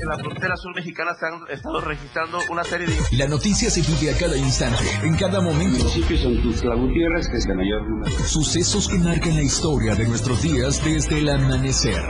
En 0.00 0.08
la 0.08 0.18
frontera 0.18 0.56
sur 0.56 0.74
mexicana 0.74 1.14
se 1.14 1.26
han 1.26 1.48
estado 1.48 1.80
registrando 1.80 2.38
una 2.50 2.64
serie 2.64 2.86
de... 2.86 3.16
La 3.16 3.28
noticia 3.28 3.70
se 3.70 3.80
vive 3.82 4.12
a 4.12 4.18
cada 4.18 4.36
instante, 4.36 4.82
en 5.02 5.16
cada 5.16 5.40
momento. 5.40 5.78
Municipios 5.84 6.20
son 6.20 6.42
Tuxtla 6.42 6.74
Gutiérrez, 6.74 7.28
que 7.28 7.36
es 7.36 7.46
el 7.46 7.56
mayor 7.56 7.88
número. 7.88 8.10
Sucesos 8.26 8.88
que 8.88 8.98
marcan 8.98 9.36
la 9.36 9.42
historia 9.42 9.94
de 9.94 10.06
nuestros 10.08 10.42
días 10.42 10.84
desde 10.84 11.18
el 11.18 11.28
amanecer. 11.28 12.02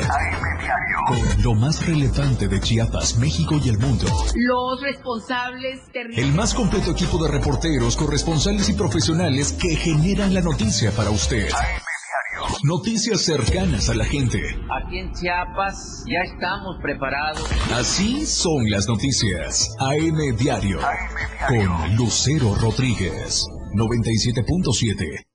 Con 1.06 1.42
lo 1.42 1.54
más 1.54 1.86
relevante 1.86 2.48
de 2.48 2.60
Chiapas, 2.60 3.18
México 3.18 3.60
y 3.62 3.68
el 3.68 3.78
mundo. 3.78 4.06
Los 4.34 4.80
responsables 4.80 5.80
El 5.92 6.32
más 6.32 6.54
completo 6.54 6.92
equipo 6.92 7.22
de 7.22 7.30
reporteros, 7.30 7.96
corresponsales 7.96 8.68
y 8.70 8.72
profesionales 8.72 9.52
que 9.52 9.76
generan 9.76 10.32
la 10.32 10.40
noticia 10.40 10.90
para 10.92 11.10
usted. 11.10 11.48
Noticias 12.66 13.20
cercanas 13.20 13.90
a 13.90 13.94
la 13.94 14.06
gente. 14.06 14.38
Aquí 14.70 14.98
en 14.98 15.12
Chiapas 15.12 16.02
ya 16.06 16.20
estamos 16.20 16.78
preparados. 16.80 17.44
Así 17.70 18.24
son 18.24 18.70
las 18.70 18.88
noticias. 18.88 19.76
AM 19.78 20.34
Diario. 20.38 20.78
Con 21.46 21.96
Lucero 21.96 22.54
Rodríguez. 22.54 23.46
97.7. 23.74 25.33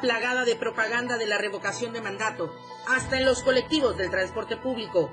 Plagada 0.00 0.44
de 0.44 0.54
propaganda 0.54 1.16
de 1.16 1.26
la 1.26 1.38
revocación 1.38 1.92
de 1.92 2.00
mandato, 2.00 2.54
hasta 2.86 3.18
en 3.18 3.24
los 3.24 3.42
colectivos 3.42 3.96
del 3.96 4.10
transporte 4.10 4.56
público. 4.56 5.10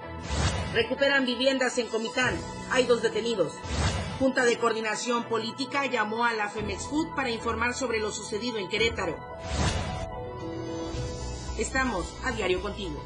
Recuperan 0.73 1.25
viviendas 1.25 1.79
en 1.79 1.87
Comitán, 1.87 2.37
hay 2.69 2.85
dos 2.85 3.01
detenidos. 3.01 3.53
Junta 4.19 4.45
de 4.45 4.59
Coordinación 4.59 5.23
Política 5.23 5.87
llamó 5.87 6.23
a 6.23 6.33
la 6.33 6.49
Femex 6.49 6.87
Food 6.87 7.15
para 7.15 7.31
informar 7.31 7.73
sobre 7.73 7.99
lo 7.99 8.11
sucedido 8.11 8.57
en 8.59 8.69
Querétaro. 8.69 9.17
Estamos 11.57 12.05
a 12.23 12.31
diario 12.31 12.61
contigo. 12.61 13.01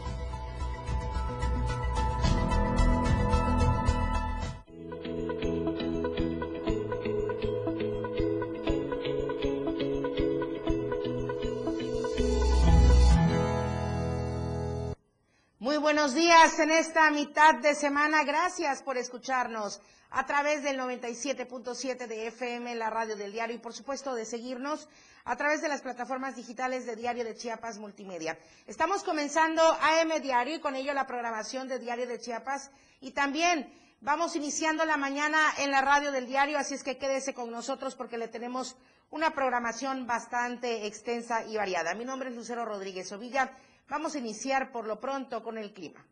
Buenos 15.79 16.13
días 16.13 16.59
en 16.59 16.71
esta 16.71 17.09
mitad 17.09 17.55
de 17.55 17.73
semana. 17.73 18.23
Gracias 18.25 18.83
por 18.83 18.97
escucharnos 18.97 19.79
a 20.09 20.25
través 20.25 20.61
del 20.61 20.77
97.7 20.77 22.05
de 22.05 22.27
FM, 22.27 22.75
la 22.75 22.89
radio 22.89 23.15
del 23.15 23.31
diario, 23.31 23.55
y 23.55 23.59
por 23.59 23.73
supuesto 23.73 24.13
de 24.13 24.25
seguirnos 24.25 24.89
a 25.23 25.37
través 25.37 25.61
de 25.61 25.69
las 25.69 25.81
plataformas 25.81 26.35
digitales 26.35 26.85
de 26.85 26.97
Diario 26.97 27.23
de 27.23 27.35
Chiapas 27.35 27.77
Multimedia. 27.77 28.37
Estamos 28.67 29.03
comenzando 29.03 29.61
AM 29.61 30.21
Diario 30.21 30.55
y 30.55 30.59
con 30.59 30.75
ello 30.75 30.93
la 30.93 31.07
programación 31.07 31.69
de 31.69 31.79
Diario 31.79 32.07
de 32.07 32.19
Chiapas 32.19 32.71
y 32.99 33.11
también 33.11 33.71
vamos 34.01 34.35
iniciando 34.35 34.83
la 34.83 34.97
mañana 34.97 35.39
en 35.59 35.71
la 35.71 35.81
radio 35.81 36.11
del 36.11 36.27
diario, 36.27 36.57
así 36.57 36.73
es 36.73 36.83
que 36.83 36.97
quédese 36.97 37.33
con 37.33 37.51
nosotros 37.51 37.95
porque 37.95 38.17
le 38.17 38.27
tenemos 38.27 38.75
una 39.11 39.31
programación 39.31 40.05
bastante 40.05 40.87
extensa 40.87 41.45
y 41.45 41.55
variada. 41.55 41.95
Mi 41.95 42.03
nombre 42.03 42.29
es 42.29 42.35
Lucero 42.35 42.65
Rodríguez 42.65 43.11
Ovilla. 43.13 43.53
Vamos 43.89 44.13
a 44.13 44.19
iniciar 44.19 44.71
por 44.71 44.85
lo 44.85 44.99
pronto 44.99 45.41
con 45.41 45.57
el 45.57 45.73
clima. 45.73 46.05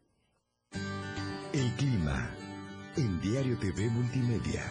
El 1.53 1.72
clima 1.75 2.30
en 2.95 3.22
Diario 3.22 3.58
TV 3.59 3.88
Multimedia. 3.89 4.64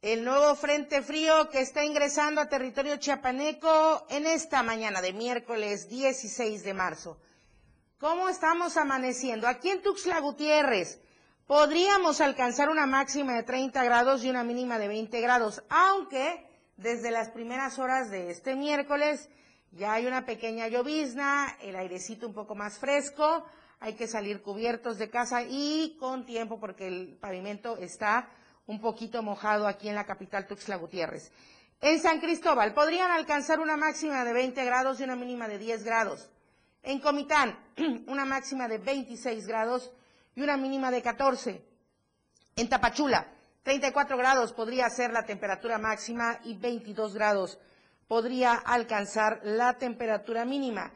El 0.00 0.24
nuevo 0.24 0.54
frente 0.54 1.02
frío 1.02 1.50
que 1.50 1.60
está 1.60 1.84
ingresando 1.84 2.40
a 2.40 2.48
territorio 2.48 2.96
chiapaneco 2.98 4.06
en 4.08 4.26
esta 4.26 4.62
mañana 4.62 5.02
de 5.02 5.12
miércoles 5.12 5.88
16 5.88 6.62
de 6.62 6.72
marzo. 6.72 7.20
¿Cómo 7.98 8.28
estamos 8.28 8.76
amaneciendo? 8.76 9.48
Aquí 9.48 9.70
en 9.70 9.82
Tuxtla 9.82 10.20
Gutiérrez 10.20 11.00
podríamos 11.48 12.20
alcanzar 12.20 12.70
una 12.70 12.86
máxima 12.86 13.34
de 13.34 13.42
30 13.42 13.82
grados 13.82 14.24
y 14.24 14.30
una 14.30 14.44
mínima 14.44 14.78
de 14.78 14.86
20 14.86 15.20
grados, 15.20 15.64
aunque 15.68 16.48
desde 16.80 17.10
las 17.10 17.28
primeras 17.30 17.78
horas 17.78 18.10
de 18.10 18.30
este 18.30 18.56
miércoles 18.56 19.28
ya 19.72 19.92
hay 19.92 20.06
una 20.06 20.26
pequeña 20.26 20.66
llovizna, 20.68 21.56
el 21.60 21.76
airecito 21.76 22.26
un 22.26 22.34
poco 22.34 22.54
más 22.54 22.78
fresco, 22.78 23.44
hay 23.78 23.94
que 23.94 24.08
salir 24.08 24.42
cubiertos 24.42 24.98
de 24.98 25.10
casa 25.10 25.42
y 25.42 25.96
con 26.00 26.26
tiempo 26.26 26.58
porque 26.58 26.88
el 26.88 27.16
pavimento 27.20 27.76
está 27.76 28.28
un 28.66 28.80
poquito 28.80 29.22
mojado 29.22 29.66
aquí 29.68 29.88
en 29.88 29.94
la 29.94 30.06
capital 30.06 30.46
Tuxtla 30.46 30.76
Gutiérrez. 30.76 31.30
En 31.80 32.00
San 32.00 32.20
Cristóbal 32.20 32.74
podrían 32.74 33.10
alcanzar 33.10 33.60
una 33.60 33.76
máxima 33.76 34.24
de 34.24 34.32
20 34.32 34.64
grados 34.64 35.00
y 35.00 35.04
una 35.04 35.16
mínima 35.16 35.48
de 35.48 35.58
10 35.58 35.84
grados. 35.84 36.28
En 36.82 36.98
Comitán, 37.00 37.58
una 38.06 38.24
máxima 38.24 38.68
de 38.68 38.78
26 38.78 39.46
grados 39.46 39.92
y 40.34 40.42
una 40.42 40.56
mínima 40.56 40.90
de 40.90 41.02
14. 41.02 41.62
En 42.56 42.68
Tapachula, 42.68 43.39
34 43.62 44.16
grados 44.16 44.52
podría 44.52 44.88
ser 44.88 45.12
la 45.12 45.24
temperatura 45.24 45.78
máxima 45.78 46.40
y 46.44 46.54
22 46.54 47.14
grados 47.14 47.58
podría 48.08 48.54
alcanzar 48.54 49.40
la 49.44 49.78
temperatura 49.78 50.44
mínima. 50.44 50.92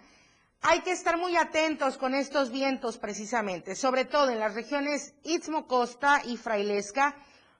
Hay 0.63 0.81
que 0.81 0.93
estar 0.93 1.19
muy 1.19 1.37
atentos 1.37 1.99
con 1.99 2.15
estos 2.15 2.51
vientos 2.51 2.97
precisamente, 2.97 3.77
sobre 3.77 4.07
todo 4.07 4.31
en 4.31 4.41
las 4.41 4.55
regiones 4.55 5.15
Istmo 5.23 5.67
Costa 5.67 6.23
y 6.25 6.39
Frailesca, 6.39 7.15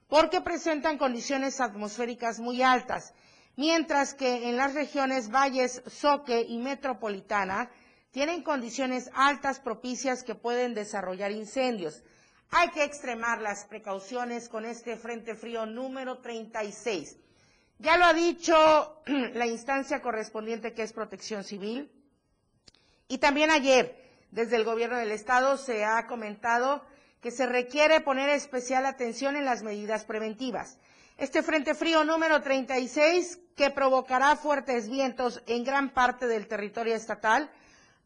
porque 0.09 0.41
presentan 0.41 0.97
condiciones 0.97 1.61
atmosféricas 1.61 2.41
muy 2.41 2.63
altas, 2.63 3.13
mientras 3.57 4.15
que 4.15 4.49
en 4.49 4.57
las 4.57 4.75
regiones 4.75 5.31
Valles, 5.31 5.83
Soque 5.87 6.47
y 6.49 6.57
Metropolitana 6.57 7.71
tienen 8.11 8.43
condiciones 8.43 9.11
altas 9.15 9.61
propicias 9.61 10.23
que 10.23 10.35
pueden 10.35 10.73
desarrollar 10.73 11.31
incendios. 11.31 12.03
Hay 12.57 12.69
que 12.69 12.85
extremar 12.85 13.41
las 13.41 13.65
precauciones 13.65 14.49
con 14.49 14.65
este 14.65 14.97
Frente 14.97 15.35
Frío 15.35 15.67
número 15.67 16.19
36. 16.19 17.17
Ya 17.81 17.97
lo 17.97 18.05
ha 18.05 18.15
dicho 18.15 19.03
la 19.07 19.45
instancia 19.49 20.01
correspondiente 20.01 20.73
que 20.73 20.85
es 20.85 20.93
Protección 20.93 21.43
Civil. 21.43 21.91
Y 23.09 23.19
también 23.19 23.51
ayer, 23.51 24.01
desde 24.31 24.55
el 24.55 24.63
Gobierno 24.63 24.97
del 24.99 25.11
Estado, 25.11 25.57
se 25.57 25.85
ha 25.85 26.07
comentado 26.07 26.85
que 27.21 27.33
se 27.33 27.45
requiere 27.47 28.01
poner 28.03 28.29
especial 28.29 28.87
atención 28.87 29.35
en 29.35 29.47
las 29.47 29.65
medidas 29.65 30.05
preventivas. 30.05 30.79
Este 31.19 31.43
Frente 31.43 31.75
Frío 31.75 32.05
número 32.05 32.41
36, 32.41 33.41
que 33.57 33.71
provocará 33.71 34.37
fuertes 34.37 34.89
vientos 34.89 35.43
en 35.47 35.65
gran 35.65 35.91
parte 35.91 36.29
del 36.29 36.47
territorio 36.47 36.95
estatal, 36.95 37.51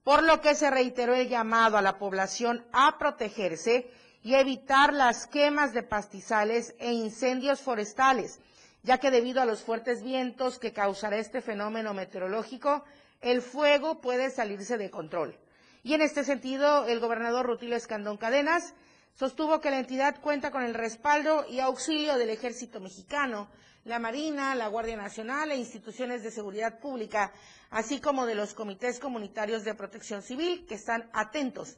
por 0.05 0.23
lo 0.23 0.41
que 0.41 0.55
se 0.55 0.71
reiteró 0.71 1.15
el 1.15 1.29
llamado 1.29 1.77
a 1.77 1.83
la 1.83 1.99
población 1.99 2.65
a 2.73 2.97
protegerse 2.97 3.91
y 4.23 4.35
evitar 4.35 4.93
las 4.93 5.27
quemas 5.27 5.73
de 5.73 5.83
pastizales 5.83 6.75
e 6.79 6.93
incendios 6.93 7.61
forestales, 7.61 8.41
ya 8.83 8.99
que 8.99 9.11
debido 9.11 9.41
a 9.41 9.45
los 9.45 9.63
fuertes 9.63 10.03
vientos 10.03 10.59
que 10.59 10.73
causará 10.73 11.19
este 11.19 11.41
fenómeno 11.41 11.95
meteorológico, 11.95 12.85
el 13.21 13.43
fuego 13.43 14.01
puede 14.01 14.31
salirse 14.31 14.79
de 14.79 14.91
control. 14.91 15.37
Y 15.83 15.95
en 15.95 16.03
este 16.03 16.25
sentido, 16.25 16.87
el 16.87 17.01
gobernador 17.01 17.47
Rutilio 17.47 17.77
Escandón 17.77 18.17
Cadenas 18.17 18.75
sostuvo 19.15 19.61
que 19.61 19.71
la 19.71 19.79
entidad 19.79 20.21
cuenta 20.21 20.51
con 20.51 20.63
el 20.63 20.75
respaldo 20.75 21.45
y 21.49 21.61
auxilio 21.61 22.17
del 22.17 22.31
Ejército 22.31 22.81
Mexicano, 22.81 23.49
la 23.85 23.99
Marina, 23.99 24.55
la 24.55 24.69
Guardia 24.69 24.97
Nacional 24.97 25.51
e 25.51 25.57
instituciones 25.57 26.23
de 26.23 26.31
seguridad 26.31 26.79
pública, 26.79 27.33
así 27.71 28.01
como 28.01 28.27
de 28.27 28.35
los 28.35 28.55
comités 28.55 28.99
comunitarios 29.01 29.65
de 29.65 29.75
protección 29.75 30.23
civil 30.23 30.67
que 30.67 30.75
están 30.75 31.09
atentos 31.13 31.77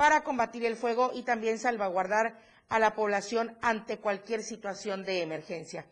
para 0.00 0.24
combatir 0.24 0.64
el 0.64 0.76
fuego 0.76 1.10
y 1.12 1.24
también 1.24 1.58
salvaguardar 1.58 2.38
a 2.70 2.78
la 2.78 2.94
población 2.94 3.58
ante 3.60 3.98
cualquier 3.98 4.42
situación 4.42 5.04
de 5.04 5.20
emergencia. 5.20 5.84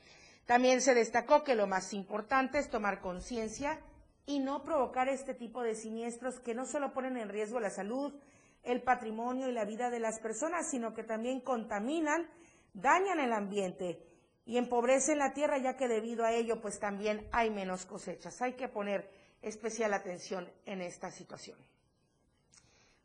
También 0.47 0.81
se 0.81 0.95
destacó 0.95 1.45
que 1.45 1.55
lo 1.55 1.67
más 1.67 1.93
importante 1.93 2.59
es 2.59 2.71
tomar 2.71 3.03
conciencia 3.03 3.79
y 4.25 4.39
no 4.39 4.63
provocar 4.63 5.11
este 5.11 5.35
tipo 5.35 5.63
de 5.63 5.75
siniestros 5.75 6.41
que 6.41 6.55
no 6.55 6.65
solo 6.65 6.95
ponen 6.95 7.19
en 7.19 7.29
riesgo 7.29 7.61
la 7.61 7.69
salud, 7.69 8.15
el 8.63 8.81
patrimonio 8.81 9.47
y 9.47 9.53
la 9.53 9.67
vida 9.67 9.91
de 9.91 10.01
las 10.01 10.21
personas, 10.21 10.71
sino 10.71 10.95
que 10.95 11.05
también 11.05 11.43
contaminan, 11.43 12.31
dañan 12.73 13.21
el 13.21 13.35
ambiente 13.35 14.03
y 14.47 14.57
empobrecen 14.57 15.19
la 15.19 15.35
tierra, 15.35 15.59
ya 15.59 15.77
que 15.77 15.87
debido 15.87 16.25
a 16.25 16.33
ello 16.33 16.63
pues 16.63 16.79
también 16.79 17.29
hay 17.31 17.51
menos 17.51 17.85
cosechas. 17.85 18.41
Hay 18.41 18.55
que 18.55 18.69
poner 18.69 19.11
especial 19.43 19.93
atención 19.93 20.51
en 20.65 20.81
esta 20.81 21.11
situación. 21.11 21.59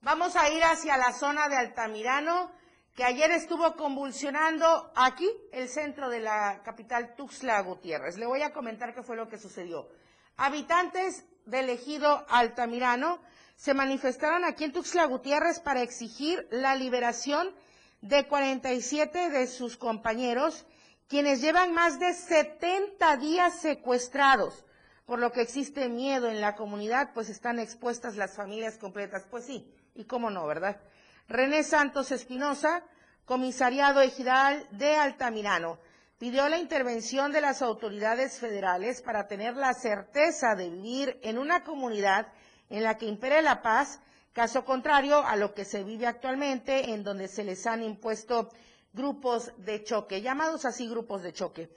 Vamos 0.03 0.35
a 0.35 0.49
ir 0.49 0.61
hacia 0.65 0.97
la 0.97 1.13
zona 1.13 1.47
de 1.47 1.55
Altamirano, 1.55 2.51
que 2.93 3.05
ayer 3.05 3.31
estuvo 3.31 3.77
convulsionando 3.77 4.91
aquí, 4.97 5.29
el 5.53 5.69
centro 5.69 6.09
de 6.09 6.19
la 6.19 6.61
capital 6.61 7.15
Tuxtla 7.15 7.61
Gutiérrez. 7.61 8.17
Le 8.17 8.25
voy 8.25 8.41
a 8.41 8.51
comentar 8.51 8.93
qué 8.93 9.01
fue 9.01 9.15
lo 9.15 9.29
que 9.29 9.37
sucedió. 9.37 9.87
Habitantes 10.35 11.23
del 11.45 11.69
ejido 11.69 12.25
Altamirano 12.27 13.21
se 13.55 13.73
manifestaron 13.73 14.43
aquí 14.43 14.65
en 14.65 14.73
Tuxtla 14.73 15.05
Gutiérrez 15.05 15.61
para 15.61 15.81
exigir 15.81 16.49
la 16.51 16.75
liberación 16.75 17.55
de 18.01 18.27
47 18.27 19.29
de 19.29 19.47
sus 19.47 19.77
compañeros, 19.77 20.65
quienes 21.07 21.39
llevan 21.39 21.73
más 21.73 21.97
de 21.97 22.13
70 22.13 23.15
días 23.15 23.61
secuestrados, 23.61 24.65
por 25.05 25.19
lo 25.19 25.31
que 25.31 25.39
existe 25.39 25.87
miedo 25.87 26.27
en 26.27 26.41
la 26.41 26.57
comunidad, 26.57 27.11
pues 27.13 27.29
están 27.29 27.57
expuestas 27.57 28.17
las 28.17 28.35
familias 28.35 28.77
completas. 28.77 29.25
Pues 29.31 29.45
sí, 29.45 29.73
y 29.95 30.05
cómo 30.05 30.29
no, 30.29 30.45
¿verdad? 30.45 30.79
René 31.27 31.63
Santos 31.63 32.11
Espinosa, 32.11 32.83
comisariado 33.25 34.01
ejidal 34.01 34.67
de 34.71 34.95
Altamirano, 34.95 35.79
pidió 36.17 36.47
la 36.49 36.57
intervención 36.57 37.31
de 37.31 37.41
las 37.41 37.61
autoridades 37.61 38.39
federales 38.39 39.01
para 39.01 39.27
tener 39.27 39.55
la 39.55 39.73
certeza 39.73 40.55
de 40.55 40.69
vivir 40.69 41.19
en 41.21 41.37
una 41.37 41.63
comunidad 41.63 42.27
en 42.69 42.83
la 42.83 42.97
que 42.97 43.05
impere 43.05 43.41
la 43.41 43.61
paz, 43.61 43.99
caso 44.31 44.65
contrario 44.65 45.25
a 45.25 45.35
lo 45.35 45.53
que 45.53 45.65
se 45.65 45.83
vive 45.83 46.07
actualmente, 46.07 46.91
en 46.91 47.03
donde 47.03 47.27
se 47.27 47.43
les 47.43 47.65
han 47.67 47.83
impuesto 47.83 48.49
grupos 48.93 49.51
de 49.57 49.83
choque, 49.83 50.21
llamados 50.21 50.65
así 50.65 50.87
grupos 50.87 51.23
de 51.23 51.33
choque. 51.33 51.69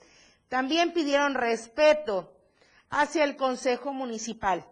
También 0.49 0.93
pidieron 0.93 1.33
respeto 1.33 2.33
hacia 2.89 3.23
el 3.23 3.35
Consejo 3.35 3.91
Municipal, 3.91 4.65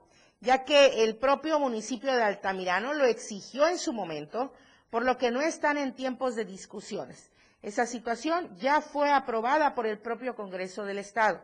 ya 0.45 0.63
que 0.63 1.03
el 1.03 1.18
propio 1.18 1.59
municipio 1.59 2.13
de 2.13 2.24
Altamirano 2.24 2.94
lo 2.94 3.06
exigió 3.06 3.68
en 3.68 3.80
su 3.80 3.92
momento, 3.92 4.53
por 4.92 5.03
lo 5.03 5.18
que 5.18 5.31
no 5.31 5.42
están 5.42 5.77
en 5.77 5.95
tiempos 5.95 6.36
de 6.36 6.45
discusiones. 6.45 7.31
Esa 7.63 7.88
situación 7.88 8.56
ya 8.57 8.80
fue 8.80 9.12
aprobada 9.12 9.74
por 9.74 9.88
el 9.88 9.97
propio 9.97 10.36
Congreso 10.36 10.86
del 10.86 11.00
Estado. 11.00 11.42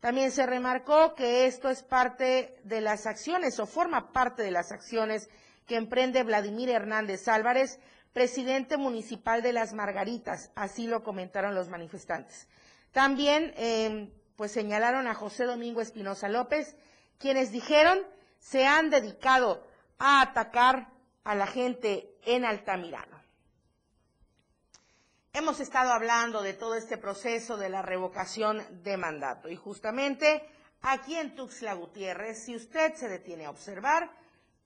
También 0.00 0.30
se 0.30 0.46
remarcó 0.46 1.14
que 1.14 1.46
esto 1.46 1.68
es 1.68 1.82
parte 1.82 2.58
de 2.64 2.80
las 2.80 3.06
acciones 3.06 3.60
o 3.60 3.66
forma 3.66 4.12
parte 4.12 4.42
de 4.42 4.50
las 4.50 4.72
acciones 4.72 5.28
que 5.66 5.76
emprende 5.76 6.22
Vladimir 6.22 6.70
Hernández 6.70 7.28
Álvarez, 7.28 7.78
presidente 8.14 8.78
municipal 8.78 9.42
de 9.42 9.52
Las 9.52 9.74
Margaritas, 9.74 10.50
así 10.54 10.86
lo 10.86 11.02
comentaron 11.02 11.54
los 11.54 11.68
manifestantes. 11.68 12.48
También 12.92 13.52
em, 13.56 14.10
pues 14.36 14.52
señalaron 14.52 15.06
a 15.06 15.14
José 15.14 15.44
Domingo 15.44 15.82
Espinosa 15.82 16.28
López, 16.28 16.76
quienes 17.18 17.52
dijeron 17.52 17.98
se 18.38 18.66
han 18.66 18.90
dedicado 18.90 19.66
a 19.98 20.20
atacar 20.22 20.88
a 21.24 21.34
la 21.34 21.46
gente 21.46 22.16
en 22.24 22.44
Altamirano. 22.44 23.18
Hemos 25.32 25.60
estado 25.60 25.92
hablando 25.92 26.42
de 26.42 26.54
todo 26.54 26.74
este 26.74 26.96
proceso 26.96 27.56
de 27.56 27.68
la 27.68 27.82
revocación 27.82 28.64
de 28.82 28.96
mandato 28.96 29.48
y 29.48 29.56
justamente 29.56 30.42
aquí 30.82 31.16
en 31.16 31.34
Tuxtla 31.34 31.74
Gutiérrez, 31.74 32.44
si 32.44 32.56
usted 32.56 32.94
se 32.94 33.08
detiene 33.08 33.46
a 33.46 33.50
observar, 33.50 34.10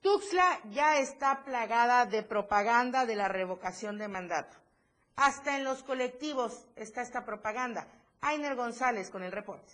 Tuxtla 0.01 0.59
ya 0.71 0.97
está 0.97 1.43
plagada 1.43 2.05
de 2.05 2.23
propaganda 2.23 3.05
de 3.05 3.15
la 3.15 3.27
revocación 3.27 3.97
de 3.97 4.07
mandato. 4.07 4.57
Hasta 5.15 5.57
en 5.57 5.63
los 5.63 5.83
colectivos 5.83 6.65
está 6.75 7.01
esta 7.01 7.23
propaganda. 7.23 7.87
Ainer 8.21 8.55
González 8.55 9.09
con 9.09 9.23
el 9.23 9.31
reporte. 9.31 9.73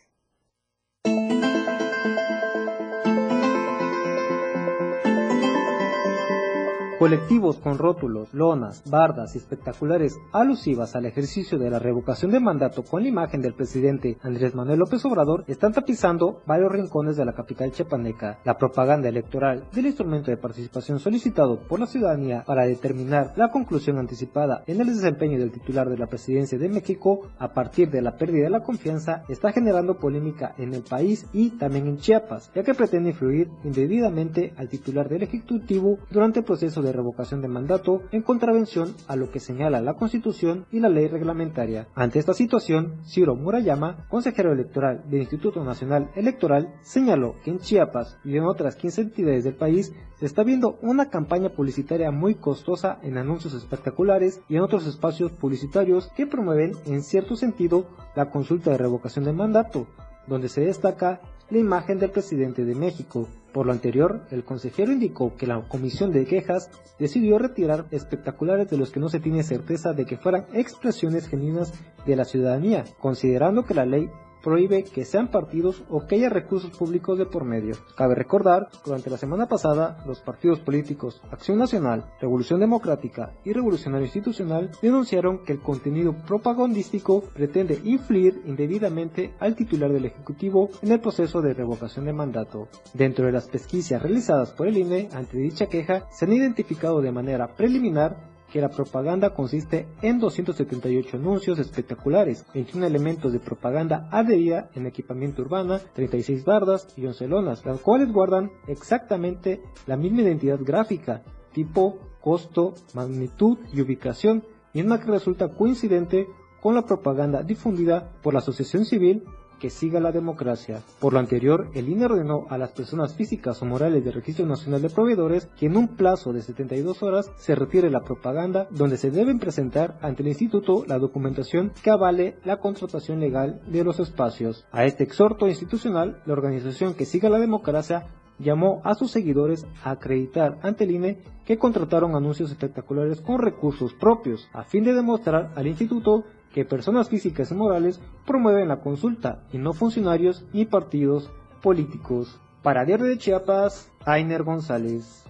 Colectivos 7.00 7.60
con 7.60 7.78
rótulos, 7.78 8.34
lonas, 8.34 8.84
bardas 8.90 9.34
y 9.34 9.38
espectaculares 9.38 10.20
alusivas 10.34 10.98
al 10.98 11.06
ejercicio 11.06 11.58
de 11.58 11.70
la 11.70 11.80
revocación 11.80 12.30
de 12.30 12.42
mandato 12.42 12.84
con 12.84 13.04
la 13.04 13.08
imagen 13.08 13.42
del 13.42 13.54
presidente 13.54 14.18
Andrés 14.22 14.54
Manuel 14.54 14.80
López 14.80 15.06
Obrador 15.06 15.46
están 15.48 15.72
tapizando 15.72 16.42
varios 16.46 16.74
rincones 16.74 17.16
de 17.16 17.24
la 17.24 17.32
capital 17.32 17.72
chepaneca. 17.72 18.40
La 18.44 18.58
propaganda 18.58 19.08
electoral 19.08 19.64
del 19.72 19.86
instrumento 19.86 20.30
de 20.30 20.36
participación 20.36 21.00
solicitado 21.00 21.62
por 21.70 21.80
la 21.80 21.86
ciudadanía 21.86 22.44
para 22.46 22.66
determinar 22.66 23.32
la 23.38 23.50
conclusión 23.50 23.98
anticipada 23.98 24.66
en 24.68 24.82
el 24.82 24.88
desempeño 24.88 25.40
del 25.40 25.54
titular 25.54 25.88
de 25.88 25.98
la 25.98 26.08
presidencia 26.08 26.58
de 26.58 26.68
México 26.68 27.30
a 27.40 27.54
partir 27.54 27.90
de 27.92 28.02
la 28.02 28.18
pérdida 28.18 28.44
de 28.44 28.50
la 28.50 28.64
confianza 28.64 29.24
está 29.30 29.54
generando 29.54 30.00
polémica 30.00 30.54
en 30.58 30.74
el 30.74 30.84
país 30.84 31.26
y 31.32 31.52
también 31.52 31.88
en 31.88 31.98
Chiapas, 32.00 32.52
ya 32.54 32.64
que 32.64 32.74
pretende 32.74 33.12
influir 33.12 33.50
indebidamente 33.64 34.54
al 34.58 34.68
titular 34.68 35.08
del 35.08 35.24
Ejecutivo 35.24 35.98
durante 36.12 36.40
el 36.40 36.46
proceso 36.46 36.89
de 36.90 36.98
revocación 36.98 37.42
de 37.42 37.48
mandato 37.48 38.02
en 38.12 38.22
contravención 38.22 38.96
a 39.08 39.16
lo 39.16 39.32
que 39.32 39.40
señala 39.40 39.82
la 39.82 39.94
Constitución 39.94 40.66
y 40.72 40.80
la 40.80 40.90
ley 40.90 41.08
reglamentaria. 41.08 41.88
Ante 41.96 42.20
esta 42.20 42.34
situación, 42.34 43.02
Ciro 43.06 43.36
Murayama, 43.36 44.08
consejero 44.10 44.52
electoral 44.52 45.04
del 45.10 45.22
Instituto 45.22 45.64
Nacional 45.64 46.10
Electoral, 46.16 46.74
señaló 46.82 47.36
que 47.44 47.52
en 47.52 47.60
Chiapas 47.60 48.18
y 48.24 48.38
en 48.38 48.44
otras 48.44 48.76
15 48.76 49.02
entidades 49.02 49.44
del 49.44 49.56
país 49.56 49.94
se 50.20 50.26
está 50.26 50.44
viendo 50.44 50.78
una 50.82 51.10
campaña 51.10 51.50
publicitaria 51.50 52.12
muy 52.12 52.36
costosa 52.36 53.00
en 53.04 53.18
anuncios 53.18 53.54
espectaculares 53.54 54.42
y 54.50 54.58
en 54.58 54.62
otros 54.62 54.86
espacios 54.86 55.32
publicitarios 55.32 56.12
que 56.16 56.28
promueven 56.28 56.74
en 56.86 57.04
cierto 57.04 57.36
sentido 57.36 57.86
la 58.16 58.30
consulta 58.30 58.72
de 58.72 58.78
revocación 58.78 59.26
de 59.26 59.34
mandato, 59.34 59.88
donde 60.28 60.50
se 60.50 60.62
destaca 60.62 61.22
la 61.50 61.58
imagen 61.58 62.00
del 62.00 62.12
presidente 62.12 62.66
de 62.66 62.76
México. 62.76 63.28
Por 63.54 63.66
lo 63.66 63.72
anterior, 63.72 64.22
el 64.30 64.44
consejero 64.44 64.92
indicó 64.92 65.36
que 65.36 65.48
la 65.48 65.62
comisión 65.68 66.12
de 66.12 66.26
quejas 66.26 66.70
decidió 67.00 67.40
retirar 67.40 67.86
espectaculares 67.90 68.70
de 68.70 68.78
los 68.78 68.92
que 68.92 69.00
no 69.00 69.10
se 69.10 69.20
tiene 69.20 69.42
certeza 69.44 69.94
de 69.94 70.06
que 70.06 70.18
fueran 70.18 70.46
expresiones 70.54 71.28
genuinas 71.28 71.74
de 72.06 72.16
la 72.16 72.26
ciudadanía, 72.26 72.84
considerando 73.00 73.64
que 73.64 73.74
la 73.74 73.86
ley 73.86 74.10
prohíbe 74.44 74.84
que 74.84 75.06
sean 75.06 75.30
partidos 75.30 75.84
o 75.90 76.06
que 76.06 76.16
haya 76.16 76.30
recursos 76.30 76.72
públicos 76.72 77.18
de 77.18 77.26
por 77.26 77.46
medio. 77.46 77.76
Cabe 77.96 78.16
recordar 78.16 78.70
que 78.72 78.78
durante 78.86 79.10
la 79.10 79.18
semana 79.18 79.48
pasada 79.48 80.04
los 80.06 80.20
partidos 80.20 80.60
políticos 80.60 81.22
Acción 81.32 81.58
Nacional, 81.58 82.06
Revolución 82.20 82.60
Democrática 82.60 83.34
y 83.44 83.54
Revolucionario 83.54 84.06
Institucional 84.06 84.72
denunciaron 84.82 85.44
que 85.44 85.54
el 85.54 85.60
contenido 85.60 86.14
propagandístico 86.14 87.22
pretende 87.22 87.80
influir 87.84 88.42
indebidamente 88.46 89.34
al 89.40 89.56
titular 89.56 89.92
del 89.92 90.06
Ejecutivo 90.06 90.70
en 90.82 90.92
el 90.92 91.00
proceso 91.00 91.42
de 91.42 91.54
revocación 91.54 92.06
de 92.06 92.14
mandato. 92.14 92.68
Dentro 92.94 93.26
de 93.26 93.32
las 93.32 93.48
pesquisas 93.48 94.02
realizadas 94.02 94.52
por 94.52 94.68
el 94.68 94.78
INE 94.78 95.10
ante 95.14 95.38
dicha 95.38 95.68
queja 95.68 96.08
se 96.12 96.26
han 96.26 96.34
identificado 96.34 97.02
de 97.02 97.12
manera 97.12 97.48
preliminar 97.56 98.39
que 98.52 98.62
la 98.62 98.70
propaganda 98.70 99.34
consiste 99.34 99.88
en 100.02 100.20
278 100.20 101.18
anuncios 101.18 101.60
espectaculares, 101.60 102.46
21 102.54 102.86
elementos 102.86 103.32
de 103.32 103.40
propaganda 103.40 104.08
adherida 104.12 104.70
en 104.76 104.88
equipamiento 104.88 105.42
urbana, 105.42 105.80
36 105.94 106.46
bardas 106.46 106.88
y 106.98 107.06
11 107.06 107.28
lonas, 107.28 107.66
las 107.66 107.80
cuales 107.80 108.12
guardan 108.12 108.52
exactamente 108.68 109.62
la 109.88 109.98
misma 109.98 110.22
identidad 110.22 110.60
gráfica, 110.62 111.24
tipo, 111.54 112.00
costo, 112.22 112.74
magnitud 112.94 113.58
y 113.72 113.82
ubicación, 113.82 114.44
misma 114.74 115.00
que 115.00 115.12
resulta 115.12 115.50
coincidente 115.50 116.28
con 116.62 116.76
la 116.76 116.86
propaganda 116.86 117.44
difundida 117.44 118.12
por 118.22 118.34
la 118.34 118.40
Asociación 118.40 118.86
Civil 118.86 119.24
que 119.60 119.70
siga 119.70 120.00
la 120.00 120.12
democracia. 120.12 120.82
Por 121.00 121.14
lo 121.14 121.20
anterior, 121.20 121.70
el 121.74 121.90
INE 121.90 122.06
ordenó 122.06 122.48
a 122.50 122.58
las 122.58 122.72
personas 122.72 123.14
físicas 123.14 123.62
o 123.62 123.66
morales 123.66 124.04
del 124.04 124.14
Registro 124.14 124.46
Nacional 124.46 124.82
de 124.82 124.90
Proveedores 124.90 125.48
que 125.60 125.68
en 125.68 125.78
un 125.78 125.90
plazo 125.90 126.34
de 126.34 126.42
72 126.42 127.04
horas 127.04 127.32
se 127.38 127.56
retire 127.56 127.90
la 127.90 128.02
propaganda 128.02 128.68
donde 128.72 128.98
se 128.98 129.12
deben 129.12 129.40
presentar 129.40 130.00
ante 130.02 130.24
el 130.24 130.30
instituto 130.30 130.86
la 130.88 130.98
documentación 130.98 131.72
que 131.84 131.92
avale 131.92 132.38
la 132.46 132.58
contratación 132.58 133.20
legal 133.20 133.62
de 133.68 133.84
los 133.84 134.00
espacios. 134.00 134.66
A 134.72 134.86
este 134.86 135.04
exhorto 135.04 135.48
institucional, 135.48 136.22
la 136.26 136.34
organización 136.34 136.94
que 136.94 137.06
siga 137.06 137.30
la 137.30 137.40
democracia 137.40 138.08
llamó 138.40 138.82
a 138.84 138.96
sus 138.96 139.12
seguidores 139.12 139.66
a 139.84 139.92
acreditar 139.92 140.58
ante 140.64 140.86
el 140.86 140.92
INE 140.92 141.22
que 141.46 141.58
contrataron 141.58 142.16
anuncios 142.16 142.52
espectaculares 142.52 143.22
con 143.22 143.40
recursos 143.40 143.94
propios, 143.94 144.48
a 144.54 144.64
fin 144.64 144.84
de 144.84 144.94
demostrar 144.94 145.52
al 145.56 145.68
instituto 145.68 146.24
que 146.54 146.66
personas 146.66 147.10
físicas 147.10 147.52
y 147.52 147.54
morales 147.54 148.00
promueven 148.26 148.68
la 148.68 148.82
consulta 148.82 149.44
y 149.52 149.58
no 149.58 149.74
funcionarios 149.74 150.46
ni 150.54 150.66
partidos 150.66 151.32
políticos. 151.62 152.40
Para 152.64 152.86
Diario 152.86 153.06
de 153.06 153.18
Chiapas, 153.18 153.92
Ainer 154.06 154.44
González. 154.44 155.24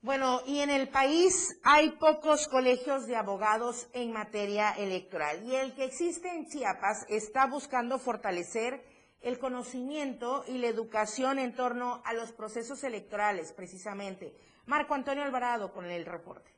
Bueno, 0.00 0.40
y 0.46 0.58
en 0.58 0.68
el 0.68 0.88
país 0.88 1.58
hay 1.62 1.92
pocos 1.92 2.46
colegios 2.48 3.06
de 3.06 3.16
abogados 3.16 3.88
en 3.94 4.12
materia 4.12 4.70
electoral 4.72 5.42
y 5.44 5.54
el 5.54 5.74
que 5.74 5.84
existe 5.84 6.28
en 6.28 6.46
Chiapas 6.46 7.06
está 7.08 7.46
buscando 7.46 7.98
fortalecer 7.98 8.84
el 9.22 9.38
conocimiento 9.38 10.44
y 10.46 10.58
la 10.58 10.66
educación 10.66 11.38
en 11.38 11.54
torno 11.54 12.02
a 12.04 12.12
los 12.12 12.32
procesos 12.32 12.84
electorales, 12.84 13.54
precisamente. 13.54 14.34
Marco 14.66 14.92
Antonio 14.92 15.24
Alvarado 15.24 15.72
con 15.72 15.86
el 15.86 16.04
reporte. 16.04 16.53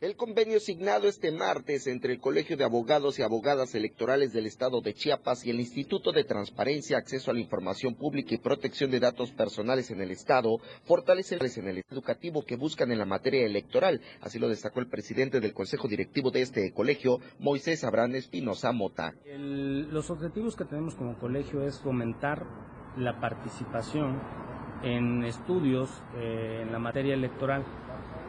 El 0.00 0.14
convenio 0.14 0.60
signado 0.60 1.08
este 1.08 1.32
martes 1.32 1.88
entre 1.88 2.12
el 2.12 2.20
Colegio 2.20 2.56
de 2.56 2.62
Abogados 2.62 3.18
y 3.18 3.22
Abogadas 3.22 3.74
Electorales 3.74 4.32
del 4.32 4.46
Estado 4.46 4.80
de 4.80 4.94
Chiapas 4.94 5.44
y 5.44 5.50
el 5.50 5.58
Instituto 5.58 6.12
de 6.12 6.22
Transparencia, 6.22 6.98
Acceso 6.98 7.32
a 7.32 7.34
la 7.34 7.40
Información 7.40 7.96
Pública 7.96 8.32
y 8.32 8.38
Protección 8.38 8.92
de 8.92 9.00
Datos 9.00 9.32
Personales 9.32 9.90
en 9.90 10.00
el 10.00 10.12
Estado 10.12 10.58
fortalece 10.84 11.34
el 11.34 11.50
en 11.56 11.66
el 11.66 11.84
educativo 11.90 12.44
que 12.44 12.54
buscan 12.54 12.92
en 12.92 12.98
la 12.98 13.06
materia 13.06 13.44
electoral. 13.44 14.00
Así 14.20 14.38
lo 14.38 14.48
destacó 14.48 14.78
el 14.78 14.86
presidente 14.86 15.40
del 15.40 15.52
Consejo 15.52 15.88
Directivo 15.88 16.30
de 16.30 16.42
este 16.42 16.72
colegio, 16.72 17.18
Moisés 17.40 17.82
Abrán 17.82 18.14
Espinosa 18.14 18.70
Mota. 18.70 19.14
los 19.26 20.10
objetivos 20.10 20.54
que 20.54 20.64
tenemos 20.64 20.94
como 20.94 21.18
colegio 21.18 21.66
es 21.66 21.80
fomentar 21.80 22.46
la 22.96 23.18
participación 23.18 24.20
en 24.84 25.24
estudios 25.24 25.90
eh, 26.16 26.60
en 26.62 26.70
la 26.70 26.78
materia 26.78 27.14
electoral. 27.14 27.64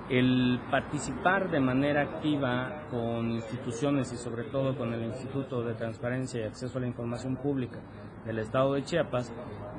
El 0.10 0.60
participar 0.72 1.52
de 1.52 1.60
manera 1.60 2.02
activa 2.02 2.88
con 2.90 3.30
instituciones 3.30 4.12
y 4.12 4.18
sobre 4.18 4.46
todo 4.46 4.76
con 4.76 4.92
el 4.92 5.04
Instituto 5.04 5.62
de 5.64 5.76
Transparencia 5.76 6.42
y 6.42 6.44
Acceso 6.46 6.80
a 6.80 6.82
la 6.82 6.88
Información 6.88 7.36
Pública 7.36 7.80
del 8.26 8.40
Estado 8.40 8.74
de 8.74 8.84
Chiapas 8.84 9.32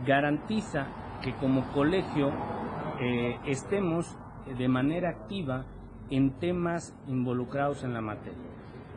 garantiza 0.06 0.86
que 1.20 1.34
como 1.34 1.72
colegio 1.72 2.30
eh, 3.00 3.38
estemos 3.46 4.16
de 4.56 4.68
manera 4.68 5.10
activa 5.10 5.64
en 6.10 6.38
temas 6.38 6.94
involucrados 7.08 7.82
en 7.82 7.92
la 7.92 8.00
materia. 8.00 8.38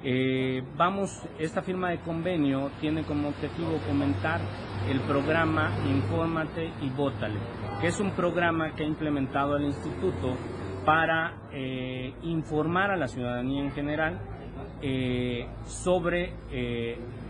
Eh, 0.04 0.62
vamos, 0.76 1.24
esta 1.40 1.62
firma 1.62 1.90
de 1.92 2.00
convenio 2.00 2.70
tiene 2.82 3.04
como 3.04 3.30
objetivo 3.30 3.80
comentar 3.88 4.42
el 4.90 5.00
programa 5.02 5.72
Infórmate 5.88 6.74
y 6.82 6.90
Vótale, 6.90 7.40
que 7.80 7.88
es 7.88 8.00
un 8.00 8.12
programa 8.12 8.76
que 8.76 8.84
ha 8.84 8.88
implementado 8.88 9.56
el 9.56 9.64
instituto 9.64 10.36
para 10.86 11.34
eh, 11.52 12.14
informar 12.24 12.92
a 12.92 12.98
la 12.98 13.08
ciudadanía 13.08 13.64
en 13.64 13.72
general 13.72 14.20
eh, 14.82 15.48
sobre 15.66 16.34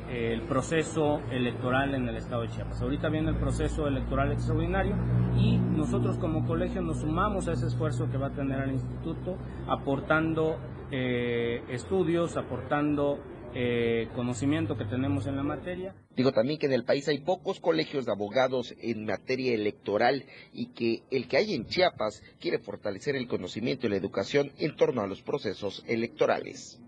el 0.10 0.41
proceso 0.41 1.22
electoral 1.31 1.95
en 1.95 2.07
el 2.07 2.17
estado 2.17 2.43
de 2.43 2.50
Chiapas. 2.50 2.81
Ahorita 2.81 3.10
viene 3.10 3.29
el 3.29 3.38
proceso 3.38 3.88
electoral 3.88 4.31
extraordinario 4.31 4.95
y 5.38 5.57
nosotros 5.57 6.17
como 6.17 6.45
colegio 6.45 6.81
nos 6.81 7.00
sumamos 7.00 7.48
a 7.48 7.53
ese 7.53 7.67
esfuerzo 7.67 8.10
que 8.12 8.17
va 8.17 8.27
a 8.27 8.31
tener 8.31 8.62
el 8.62 8.74
instituto 8.74 9.38
aportando 9.67 10.57
eh, 10.95 11.63
estudios, 11.69 12.38
aportando 12.38 13.17
eh, 13.55 14.10
conocimiento 14.15 14.77
que 14.77 14.86
tenemos 14.86 15.27
en 15.27 15.36
la 15.36 15.43
materia. 15.43 15.95
Digo 16.15 16.31
también 16.31 16.60
que 16.60 16.65
en 16.65 16.74
el 16.74 16.86
país 16.86 17.07
hay 17.07 17.19
pocos 17.19 17.60
colegios 17.60 18.05
de 18.05 18.12
abogados 18.12 18.74
en 18.81 19.05
materia 19.05 19.53
electoral 19.53 20.25
y 20.51 20.74
que 20.74 21.03
el 21.12 21.27
que 21.27 21.38
hay 21.38 21.53
en 21.53 21.65
Chiapas 21.65 22.24
quiere 22.39 22.60
fortalecer 22.60 23.15
el 23.15 23.27
conocimiento 23.27 23.88
y 23.88 23.91
la 23.91 23.98
educación 23.98 24.51
en 24.57 24.75
torno 24.75 25.01
a 25.01 25.07
los 25.07 25.22
procesos 25.22 25.83
electorales. 25.88 26.79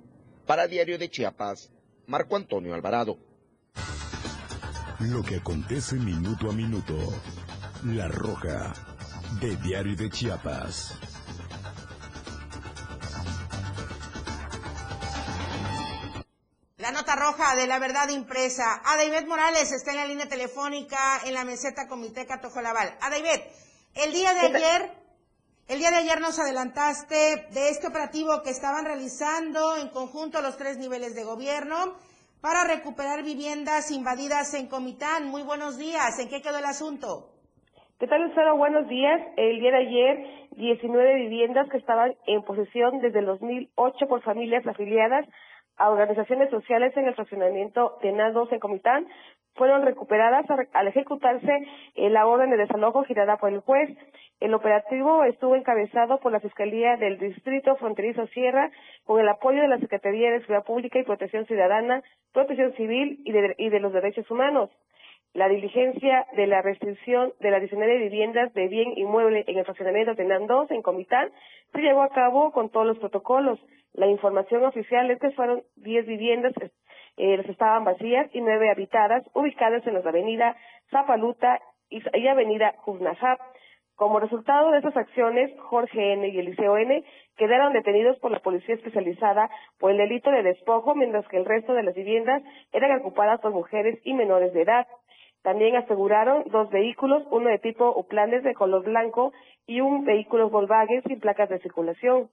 Para 0.45 0.67
Diario 0.67 0.97
de 0.97 1.09
Chiapas, 1.09 1.71
Marco 2.07 2.35
Antonio 2.35 2.73
Alvarado. 2.73 3.17
Lo 4.99 5.23
que 5.23 5.35
acontece 5.35 5.95
minuto 5.95 6.49
a 6.49 6.53
minuto. 6.53 6.95
La 7.83 8.07
Roja, 8.07 8.73
de 9.41 9.55
Diario 9.57 9.95
de 9.95 10.09
Chiapas. 10.09 10.99
De 17.35 17.67
la 17.67 17.79
verdad 17.79 18.07
impresa. 18.07 18.81
Adaibet 18.85 19.27
Morales 19.27 19.69
está 19.73 19.91
en 19.91 19.97
la 19.97 20.07
línea 20.07 20.25
telefónica 20.25 21.19
en 21.25 21.33
la 21.33 21.43
meseta 21.43 21.85
Comité 21.85 22.25
Catojolabal. 22.25 22.95
Adaibet, 23.01 23.43
el 23.93 24.13
día 24.13 24.33
de 24.33 24.39
ayer, 24.39 24.91
el 25.67 25.79
día 25.79 25.91
de 25.91 25.97
ayer 25.97 26.21
nos 26.21 26.39
adelantaste 26.39 27.47
de 27.51 27.69
este 27.69 27.87
operativo 27.87 28.41
que 28.41 28.51
estaban 28.51 28.85
realizando 28.85 29.75
en 29.75 29.89
conjunto 29.89 30.41
los 30.41 30.55
tres 30.55 30.77
niveles 30.77 31.13
de 31.13 31.25
gobierno 31.25 31.97
para 32.39 32.63
recuperar 32.63 33.21
viviendas 33.21 33.91
invadidas 33.91 34.53
en 34.53 34.67
Comitán. 34.69 35.27
Muy 35.27 35.43
buenos 35.43 35.77
días. 35.77 36.17
¿En 36.19 36.29
qué 36.29 36.41
quedó 36.41 36.59
el 36.59 36.65
asunto? 36.65 37.33
¿Qué 37.99 38.07
tal, 38.07 38.21
Lucero? 38.21 38.55
Buenos 38.55 38.87
días. 38.87 39.21
El 39.35 39.59
día 39.59 39.71
de 39.71 39.77
ayer, 39.77 40.47
19 40.51 41.15
viviendas 41.15 41.67
que 41.69 41.79
estaban 41.79 42.15
en 42.27 42.41
posesión 42.43 43.01
desde 43.01 43.19
el 43.19 43.25
2008 43.25 44.07
por 44.07 44.23
familias 44.23 44.65
afiliadas 44.65 45.25
a 45.77 45.89
organizaciones 45.89 46.49
sociales 46.49 46.95
en 46.97 47.07
el 47.07 47.15
fraccionamiento 47.15 47.97
de 48.01 48.11
NAS 48.11 48.35
en 48.51 48.59
Comitán 48.59 49.07
fueron 49.55 49.83
recuperadas 49.83 50.45
al 50.73 50.87
ejecutarse 50.87 51.67
la 51.95 52.27
orden 52.27 52.51
de 52.51 52.57
desalojo 52.57 53.03
girada 53.03 53.37
por 53.37 53.51
el 53.51 53.61
juez. 53.61 53.89
El 54.41 54.53
operativo 54.53 55.23
estuvo 55.23 55.55
encabezado 55.55 56.19
por 56.19 56.33
la 56.33 56.41
Fiscalía 56.41 56.97
del 56.97 57.17
Distrito 57.17 57.75
Fronterizo 57.77 58.27
Sierra 58.27 58.69
con 59.05 59.19
el 59.19 59.29
apoyo 59.29 59.61
de 59.61 59.69
la 59.69 59.79
Secretaría 59.79 60.31
de 60.31 60.41
Seguridad 60.41 60.65
Pública 60.65 60.99
y 60.99 61.03
Protección 61.03 61.45
Ciudadana, 61.45 62.03
Protección 62.33 62.73
Civil 62.73 63.21
y 63.23 63.31
de, 63.31 63.55
y 63.57 63.69
de 63.69 63.79
los 63.79 63.93
Derechos 63.93 64.29
Humanos. 64.29 64.69
La 65.35 65.49
diligencia 65.49 66.25
de 66.37 66.47
la 66.47 66.61
restricción 66.61 67.33
de 67.41 67.51
las 67.51 67.59
19 67.59 67.97
viviendas 67.97 68.53
de 68.53 68.69
bien 68.69 68.97
inmueble 68.97 69.43
en 69.47 69.57
el 69.57 69.65
fraccionamiento 69.65 70.13
de 70.13 70.23
NAN 70.23 70.47
2 70.47 70.71
en 70.71 70.81
Comitán 70.81 71.29
se 71.73 71.81
llevó 71.81 72.03
a 72.03 72.09
cabo 72.09 72.53
con 72.53 72.69
todos 72.69 72.87
los 72.87 72.97
protocolos. 72.99 73.59
La 73.91 74.07
información 74.07 74.63
oficial 74.63 75.11
es 75.11 75.19
que 75.19 75.31
fueron 75.31 75.63
10 75.75 76.05
viviendas, 76.05 76.53
eh, 77.17 77.43
estaban 77.49 77.83
vacías 77.83 78.33
y 78.33 78.39
9 78.39 78.69
habitadas, 78.71 79.29
ubicadas 79.33 79.85
en 79.85 79.95
las 79.95 80.05
avenidas 80.05 80.55
Zapaluta 80.89 81.59
y, 81.89 82.27
avenida 82.27 82.73
Juznajab. 82.77 83.37
Como 83.95 84.21
resultado 84.21 84.71
de 84.71 84.79
esas 84.79 84.95
acciones, 84.95 85.51
Jorge 85.59 86.13
N. 86.13 86.29
y 86.29 86.39
Eliseo 86.39 86.77
N. 86.77 87.03
quedaron 87.35 87.73
detenidos 87.73 88.17
por 88.19 88.31
la 88.31 88.39
policía 88.39 88.75
especializada 88.75 89.49
por 89.79 89.91
el 89.91 89.97
delito 89.97 90.31
de 90.31 90.43
despojo, 90.43 90.95
mientras 90.95 91.27
que 91.27 91.35
el 91.35 91.45
resto 91.45 91.73
de 91.73 91.83
las 91.83 91.93
viviendas 91.93 92.41
eran 92.71 92.97
ocupadas 93.01 93.41
por 93.41 93.51
mujeres 93.51 93.99
y 94.05 94.13
menores 94.13 94.53
de 94.53 94.61
edad. 94.61 94.87
También 95.45 95.75
aseguraron 95.75 96.43
dos 96.47 96.71
vehículos, 96.71 97.21
uno 97.29 97.51
de 97.51 97.59
tipo 97.59 97.93
Uplanes 97.95 98.43
de 98.43 98.55
color 98.55 98.83
blanco 98.83 99.31
y 99.67 99.79
un 99.79 100.03
vehículo 100.03 100.49
Volkswagen 100.49 101.03
sin 101.03 101.19
placas 101.19 101.49
de 101.49 101.59
circulación. 101.59 102.31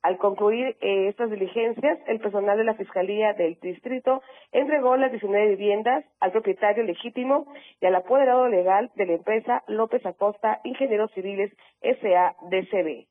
Al 0.00 0.16
concluir 0.16 0.76
eh, 0.80 1.08
estas 1.08 1.28
diligencias, 1.28 1.98
el 2.06 2.20
personal 2.20 2.56
de 2.56 2.62
la 2.62 2.74
Fiscalía 2.74 3.32
del 3.32 3.58
Distrito 3.60 4.22
entregó 4.52 4.96
las 4.96 5.10
19 5.10 5.56
viviendas 5.56 6.04
al 6.20 6.30
propietario 6.30 6.84
legítimo 6.84 7.52
y 7.80 7.86
al 7.86 7.96
apoderado 7.96 8.46
legal 8.46 8.92
de 8.94 9.06
la 9.06 9.14
empresa 9.14 9.64
López 9.66 10.06
Acosta 10.06 10.60
Ingenieros 10.62 11.10
Civiles 11.14 11.52
SADCB. 11.82 13.08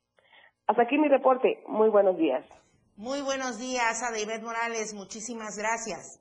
Hasta 0.67 0.81
aquí 0.83 0.97
mi 0.97 1.09
reporte. 1.09 1.61
Muy 1.67 1.89
buenos 1.89 2.15
días. 2.15 2.45
Muy 2.95 3.21
buenos 3.21 3.59
días 3.59 4.01
a 4.01 4.11
David 4.11 4.45
Morales. 4.45 4.93
Muchísimas 4.93 5.57
gracias. 5.57 6.20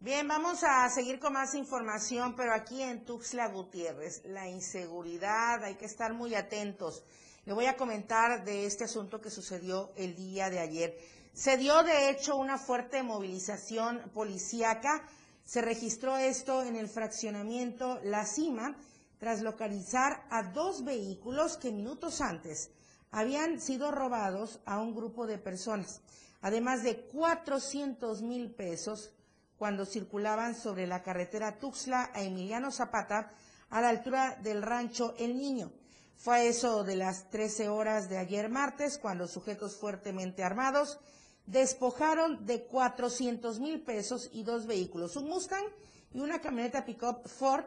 Bien, 0.00 0.28
vamos 0.28 0.62
a 0.62 0.88
seguir 0.90 1.18
con 1.18 1.32
más 1.32 1.56
información, 1.56 2.36
pero 2.36 2.54
aquí 2.54 2.80
en 2.80 3.04
Tuxtla 3.04 3.48
Gutiérrez, 3.48 4.22
la 4.26 4.48
inseguridad, 4.48 5.64
hay 5.64 5.74
que 5.74 5.86
estar 5.86 6.14
muy 6.14 6.36
atentos. 6.36 7.02
Le 7.46 7.52
voy 7.52 7.66
a 7.66 7.76
comentar 7.76 8.44
de 8.44 8.64
este 8.64 8.84
asunto 8.84 9.20
que 9.20 9.28
sucedió 9.28 9.90
el 9.96 10.14
día 10.14 10.50
de 10.50 10.60
ayer. 10.60 10.96
Se 11.32 11.56
dio, 11.56 11.82
de 11.82 12.10
hecho, 12.10 12.36
una 12.36 12.58
fuerte 12.58 13.02
movilización 13.02 14.08
policíaca. 14.14 15.02
Se 15.44 15.62
registró 15.62 16.16
esto 16.16 16.62
en 16.62 16.76
el 16.76 16.88
fraccionamiento 16.88 17.98
La 18.04 18.24
Cima, 18.24 18.76
tras 19.18 19.42
localizar 19.42 20.28
a 20.30 20.44
dos 20.44 20.84
vehículos 20.84 21.56
que 21.56 21.72
minutos 21.72 22.20
antes 22.20 22.70
habían 23.10 23.60
sido 23.60 23.90
robados 23.90 24.60
a 24.64 24.80
un 24.80 24.94
grupo 24.94 25.26
de 25.26 25.38
personas, 25.38 26.02
además 26.40 26.84
de 26.84 27.00
400 27.00 28.22
mil 28.22 28.52
pesos 28.52 29.12
cuando 29.58 29.84
circulaban 29.84 30.54
sobre 30.54 30.86
la 30.86 31.02
carretera 31.02 31.58
Tuxtla 31.58 32.10
a 32.14 32.22
Emiliano 32.22 32.70
Zapata 32.70 33.32
a 33.70 33.80
la 33.80 33.88
altura 33.88 34.38
del 34.42 34.62
rancho 34.62 35.14
El 35.18 35.36
Niño. 35.36 35.72
Fue 36.16 36.36
a 36.36 36.42
eso 36.44 36.84
de 36.84 36.96
las 36.96 37.28
13 37.30 37.68
horas 37.68 38.08
de 38.08 38.18
ayer 38.18 38.48
martes 38.48 38.98
cuando 38.98 39.26
sujetos 39.26 39.76
fuertemente 39.76 40.42
armados 40.42 40.98
despojaron 41.46 42.44
de 42.44 42.66
400 42.66 43.60
mil 43.60 43.82
pesos 43.82 44.28
y 44.32 44.42
dos 44.42 44.66
vehículos, 44.66 45.16
un 45.16 45.28
Mustang 45.28 45.64
y 46.12 46.20
una 46.20 46.40
camioneta 46.40 46.84
pickup 46.84 47.26
Ford, 47.26 47.64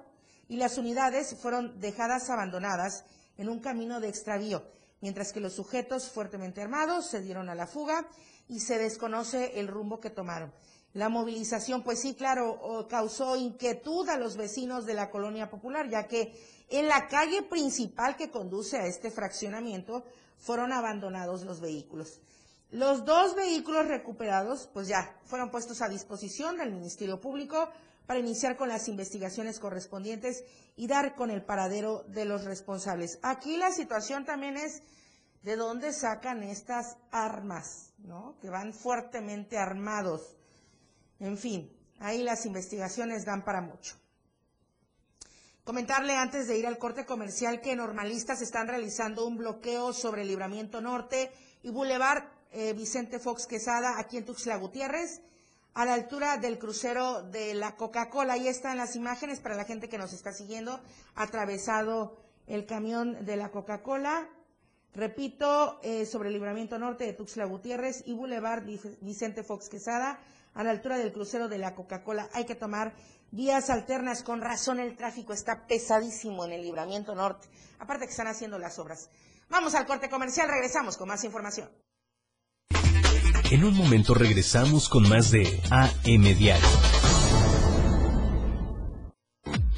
y 0.48 0.57
las 0.57 0.77
unidades 0.77 1.36
fueron 1.41 1.79
dejadas 1.79 2.29
abandonadas 2.29 3.05
en 3.38 3.50
un 3.50 3.60
camino 3.60 4.00
de 4.00 4.10
extravío, 4.10 4.63
mientras 5.00 5.31
que 5.31 5.39
los 5.39 5.53
sujetos 5.53 6.10
fuertemente 6.10 6.62
armados 6.62 7.10
se 7.10 7.21
dieron 7.21 7.50
a 7.50 7.55
la 7.55 7.67
fuga 7.67 8.07
y 8.48 8.60
se 8.60 8.77
desconoce 8.77 9.60
el 9.60 9.67
rumbo 9.67 10.00
que 10.00 10.10
tomaron. 10.10 10.53
La 10.93 11.07
movilización, 11.07 11.83
pues 11.83 12.01
sí, 12.01 12.15
claro, 12.15 12.88
causó 12.89 13.38
inquietud 13.38 14.10
a 14.10 14.17
los 14.17 14.36
vecinos 14.36 14.86
de 14.86 14.93
la 14.93 15.10
colonia 15.10 15.50
popular, 15.50 15.89
ya 15.89 16.07
que 16.07 16.33
en 16.69 16.88
la 16.88 17.07
calle 17.07 17.43
principal 17.43 18.15
que 18.17 18.29
conduce 18.29 18.77
a 18.77 18.86
este 18.86 19.10
fraccionamiento 19.10 20.03
fueron 20.38 20.74
abandonados 20.74 21.43
los 21.43 21.62
vehículos. 21.62 22.19
Los 22.71 23.05
dos 23.05 23.36
vehículos 23.36 23.88
recuperados, 23.88 24.69
pues 24.74 24.88
ya, 24.88 25.17
fueron 25.25 25.51
puestos 25.51 25.81
a 25.81 25.89
disposición 25.89 26.57
del 26.57 26.71
Ministerio 26.71 27.19
Público 27.19 27.69
para 28.05 28.19
iniciar 28.19 28.57
con 28.57 28.69
las 28.69 28.88
investigaciones 28.88 29.60
correspondientes 29.60 30.43
y 30.75 30.88
dar 30.88 31.15
con 31.15 31.31
el 31.31 31.43
paradero 31.43 32.03
de 32.07 32.25
los 32.25 32.45
responsables. 32.45 33.19
Aquí 33.21 33.57
la 33.57 33.71
situación 33.71 34.25
también 34.25 34.57
es 34.57 34.83
de 35.43 35.55
dónde 35.55 35.93
sacan 35.93 36.43
estas 36.43 36.98
armas, 37.12 37.93
¿no? 38.00 38.38
Que 38.41 38.50
van 38.50 38.74
fuertemente 38.74 39.57
armados. 39.57 40.38
En 41.21 41.37
fin, 41.37 41.71
ahí 41.99 42.23
las 42.23 42.47
investigaciones 42.47 43.25
dan 43.25 43.45
para 43.45 43.61
mucho. 43.61 43.95
Comentarle 45.63 46.15
antes 46.15 46.47
de 46.47 46.57
ir 46.57 46.65
al 46.65 46.79
corte 46.79 47.05
comercial 47.05 47.61
que 47.61 47.75
normalistas 47.75 48.41
están 48.41 48.67
realizando 48.67 49.27
un 49.27 49.37
bloqueo 49.37 49.93
sobre 49.93 50.23
el 50.23 50.29
Libramiento 50.29 50.81
Norte 50.81 51.31
y 51.61 51.69
Boulevard 51.69 52.23
eh, 52.51 52.73
Vicente 52.73 53.19
Fox 53.19 53.45
Quesada 53.45 53.99
aquí 53.99 54.17
en 54.17 54.25
Tuxtla 54.25 54.57
Gutiérrez. 54.57 55.21
a 55.75 55.85
la 55.85 55.93
altura 55.93 56.37
del 56.37 56.57
crucero 56.57 57.21
de 57.21 57.53
la 57.53 57.75
Coca-Cola. 57.75 58.33
Ahí 58.33 58.47
están 58.47 58.77
las 58.77 58.95
imágenes 58.95 59.39
para 59.39 59.55
la 59.55 59.63
gente 59.63 59.87
que 59.87 59.99
nos 59.99 60.11
está 60.13 60.33
siguiendo. 60.33 60.81
Atravesado 61.15 62.17
el 62.47 62.65
camión 62.65 63.23
de 63.23 63.37
la 63.37 63.51
Coca-Cola. 63.51 64.27
Repito, 64.93 65.79
eh, 65.83 66.05
sobre 66.05 66.27
el 66.27 66.33
libramiento 66.33 66.77
norte 66.77 67.05
de 67.05 67.13
Tuxtla 67.13 67.45
Gutiérrez 67.45 68.03
y 68.05 68.13
Boulevard 68.13 68.63
Vicente 69.01 69.43
Fox 69.43 69.69
Quesada, 69.69 70.19
a 70.53 70.63
la 70.63 70.71
altura 70.71 70.98
del 70.98 71.13
crucero 71.13 71.48
de 71.48 71.57
la 71.57 71.75
Coca-Cola. 71.75 72.29
Hay 72.33 72.45
que 72.45 72.55
tomar 72.55 72.93
vías 73.31 73.69
alternas. 73.69 74.21
Con 74.21 74.41
razón 74.41 74.79
el 74.79 74.98
tráfico 74.98 75.33
está 75.33 75.65
pesadísimo 75.65 76.45
en 76.45 76.51
el 76.51 76.62
libramiento 76.62 77.15
norte. 77.15 77.48
Aparte 77.79 78.05
que 78.05 78.12
están 78.12 78.27
haciendo 78.27 78.60
las 78.60 78.77
obras. 78.79 79.10
Vamos 79.50 79.75
al 79.75 79.86
corte 79.86 80.10
comercial, 80.10 80.50
regresamos 80.50 80.98
con 80.98 81.07
más 81.07 81.24
información. 81.24 81.69
En 83.50 83.65
un 83.65 83.75
momento 83.75 84.13
regresamos 84.13 84.88
con 84.88 85.07
más 85.10 85.31
de 85.31 85.60
AM 85.69 86.24
Diario. 86.38 86.90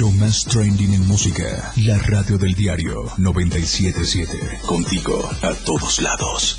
Lo 0.00 0.10
más 0.12 0.46
trending 0.46 0.94
en 0.94 1.06
música. 1.06 1.74
La 1.84 1.98
radio 1.98 2.38
del 2.38 2.54
diario 2.54 3.04
977. 3.18 4.60
Contigo 4.66 5.28
a 5.42 5.52
todos 5.52 6.00
lados. 6.00 6.58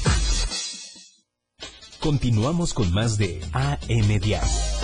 Continuamos 2.00 2.76
con 2.76 2.94
más 2.94 3.18
de 3.18 3.42
AM 3.52 4.20
Diario. 4.20 4.81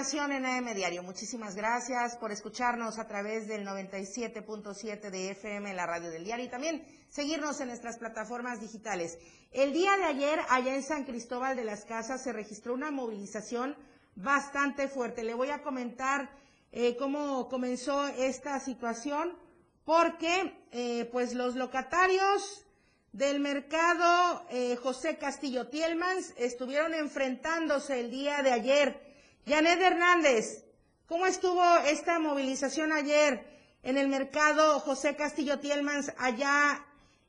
Información 0.00 0.32
en 0.32 0.46
AM 0.46 0.74
Diario. 0.74 1.02
Muchísimas 1.02 1.54
gracias 1.54 2.16
por 2.16 2.32
escucharnos 2.32 2.98
a 2.98 3.06
través 3.06 3.46
del 3.46 3.66
97.7 3.66 5.10
de 5.10 5.32
FM, 5.32 5.74
la 5.74 5.84
radio 5.84 6.10
del 6.10 6.24
diario, 6.24 6.46
y 6.46 6.48
también 6.48 6.82
seguirnos 7.10 7.60
en 7.60 7.68
nuestras 7.68 7.98
plataformas 7.98 8.62
digitales. 8.62 9.18
El 9.52 9.74
día 9.74 9.98
de 9.98 10.04
ayer, 10.04 10.40
allá 10.48 10.74
en 10.74 10.82
San 10.82 11.04
Cristóbal 11.04 11.54
de 11.54 11.64
las 11.64 11.84
Casas, 11.84 12.22
se 12.22 12.32
registró 12.32 12.72
una 12.72 12.90
movilización 12.90 13.76
bastante 14.16 14.88
fuerte. 14.88 15.22
Le 15.22 15.34
voy 15.34 15.50
a 15.50 15.62
comentar 15.62 16.30
eh, 16.72 16.96
cómo 16.96 17.50
comenzó 17.50 18.06
esta 18.06 18.58
situación, 18.58 19.36
porque 19.84 20.64
eh, 20.72 21.10
pues 21.12 21.34
los 21.34 21.56
locatarios 21.56 22.64
del 23.12 23.38
mercado 23.38 24.46
eh, 24.48 24.76
José 24.76 25.18
Castillo 25.18 25.68
Tielmans 25.68 26.32
estuvieron 26.38 26.94
enfrentándose 26.94 28.00
el 28.00 28.10
día 28.10 28.42
de 28.42 28.52
ayer. 28.52 29.09
Janet 29.46 29.80
Hernández, 29.80 30.64
¿cómo 31.06 31.26
estuvo 31.26 31.62
esta 31.86 32.18
movilización 32.18 32.92
ayer 32.92 33.44
en 33.82 33.96
el 33.96 34.08
mercado 34.08 34.78
José 34.80 35.16
Castillo 35.16 35.58
Tielmans 35.58 36.14
allá 36.18 36.84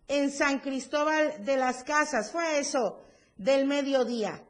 en 0.07 0.29
San 0.29 0.59
Cristóbal 0.59 1.45
de 1.45 1.57
las 1.57 1.83
Casas? 1.83 2.31
Fue 2.31 2.59
eso 2.59 3.01
del 3.37 3.65
mediodía, 3.65 4.43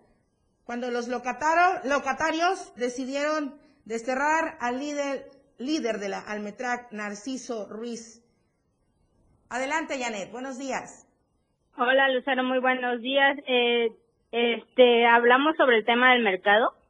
cuando 0.64 0.90
los 0.90 1.08
locatarios 1.08 2.74
decidieron 2.76 3.60
desterrar 3.86 4.58
al 4.60 4.80
líder, 4.80 5.30
líder 5.58 6.00
de 6.00 6.10
la 6.10 6.20
Almetrac, 6.20 6.92
Narciso 6.92 7.68
Ruiz. 7.70 8.24
Adelante, 9.50 10.00
Janet, 10.00 10.32
buenos 10.32 10.58
días. 10.58 11.08
Hola, 11.78 12.10
Lucero, 12.10 12.44
muy 12.44 12.60
buenos 12.60 13.02
días. 13.02 13.38
Eh, 13.48 13.92
este, 14.32 15.06
hablamos 15.06 15.56
sobre 15.58 15.78
el 15.78 15.86
tema 15.86 16.14
del 16.14 16.24
mercado. 16.24 16.81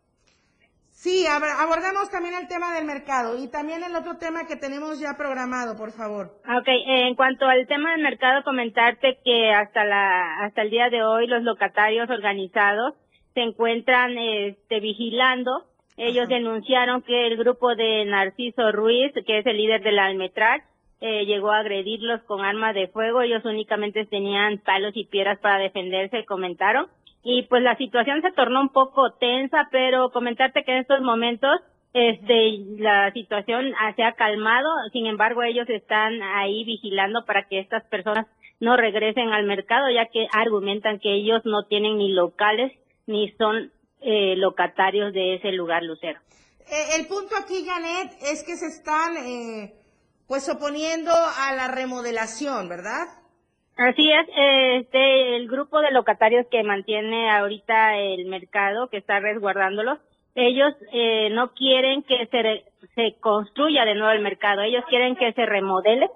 Sí, 1.01 1.25
abordamos 1.25 2.11
también 2.11 2.35
el 2.39 2.47
tema 2.47 2.75
del 2.75 2.85
mercado 2.85 3.35
y 3.35 3.49
también 3.49 3.83
el 3.83 3.95
otro 3.95 4.19
tema 4.19 4.45
que 4.45 4.55
tenemos 4.55 4.99
ya 4.99 5.17
programado, 5.17 5.75
por 5.75 5.91
favor. 5.91 6.27
Ok, 6.45 6.67
en 6.67 7.15
cuanto 7.15 7.47
al 7.47 7.65
tema 7.65 7.93
del 7.93 8.03
mercado, 8.03 8.43
comentarte 8.43 9.17
que 9.25 9.49
hasta 9.49 9.83
la 9.83 10.45
hasta 10.45 10.61
el 10.61 10.69
día 10.69 10.91
de 10.91 11.03
hoy 11.03 11.25
los 11.25 11.41
locatarios 11.41 12.07
organizados 12.07 12.93
se 13.33 13.41
encuentran 13.41 14.15
este, 14.15 14.79
vigilando. 14.79 15.65
Ellos 15.97 16.29
denunciaron 16.29 17.01
que 17.01 17.25
el 17.25 17.35
grupo 17.35 17.73
de 17.73 18.05
Narciso 18.05 18.71
Ruiz, 18.71 19.11
que 19.25 19.39
es 19.39 19.45
el 19.47 19.57
líder 19.57 19.81
de 19.81 19.93
la 19.93 20.11
eh, 20.11 21.25
llegó 21.25 21.49
a 21.49 21.61
agredirlos 21.61 22.21
con 22.27 22.45
armas 22.45 22.75
de 22.75 22.89
fuego. 22.89 23.23
Ellos 23.23 23.43
únicamente 23.43 24.05
tenían 24.05 24.59
palos 24.59 24.91
y 24.93 25.05
piedras 25.05 25.39
para 25.39 25.57
defenderse, 25.57 26.25
comentaron. 26.25 26.89
Y 27.23 27.43
pues 27.43 27.61
la 27.61 27.75
situación 27.77 28.21
se 28.21 28.31
tornó 28.31 28.61
un 28.61 28.69
poco 28.69 29.13
tensa, 29.13 29.67
pero 29.71 30.11
comentarte 30.11 30.63
que 30.63 30.71
en 30.71 30.77
estos 30.79 31.01
momentos 31.01 31.61
este 31.93 32.59
la 32.77 33.11
situación 33.11 33.73
se 33.95 34.03
ha 34.03 34.13
calmado, 34.13 34.69
sin 34.93 35.05
embargo 35.07 35.43
ellos 35.43 35.69
están 35.69 36.21
ahí 36.23 36.63
vigilando 36.63 37.25
para 37.25 37.47
que 37.47 37.59
estas 37.59 37.83
personas 37.85 38.27
no 38.59 38.77
regresen 38.77 39.29
al 39.29 39.45
mercado, 39.45 39.89
ya 39.89 40.05
que 40.05 40.27
argumentan 40.31 40.99
que 40.99 41.13
ellos 41.13 41.41
no 41.45 41.65
tienen 41.67 41.97
ni 41.97 42.11
locales 42.11 42.71
ni 43.07 43.31
son 43.31 43.71
eh, 43.99 44.35
locatarios 44.37 45.13
de 45.13 45.35
ese 45.35 45.51
lugar, 45.51 45.83
Lucero. 45.83 46.19
Eh, 46.59 46.95
el 46.99 47.07
punto 47.07 47.35
aquí, 47.35 47.65
Janet, 47.65 48.13
es 48.21 48.43
que 48.43 48.55
se 48.55 48.67
están 48.67 49.17
eh, 49.17 49.73
pues 50.27 50.47
oponiendo 50.47 51.11
a 51.11 51.53
la 51.55 51.67
remodelación, 51.67 52.69
¿verdad? 52.69 53.07
Así 53.81 54.11
es, 54.11 54.27
este, 54.81 55.35
el 55.37 55.47
grupo 55.47 55.79
de 55.81 55.89
locatarios 55.89 56.45
que 56.51 56.61
mantiene 56.61 57.31
ahorita 57.31 57.97
el 57.97 58.27
mercado, 58.27 58.89
que 58.89 58.97
está 58.97 59.19
resguardándolos, 59.19 59.97
ellos 60.35 60.75
eh, 60.93 61.29
no 61.31 61.53
quieren 61.55 62.03
que 62.03 62.27
se, 62.27 62.63
se 62.93 63.19
construya 63.19 63.83
de 63.83 63.95
nuevo 63.95 64.11
el 64.11 64.21
mercado, 64.21 64.61
ellos 64.61 64.83
quieren 64.87 65.15
que 65.15 65.33
se 65.33 65.47
remodele, 65.47 66.11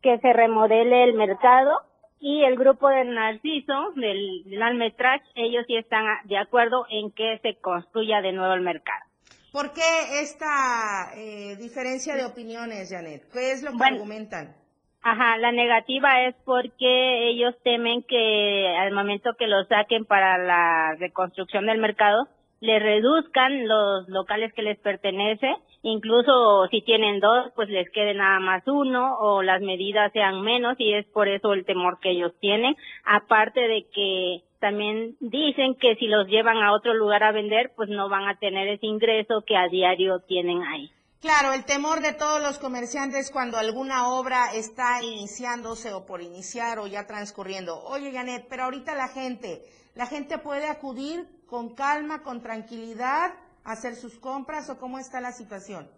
que 0.00 0.18
se 0.18 0.32
remodele 0.32 1.02
el 1.02 1.14
mercado 1.14 1.80
y 2.20 2.44
el 2.44 2.56
grupo 2.56 2.88
de 2.88 3.04
Narciso, 3.04 3.90
del, 3.96 4.44
del 4.44 4.62
Almetrach, 4.62 5.22
ellos 5.34 5.64
sí 5.66 5.76
están 5.76 6.04
de 6.26 6.38
acuerdo 6.38 6.86
en 6.90 7.10
que 7.10 7.40
se 7.42 7.56
construya 7.56 8.20
de 8.20 8.30
nuevo 8.30 8.54
el 8.54 8.60
mercado. 8.60 9.02
¿Por 9.50 9.72
qué 9.72 10.20
esta 10.20 11.10
eh, 11.16 11.56
diferencia 11.56 12.14
de 12.14 12.24
opiniones, 12.24 12.88
Janet? 12.88 13.28
¿Qué 13.32 13.50
es 13.50 13.64
lo 13.64 13.72
que 13.72 13.82
argumentan? 13.82 14.59
Ajá, 15.02 15.38
la 15.38 15.50
negativa 15.50 16.26
es 16.26 16.34
porque 16.44 17.30
ellos 17.30 17.54
temen 17.64 18.02
que 18.02 18.68
al 18.78 18.92
momento 18.92 19.30
que 19.38 19.46
lo 19.46 19.64
saquen 19.64 20.04
para 20.04 20.36
la 20.36 20.94
reconstrucción 20.96 21.66
del 21.66 21.78
mercado, 21.78 22.28
le 22.60 22.78
reduzcan 22.78 23.66
los 23.66 24.06
locales 24.08 24.52
que 24.52 24.62
les 24.62 24.78
pertenece, 24.78 25.56
incluso 25.82 26.66
si 26.70 26.82
tienen 26.82 27.18
dos, 27.18 27.50
pues 27.56 27.70
les 27.70 27.88
quede 27.90 28.12
nada 28.12 28.38
más 28.40 28.62
uno 28.66 29.16
o 29.18 29.42
las 29.42 29.62
medidas 29.62 30.12
sean 30.12 30.42
menos 30.42 30.76
y 30.78 30.92
es 30.92 31.06
por 31.06 31.28
eso 31.28 31.54
el 31.54 31.64
temor 31.64 31.98
que 32.00 32.10
ellos 32.10 32.32
tienen, 32.38 32.76
aparte 33.04 33.60
de 33.66 33.86
que 33.94 34.42
también 34.60 35.16
dicen 35.20 35.76
que 35.76 35.96
si 35.96 36.06
los 36.08 36.28
llevan 36.28 36.58
a 36.58 36.74
otro 36.74 36.92
lugar 36.92 37.22
a 37.22 37.32
vender, 37.32 37.72
pues 37.74 37.88
no 37.88 38.10
van 38.10 38.28
a 38.28 38.38
tener 38.38 38.68
ese 38.68 38.86
ingreso 38.86 39.42
que 39.46 39.56
a 39.56 39.68
diario 39.68 40.20
tienen 40.28 40.62
ahí. 40.62 40.90
Claro, 41.20 41.52
el 41.52 41.66
temor 41.66 42.00
de 42.00 42.14
todos 42.14 42.40
los 42.40 42.58
comerciantes 42.58 43.30
cuando 43.30 43.58
alguna 43.58 44.08
obra 44.08 44.54
está 44.54 45.02
iniciándose 45.02 45.92
o 45.92 46.06
por 46.06 46.22
iniciar 46.22 46.78
o 46.78 46.86
ya 46.86 47.06
transcurriendo. 47.06 47.78
Oye, 47.84 48.10
Janet, 48.10 48.46
pero 48.48 48.64
ahorita 48.64 48.94
la 48.94 49.08
gente, 49.08 49.62
la 49.94 50.06
gente 50.06 50.38
puede 50.38 50.66
acudir 50.66 51.28
con 51.46 51.74
calma, 51.74 52.22
con 52.22 52.40
tranquilidad, 52.40 53.34
a 53.64 53.72
hacer 53.72 53.96
sus 53.96 54.18
compras 54.18 54.70
o 54.70 54.78
cómo 54.78 54.98
está 54.98 55.20
la 55.20 55.32
situación. 55.32 55.90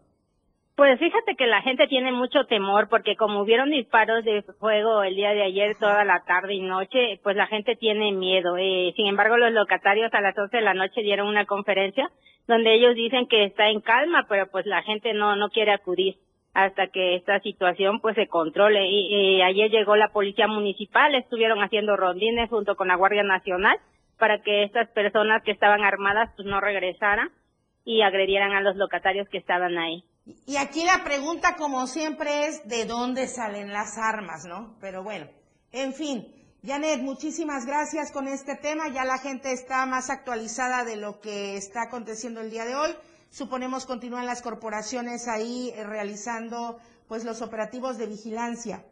Pues 0.75 0.99
fíjate 0.99 1.37
que 1.37 1.47
la 1.47 1.61
gente 1.61 1.87
tiene 1.87 2.13
mucho 2.13 2.47
temor 2.47 2.89
porque 2.89 3.15
como 3.15 3.43
hubieron 3.43 3.71
disparos 3.71 4.25
de 4.25 4.43
fuego 4.59 5.03
el 5.03 5.15
día 5.15 5.35
de 5.35 5.43
ayer, 5.43 5.77
toda 5.79 6.05
la 6.05 6.25
tarde 6.25 6.55
y 6.55 6.63
noche, 6.63 7.21
pues 7.23 7.37
la 7.37 7.47
gente 7.47 7.77
tiene 7.77 8.13
miedo. 8.13 8.57
Eh, 8.57 8.93
sin 8.97 9.07
embargo, 9.07 9.37
los 9.37 9.53
locatarios 9.53 10.13
a 10.15 10.23
las 10.23 10.37
11 10.37 10.57
de 10.57 10.63
la 10.63 10.75
noche 10.75 11.03
dieron 11.03 11.29
una 11.29 11.45
conferencia 11.45 12.11
donde 12.49 12.75
ellos 12.75 12.95
dicen 12.95 13.27
que 13.27 13.45
está 13.45 13.69
en 13.69 13.81
calma, 13.81 14.27
pero 14.29 14.47
pues 14.51 14.65
la 14.67 14.83
gente 14.83 15.13
no, 15.13 15.37
no 15.37 15.51
quiere 15.51 15.73
acudir 15.73 16.17
hasta 16.55 16.89
que 16.89 17.17
esta 17.17 17.41
situación 17.41 18.01
pues 18.01 18.15
se 18.15 18.29
controle. 18.29 18.87
Y, 18.89 19.43
ayer 19.43 19.71
llegó 19.71 19.97
la 19.97 20.09
policía 20.09 20.47
municipal, 20.47 21.15
estuvieron 21.15 21.63
haciendo 21.63 21.97
rondines 21.97 22.49
junto 22.51 22.77
con 22.77 22.89
la 22.89 22.97
Guardia 22.97 23.23
Nacional 23.23 23.79
para 24.19 24.41
que 24.43 24.65
estas 24.65 24.89
personas 24.91 25.43
que 25.43 25.51
estaban 25.51 25.83
armadas 25.83 26.31
pues 26.37 26.47
no 26.47 26.61
regresaran 26.61 27.31
y 27.85 28.03
agredieran 28.03 28.53
a 28.53 28.61
los 28.61 28.77
locatarios 28.77 29.29
que 29.29 29.39
estaban 29.39 29.77
ahí. 29.79 30.05
Y 30.47 30.57
aquí 30.57 30.85
la 30.85 31.03
pregunta, 31.03 31.57
como 31.57 31.87
siempre, 31.87 32.47
es 32.47 32.69
de 32.69 32.85
dónde 32.85 33.27
salen 33.27 33.73
las 33.73 33.99
armas, 33.99 34.45
¿no? 34.45 34.77
Pero 34.81 35.03
bueno, 35.03 35.27
en 35.73 35.93
fin. 35.93 36.27
Janet, 36.65 37.01
muchísimas 37.01 37.67
gracias 37.67 38.13
con 38.13 38.29
este 38.29 38.55
tema. 38.55 38.89
Ya 38.89 39.05
la 39.05 39.19
gente 39.19 39.51
está 39.51 39.85
más 39.85 40.11
actualizada 40.11 40.85
de 40.85 40.97
lo 40.97 41.21
que 41.21 41.57
está 41.57 41.83
aconteciendo 41.83 42.41
el 42.41 42.53
día 42.53 42.65
de 42.65 42.77
hoy. 42.77 42.91
Suponemos 43.31 43.85
continúan 43.85 44.27
las 44.27 44.43
corporaciones 44.43 45.27
ahí 45.27 45.71
eh, 45.75 45.83
realizando 45.85 46.79
pues 47.09 47.25
los 47.25 47.43
operativos 47.43 47.99
de 47.99 48.07
vigilancia. 48.07 48.85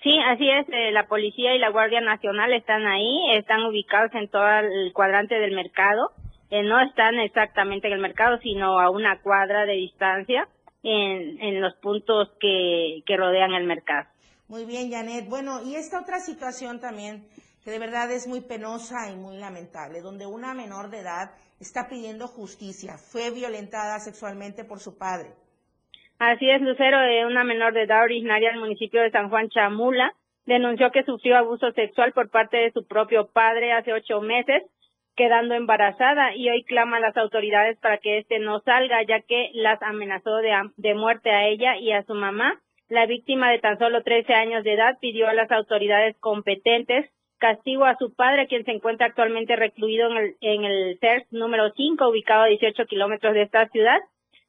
Sí, 0.00 0.16
así 0.28 0.48
es. 0.48 0.68
Eh, 0.68 0.92
la 0.92 1.08
policía 1.08 1.56
y 1.56 1.58
la 1.58 1.70
Guardia 1.70 2.00
Nacional 2.00 2.52
están 2.52 2.86
ahí, 2.86 3.36
están 3.36 3.64
ubicados 3.64 4.14
en 4.14 4.28
todo 4.28 4.46
el 4.46 4.92
cuadrante 4.92 5.34
del 5.34 5.56
mercado 5.56 6.12
eh, 6.54 6.62
no 6.62 6.80
están 6.80 7.18
exactamente 7.18 7.88
en 7.88 7.94
el 7.94 7.98
mercado, 7.98 8.38
sino 8.38 8.78
a 8.78 8.88
una 8.88 9.20
cuadra 9.22 9.66
de 9.66 9.72
distancia 9.72 10.46
en, 10.84 11.42
en 11.42 11.60
los 11.60 11.74
puntos 11.76 12.30
que, 12.38 13.02
que 13.06 13.16
rodean 13.16 13.52
el 13.54 13.64
mercado. 13.64 14.06
Muy 14.46 14.64
bien, 14.64 14.88
Janet. 14.88 15.28
Bueno, 15.28 15.62
y 15.64 15.74
esta 15.74 16.00
otra 16.00 16.20
situación 16.20 16.78
también, 16.78 17.26
que 17.64 17.72
de 17.72 17.80
verdad 17.80 18.08
es 18.12 18.28
muy 18.28 18.40
penosa 18.40 19.10
y 19.10 19.16
muy 19.16 19.36
lamentable, 19.38 20.00
donde 20.00 20.26
una 20.26 20.54
menor 20.54 20.90
de 20.90 21.00
edad 21.00 21.32
está 21.58 21.88
pidiendo 21.88 22.28
justicia, 22.28 22.98
fue 22.98 23.32
violentada 23.32 23.98
sexualmente 23.98 24.62
por 24.62 24.78
su 24.78 24.96
padre. 24.96 25.30
Así 26.20 26.48
es, 26.48 26.62
Lucero, 26.62 27.02
eh, 27.02 27.26
una 27.26 27.42
menor 27.42 27.72
de 27.72 27.82
edad 27.82 28.04
originaria 28.04 28.50
del 28.50 28.60
municipio 28.60 29.02
de 29.02 29.10
San 29.10 29.28
Juan 29.28 29.48
Chamula, 29.48 30.14
denunció 30.46 30.92
que 30.92 31.02
sufrió 31.02 31.36
abuso 31.36 31.72
sexual 31.72 32.12
por 32.12 32.30
parte 32.30 32.58
de 32.58 32.70
su 32.70 32.86
propio 32.86 33.26
padre 33.26 33.72
hace 33.72 33.92
ocho 33.92 34.20
meses 34.20 34.62
quedando 35.16 35.54
embarazada 35.54 36.34
y 36.34 36.48
hoy 36.50 36.64
clama 36.64 36.96
a 36.96 37.00
las 37.00 37.16
autoridades 37.16 37.78
para 37.78 37.98
que 37.98 38.18
este 38.18 38.38
no 38.38 38.60
salga, 38.60 39.02
ya 39.02 39.20
que 39.20 39.50
las 39.54 39.82
amenazó 39.82 40.36
de, 40.38 40.52
de 40.76 40.94
muerte 40.94 41.30
a 41.30 41.46
ella 41.46 41.76
y 41.76 41.92
a 41.92 42.02
su 42.04 42.14
mamá. 42.14 42.60
La 42.88 43.06
víctima 43.06 43.50
de 43.50 43.58
tan 43.58 43.78
solo 43.78 44.02
13 44.02 44.34
años 44.34 44.64
de 44.64 44.74
edad 44.74 44.98
pidió 45.00 45.28
a 45.28 45.34
las 45.34 45.50
autoridades 45.50 46.16
competentes 46.20 47.10
castigo 47.38 47.84
a 47.84 47.96
su 47.96 48.14
padre, 48.14 48.46
quien 48.46 48.64
se 48.64 48.70
encuentra 48.70 49.08
actualmente 49.08 49.54
recluido 49.56 50.10
en 50.10 50.16
el, 50.16 50.36
en 50.40 50.64
el 50.64 50.98
CERS 50.98 51.26
número 51.30 51.70
5, 51.76 52.08
ubicado 52.08 52.44
a 52.44 52.46
18 52.46 52.86
kilómetros 52.86 53.34
de 53.34 53.42
esta 53.42 53.68
ciudad. 53.68 53.98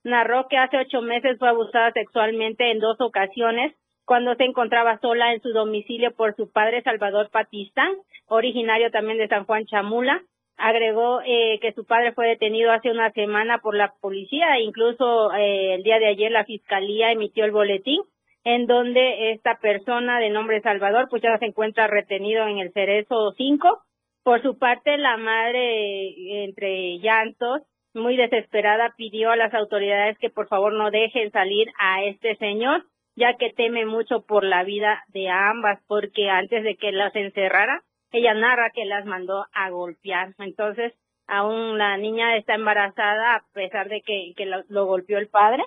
Narró 0.04 0.47
que 0.47 0.58
hace 0.58 0.78
ocho 0.78 1.01
meses 1.01 1.38
fue 1.38 1.49
abusada 1.49 1.91
sexualmente 1.91 2.71
en 2.71 2.80
dos 2.80 2.95
ocasiones 3.01 3.73
cuando 4.06 4.36
se 4.36 4.43
encontraba 4.43 4.99
sola 4.99 5.34
en 5.34 5.41
su 5.41 5.49
domicilio 5.49 6.15
por 6.15 6.36
su 6.36 6.51
padre 6.51 6.84
Salvador 6.84 7.30
Patistán, 7.32 7.91
originario 8.28 8.91
también 8.91 9.17
de 9.17 9.28
San 9.28 9.45
Juan 9.45 9.65
Chamula. 9.65 10.21
Agregó 10.57 11.21
eh, 11.25 11.59
que 11.61 11.73
su 11.73 11.85
padre 11.85 12.13
fue 12.13 12.27
detenido 12.27 12.71
hace 12.71 12.91
una 12.91 13.11
semana 13.11 13.59
por 13.59 13.75
la 13.75 13.93
policía, 13.99 14.59
incluso 14.59 15.33
eh, 15.33 15.75
el 15.75 15.83
día 15.83 15.99
de 15.99 16.07
ayer 16.07 16.31
la 16.31 16.45
fiscalía 16.45 17.11
emitió 17.11 17.45
el 17.45 17.51
boletín 17.51 18.01
en 18.45 18.67
donde 18.67 19.31
esta 19.31 19.57
persona 19.57 20.19
de 20.19 20.29
nombre 20.29 20.61
Salvador 20.61 21.07
pues 21.09 21.21
ya 21.23 21.37
se 21.39 21.45
encuentra 21.45 21.87
retenido 21.87 22.47
en 22.47 22.59
el 22.59 22.71
Cerezo 22.71 23.33
5. 23.35 23.81
Por 24.23 24.41
su 24.43 24.57
parte, 24.57 24.97
la 24.97 25.17
madre, 25.17 26.43
entre 26.45 26.99
llantos, 26.99 27.63
muy 27.93 28.15
desesperada, 28.15 28.93
pidió 28.95 29.31
a 29.31 29.35
las 29.35 29.53
autoridades 29.53 30.17
que 30.19 30.29
por 30.29 30.47
favor 30.47 30.73
no 30.73 30.91
dejen 30.91 31.31
salir 31.31 31.71
a 31.79 32.03
este 32.03 32.35
señor, 32.35 32.85
ya 33.15 33.35
que 33.37 33.51
teme 33.51 33.85
mucho 33.85 34.21
por 34.21 34.43
la 34.43 34.63
vida 34.63 35.03
de 35.07 35.29
ambas, 35.29 35.79
porque 35.87 36.29
antes 36.29 36.63
de 36.63 36.75
que 36.75 36.91
las 36.91 37.15
encerrara, 37.15 37.81
ella 38.17 38.34
narra 38.34 38.71
que 38.71 38.86
las 38.86 39.06
mandó 39.06 39.45
a 39.54 39.69
golpear. 39.69 40.34
Entonces, 40.39 40.93
aún 41.28 41.78
la 41.78 41.97
niña 41.97 42.38
está 42.38 42.56
embarazada 42.56 43.36
a 43.36 43.43
pesar 43.54 43.89
de 43.89 44.01
que, 44.01 44.34
lo, 44.69 44.86
golpeó 44.86 45.17
el 45.17 45.28
padre, 45.28 45.63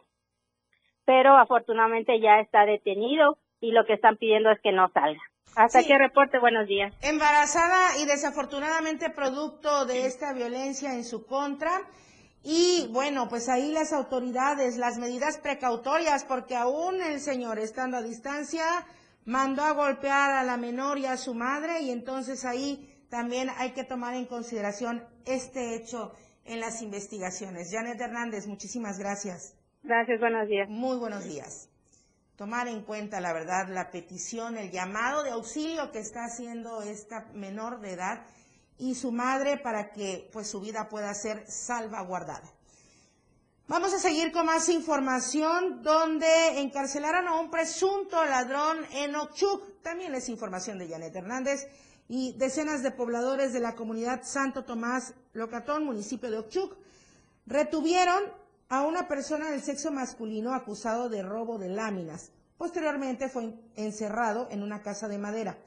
pero 1.05 1.37
afortunadamente 1.37 2.21
ya 2.21 2.41
está 2.41 2.65
detenido 2.65 3.39
y 3.61 3.73
lo 3.73 3.85
que 3.85 3.95
están 3.95 4.17
pidiendo 4.17 4.51
es 4.51 4.61
que 4.61 4.73
no 4.73 4.89
salga. 4.93 5.21
Hasta 5.57 5.81
aquí 5.81 5.93
reporte, 5.93 6.39
buenos 6.39 6.69
días. 6.69 6.95
Embarazada 7.03 7.99
y 8.01 8.07
desafortunadamente 8.07 9.11
producto 9.11 9.87
de 9.87 10.07
esta 10.07 10.33
violencia 10.33 10.95
en 10.95 11.05
su 11.05 11.27
contra. 11.27 11.71
Y 12.45 12.87
bueno, 12.93 13.29
pues 13.29 13.49
ahí 13.49 13.73
las 13.73 13.93
autoridades, 13.93 14.77
las 14.77 14.99
medidas 14.99 15.39
precautorias, 15.39 16.25
porque 16.25 16.55
aún 16.55 17.03
el 17.03 17.19
señor 17.19 17.59
estando 17.59 17.97
a 17.97 18.03
distancia, 18.03 18.63
mandó 19.29 19.63
a 19.63 19.73
golpear 19.73 20.31
a 20.31 20.43
la 20.43 20.57
menor 20.57 20.99
y 20.99 21.05
a 21.05 21.19
su 21.19 21.35
madre 21.35 21.83
y 21.83 21.91
entonces 21.91 22.47
ahí 22.47 23.05
también 23.11 23.51
hay 23.59 23.73
que 23.73 23.85
tomar 23.85 24.15
en 24.15 24.25
consideración 24.25 25.07
este 25.27 25.77
hecho 25.77 26.15
en 26.47 26.61
las 26.61 26.81
investigaciones. 26.81 27.71
Janet 27.71 28.01
Hernández, 28.01 28.47
muchísimas 28.47 28.99
gracias. 28.99 29.55
Gracias, 29.83 30.19
buenos 30.19 30.49
días. 30.49 30.67
Muy 30.71 30.97
buenos 30.97 31.25
días. 31.25 31.69
Tomar 32.37 32.69
en 32.69 32.83
cuenta, 32.83 33.21
la 33.21 33.35
verdad, 33.35 33.69
la 33.69 33.91
petición, 33.91 34.57
el 34.57 34.71
llamado 34.71 35.23
de 35.23 35.31
auxilio 35.31 35.93
que 35.93 35.99
está 35.99 36.25
haciendo 36.25 36.81
esta 36.81 37.27
menor 37.35 37.81
de 37.81 37.93
edad 37.93 38.25
y 38.79 38.95
su 38.95 39.13
madre 39.13 39.59
para 39.59 39.91
que 39.91 40.31
pues 40.33 40.49
su 40.49 40.61
vida 40.61 40.89
pueda 40.89 41.13
ser 41.13 41.45
salvaguardada. 41.47 42.51
Vamos 43.69 43.93
a 43.93 43.99
seguir 43.99 44.33
con 44.33 44.47
más 44.47 44.71
información 44.71 45.83
donde 45.83 46.59
encarcelaron 46.63 47.29
a 47.29 47.39
un 47.39 47.51
presunto 47.51 48.25
ladrón 48.25 48.79
en 48.95 49.15
Ochuc. 49.15 49.83
También 49.83 50.15
es 50.15 50.31
información 50.31 50.79
de 50.79 50.89
Janet 50.89 51.15
Hernández. 51.15 51.69
y 52.09 52.33
decenas 52.39 52.83
de 52.83 52.93
pobladores 52.93 53.53
de 53.53 53.61
la 53.61 53.75
comunidad 53.75 54.23
Santo 54.25 54.65
Tomás 54.65 55.13
Locatón, 55.35 55.85
municipio 55.85 56.31
de 56.31 56.39
Ochuc, 56.39 56.79
retuvieron 57.45 58.23
a 58.71 58.87
una 58.87 59.07
persona 59.07 59.51
del 59.51 59.61
sexo 59.61 59.93
masculino 59.93 60.55
acusado 60.55 61.11
de 61.11 61.23
robo 61.23 61.59
de 61.59 61.69
láminas. 61.69 62.31
Posteriormente 62.57 63.29
fue 63.29 63.53
encerrado 63.77 64.49
en 64.51 64.63
una 64.63 64.81
casa 64.81 65.09
de 65.09 65.19
madera. 65.19 65.59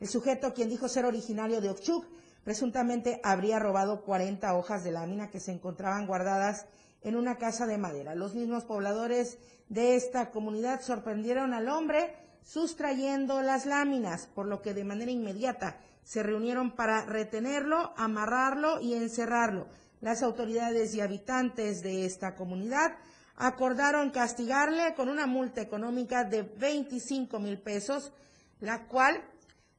El 0.00 0.08
sujeto, 0.08 0.54
quien 0.54 0.70
dijo 0.70 0.88
ser 0.88 1.04
originario 1.04 1.60
de 1.60 1.68
Ochuc, 1.68 2.06
presuntamente 2.42 3.20
habría 3.22 3.58
robado 3.58 4.02
40 4.02 4.54
hojas 4.54 4.82
de 4.82 4.92
lámina 4.92 5.28
que 5.28 5.40
se 5.40 5.52
encontraban 5.52 6.06
guardadas 6.06 6.64
en 7.02 7.16
una 7.16 7.36
casa 7.36 7.66
de 7.66 7.78
madera. 7.78 8.14
Los 8.14 8.34
mismos 8.34 8.64
pobladores 8.64 9.38
de 9.68 9.96
esta 9.96 10.30
comunidad 10.30 10.80
sorprendieron 10.82 11.54
al 11.54 11.68
hombre 11.68 12.14
sustrayendo 12.42 13.42
las 13.42 13.66
láminas, 13.66 14.26
por 14.34 14.46
lo 14.46 14.62
que 14.62 14.74
de 14.74 14.84
manera 14.84 15.10
inmediata 15.10 15.78
se 16.02 16.22
reunieron 16.22 16.72
para 16.72 17.04
retenerlo, 17.04 17.92
amarrarlo 17.96 18.80
y 18.80 18.94
encerrarlo. 18.94 19.68
Las 20.00 20.22
autoridades 20.22 20.94
y 20.94 21.00
habitantes 21.00 21.82
de 21.82 22.06
esta 22.06 22.34
comunidad 22.34 22.96
acordaron 23.36 24.10
castigarle 24.10 24.94
con 24.94 25.08
una 25.08 25.26
multa 25.26 25.60
económica 25.60 26.24
de 26.24 26.42
25 26.42 27.38
mil 27.38 27.58
pesos, 27.58 28.12
la 28.60 28.86
cual 28.86 29.22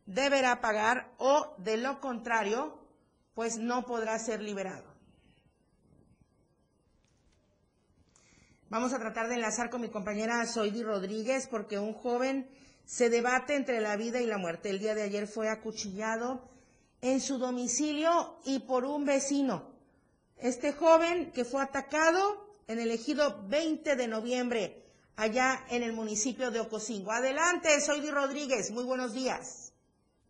deberá 0.06 0.62
pagar 0.62 1.12
o 1.18 1.54
de 1.58 1.78
lo 1.78 2.00
contrario, 2.00 2.80
pues 3.34 3.58
no 3.58 3.86
podrá 3.86 4.18
ser 4.20 4.42
liberado. 4.42 4.91
Vamos 8.72 8.94
a 8.94 9.00
tratar 9.00 9.28
de 9.28 9.36
enlazar 9.36 9.70
con 9.70 9.82
mi 9.82 9.90
compañera 9.90 10.46
Zoidi 10.46 10.82
Rodríguez 10.82 11.46
porque 11.52 11.78
un 11.78 11.92
joven 11.92 12.48
se 12.86 13.10
debate 13.10 13.58
entre 13.58 13.82
la 13.82 13.98
vida 13.98 14.22
y 14.22 14.26
la 14.26 14.38
muerte. 14.38 14.70
El 14.70 14.80
día 14.80 14.96
de 14.96 15.02
ayer 15.02 15.28
fue 15.28 15.50
acuchillado 15.50 16.48
en 17.02 17.20
su 17.20 17.38
domicilio 17.38 18.38
y 18.46 18.60
por 18.60 18.86
un 18.86 19.04
vecino. 19.04 19.74
Este 20.38 20.72
joven 20.72 21.34
que 21.34 21.44
fue 21.44 21.62
atacado 21.62 22.48
en 22.70 22.80
el 22.80 22.92
ejido 22.92 23.44
20 23.50 23.98
de 23.98 24.08
noviembre, 24.08 24.86
allá 25.18 25.66
en 25.70 25.84
el 25.84 25.92
municipio 25.92 26.50
de 26.50 26.62
Ocosingo. 26.62 27.12
Adelante, 27.12 27.68
Zoidi 27.82 28.10
Rodríguez. 28.10 28.72
Muy 28.72 28.86
buenos 28.86 29.14
días. 29.14 29.76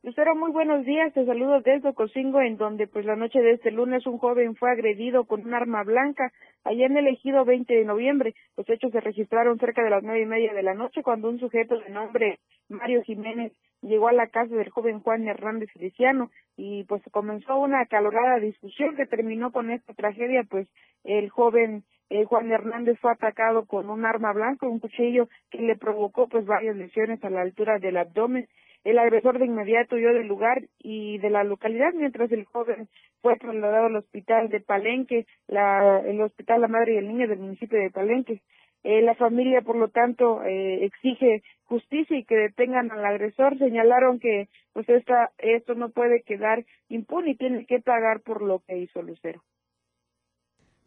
Lucero, 0.01 0.35
muy 0.35 0.51
buenos 0.51 0.83
días. 0.83 1.13
Te 1.13 1.27
saludo 1.27 1.61
desde 1.61 1.89
Ocosingo, 1.89 2.41
en 2.41 2.57
donde 2.57 2.87
pues 2.87 3.05
la 3.05 3.15
noche 3.15 3.37
de 3.37 3.51
este 3.51 3.69
lunes 3.69 4.07
un 4.07 4.17
joven 4.17 4.55
fue 4.55 4.71
agredido 4.71 5.25
con 5.25 5.45
un 5.45 5.53
arma 5.53 5.83
blanca 5.83 6.33
allá 6.63 6.85
en 6.85 6.97
el 6.97 7.07
ejido 7.07 7.45
20 7.45 7.73
de 7.73 7.85
noviembre. 7.85 8.35
Los 8.57 8.69
hechos 8.69 8.91
se 8.91 9.01
registraron 9.01 9.59
cerca 9.59 9.83
de 9.83 9.89
las 9.89 10.03
nueve 10.03 10.21
y 10.21 10.25
media 10.25 10.53
de 10.53 10.63
la 10.63 10.73
noche 10.73 11.03
cuando 11.03 11.29
un 11.29 11.39
sujeto 11.39 11.79
de 11.79 11.89
nombre 11.89 12.39
Mario 12.69 13.03
Jiménez 13.03 13.53
llegó 13.81 14.07
a 14.07 14.13
la 14.13 14.27
casa 14.27 14.55
del 14.55 14.69
joven 14.69 14.99
Juan 14.99 15.27
Hernández 15.27 15.69
Feliciano 15.73 16.29
y 16.55 16.83
pues 16.85 17.01
comenzó 17.11 17.57
una 17.57 17.81
acalorada 17.81 18.39
discusión 18.39 18.95
que 18.95 19.05
terminó 19.05 19.51
con 19.51 19.71
esta 19.71 19.93
tragedia, 19.93 20.43
pues 20.49 20.67
el 21.03 21.29
joven 21.29 21.83
eh, 22.09 22.25
Juan 22.25 22.51
Hernández 22.51 22.99
fue 22.99 23.11
atacado 23.11 23.65
con 23.65 23.89
un 23.89 24.05
arma 24.05 24.33
blanca, 24.33 24.67
un 24.67 24.79
cuchillo 24.79 25.29
que 25.49 25.61
le 25.61 25.75
provocó 25.75 26.27
pues 26.27 26.45
varias 26.45 26.75
lesiones 26.75 27.23
a 27.23 27.29
la 27.29 27.41
altura 27.41 27.79
del 27.79 27.97
abdomen 27.97 28.47
el 28.83 28.97
agresor 28.97 29.39
de 29.39 29.45
inmediato 29.45 29.95
huyó 29.95 30.13
del 30.13 30.27
lugar 30.27 30.63
y 30.79 31.17
de 31.19 31.29
la 31.29 31.43
localidad 31.43 31.93
mientras 31.93 32.31
el 32.31 32.45
joven 32.45 32.89
fue 33.21 33.37
trasladado 33.37 33.85
al 33.85 33.95
hospital 33.97 34.49
de 34.49 34.59
Palenque, 34.59 35.27
la, 35.47 35.99
el 35.99 36.21
hospital 36.21 36.61
La 36.61 36.67
Madre 36.67 36.95
y 36.95 36.97
el 36.97 37.07
Niño 37.07 37.27
del 37.27 37.39
municipio 37.39 37.79
de 37.79 37.91
Palenque. 37.91 38.41
Eh, 38.83 39.03
la 39.03 39.13
familia, 39.13 39.61
por 39.61 39.75
lo 39.75 39.89
tanto, 39.89 40.43
eh, 40.43 40.85
exige 40.85 41.43
justicia 41.65 42.17
y 42.17 42.25
que 42.25 42.35
detengan 42.35 42.91
al 42.91 43.05
agresor. 43.05 43.57
Señalaron 43.59 44.19
que 44.19 44.49
pues 44.73 44.89
esta, 44.89 45.31
esto 45.37 45.75
no 45.75 45.89
puede 45.89 46.23
quedar 46.23 46.65
impune 46.89 47.31
y 47.31 47.35
tiene 47.35 47.65
que 47.67 47.79
pagar 47.79 48.21
por 48.21 48.41
lo 48.41 48.59
que 48.59 48.77
hizo 48.77 49.03
Lucero. 49.03 49.43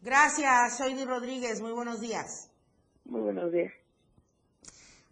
Gracias, 0.03 0.79
soy 0.79 0.93
Rodríguez. 1.05 1.63
Muy 1.63 1.73
buenos 1.73 2.01
días. 2.01 2.51
Muy 3.05 3.21
buenos 3.21 3.53
días. 3.53 3.84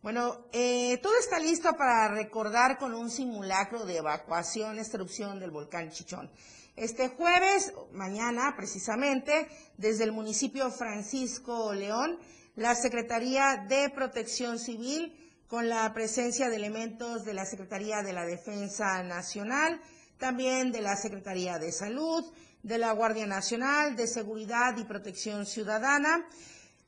Bueno, 0.03 0.47
eh, 0.53 0.99
todo 1.01 1.17
está 1.17 1.39
listo 1.39 1.75
para 1.77 2.09
recordar 2.09 2.77
con 2.77 2.93
un 2.93 3.09
simulacro 3.09 3.87
de 3.87 3.99
evacuación, 3.99 4.81
extracción 4.81 5.39
del 5.39 5.53
volcán 5.53 5.93
Chichón. 5.93 6.29
Este 6.75 7.11
jueves, 7.11 7.73
mañana 7.93 8.53
precisamente, 8.57 9.47
desde 9.77 10.03
el 10.03 10.11
municipio 10.11 10.73
Francisco 10.73 11.73
León, 11.73 12.19
la 12.57 12.75
Secretaría 12.75 13.65
de 13.69 13.91
Protección 13.91 14.59
Civil, 14.59 15.17
con 15.47 15.69
la 15.69 15.95
presencia 15.95 16.49
de 16.49 16.57
elementos 16.57 17.25
de 17.25 17.35
la 17.35 17.47
Secretaría 17.47 18.03
de 18.03 18.13
la 18.13 18.27
Defensa 18.27 19.05
Nacional, 19.05 19.81
también 20.19 20.73
de 20.73 20.81
la 20.81 20.97
Secretaría 20.97 21.61
de 21.61 21.71
Salud, 21.71 22.25
de 22.65 22.79
la 22.79 22.91
Guardia 22.91 23.29
Nacional, 23.29 23.95
de 23.95 24.09
Seguridad 24.09 24.77
y 24.79 24.85
Protección 24.85 25.47
Ciudadana, 25.47 26.27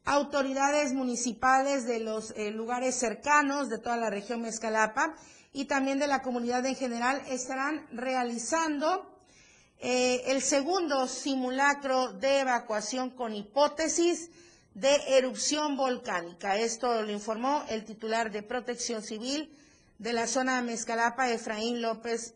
autoridades 0.05 0.93
municipales 0.93 1.87
de 1.87 2.01
los 2.01 2.33
eh, 2.37 2.51
lugares 2.51 2.95
cercanos 2.95 3.69
de 3.69 3.79
toda 3.79 3.97
la 3.97 4.11
región 4.11 4.43
Mezcalapa 4.43 5.15
y 5.53 5.65
también 5.65 5.99
de 5.99 6.07
la 6.07 6.23
comunidad 6.23 6.67
en 6.67 6.77
general 6.77 7.23
estarán 7.29 7.87
realizando 7.93 9.11
eh, 9.79 10.23
el 10.27 10.43
segundo 10.43 11.07
simulacro 11.09 12.13
de 12.13 12.41
evacuación 12.41 13.11
con 13.11 13.35
hipótesis 13.35 14.31
de 14.75 14.95
erupción 15.17 15.77
volcánica. 15.77 16.57
Esto 16.57 17.03
lo 17.03 17.13
informó 17.13 17.65
el 17.69 17.85
titular 17.85 18.31
de 18.31 18.43
Protección 18.43 19.03
Civil 19.03 19.57
de 19.99 20.13
la 20.13 20.27
zona 20.27 20.61
Mezcalapa, 20.63 21.31
Efraín 21.31 21.81
López, 21.81 22.35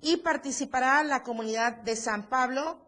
y 0.00 0.18
participará 0.18 1.02
la 1.02 1.22
comunidad 1.22 1.76
de 1.78 1.96
San 1.96 2.28
Pablo, 2.28 2.78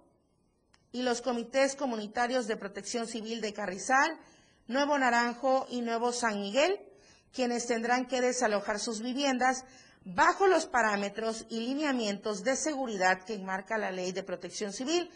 y 0.97 1.03
los 1.03 1.21
comités 1.21 1.77
comunitarios 1.77 2.47
de 2.47 2.57
protección 2.57 3.07
civil 3.07 3.43
de 3.43 3.53
Carrizal, 3.53 4.19
Nuevo 4.67 4.97
Naranjo 4.97 5.67
y 5.69 5.83
Nuevo 5.83 6.11
San 6.11 6.41
Miguel, 6.41 6.81
quienes 7.35 7.67
tendrán 7.67 8.07
que 8.07 8.23
desalojar 8.23 8.81
sus 8.81 9.03
viviendas 9.03 9.67
bajo 10.07 10.47
los 10.47 10.65
parámetros 10.65 11.45
y 11.51 11.61
lineamientos 11.61 12.45
de 12.45 12.57
seguridad 12.57 13.25
que 13.25 13.35
enmarca 13.35 13.77
la 13.77 13.91
ley 13.91 14.13
de 14.13 14.23
protección 14.23 14.73
civil, 14.73 15.11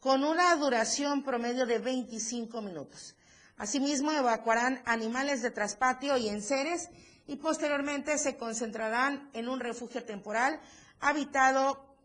con 0.00 0.24
una 0.24 0.56
duración 0.56 1.22
promedio 1.22 1.66
de 1.66 1.80
25 1.80 2.62
minutos. 2.62 3.14
Asimismo, 3.58 4.12
evacuarán 4.12 4.80
animales 4.86 5.42
de 5.42 5.50
traspatio 5.50 6.16
y 6.16 6.30
enseres 6.30 6.88
y 7.26 7.36
posteriormente 7.36 8.16
se 8.16 8.38
concentrarán 8.38 9.28
en 9.34 9.50
un 9.50 9.60
refugio 9.60 10.02
temporal 10.02 10.58
habitado 10.98 11.95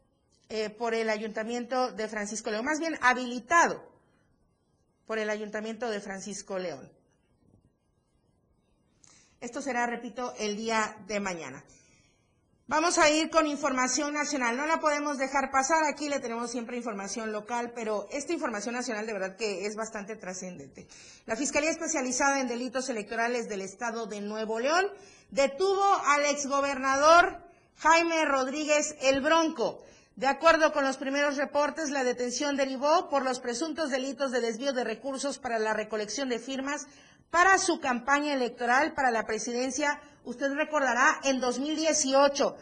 eh, 0.54 0.70
por 0.70 0.94
el 0.94 1.10
Ayuntamiento 1.10 1.94
de 1.94 2.10
Francisco 2.10 2.52
León, 2.52 2.66
más 2.66 2.78
bien 2.78 2.98
habilitado 3.02 3.82
por 5.08 5.18
el 5.18 5.30
Ayuntamiento 5.30 5.90
de 5.90 6.02
Francisco 6.02 6.60
León. 6.60 6.92
Esto 9.40 9.62
será, 9.62 9.88
repito, 9.88 10.34
el 10.38 10.58
día 10.58 10.98
de 11.08 11.22
mañana. 11.22 11.64
Vamos 12.68 12.98
a 12.98 13.10
ir 13.10 13.30
con 13.30 13.48
información 13.48 14.14
nacional. 14.14 14.58
No 14.58 14.66
la 14.66 14.82
podemos 14.82 15.18
dejar 15.18 15.52
pasar. 15.52 15.86
Aquí 15.86 16.10
le 16.10 16.20
tenemos 16.20 16.52
siempre 16.52 16.76
información 16.76 17.32
local, 17.32 17.72
pero 17.74 18.10
esta 18.12 18.34
información 18.34 18.76
nacional 18.76 19.06
de 19.06 19.14
verdad 19.14 19.38
que 19.38 19.66
es 19.66 19.78
bastante 19.78 20.18
trascendente. 20.18 20.86
La 21.28 21.38
Fiscalía 21.38 21.70
Especializada 21.70 22.42
en 22.42 22.50
Delitos 22.50 22.90
Electorales 22.90 23.48
del 23.48 23.62
Estado 23.62 24.06
de 24.06 24.20
Nuevo 24.20 24.60
León 24.60 24.86
detuvo 25.30 25.86
al 26.08 26.26
exgobernador 26.26 27.42
Jaime 27.78 28.26
Rodríguez 28.26 28.98
El 29.02 29.22
Bronco 29.22 29.86
de 30.22 30.28
acuerdo 30.28 30.72
con 30.72 30.84
los 30.84 30.98
primeros 30.98 31.36
reportes, 31.36 31.90
la 31.90 32.04
detención 32.04 32.56
derivó 32.56 33.10
por 33.10 33.24
los 33.26 33.40
presuntos 33.40 33.90
delitos 33.90 34.32
de 34.32 34.40
desvío 34.40 34.72
de 34.72 34.84
recursos 34.84 35.40
para 35.40 35.58
la 35.58 35.74
recolección 35.74 36.30
de 36.30 36.38
firmas 36.38 36.86
para 37.32 37.58
su 37.58 37.80
campaña 37.80 38.36
electoral 38.36 38.94
para 38.94 39.10
la 39.10 39.26
presidencia, 39.26 40.00
usted 40.24 40.54
recordará, 40.54 41.20
en 41.24 41.40
2018. 41.40 42.56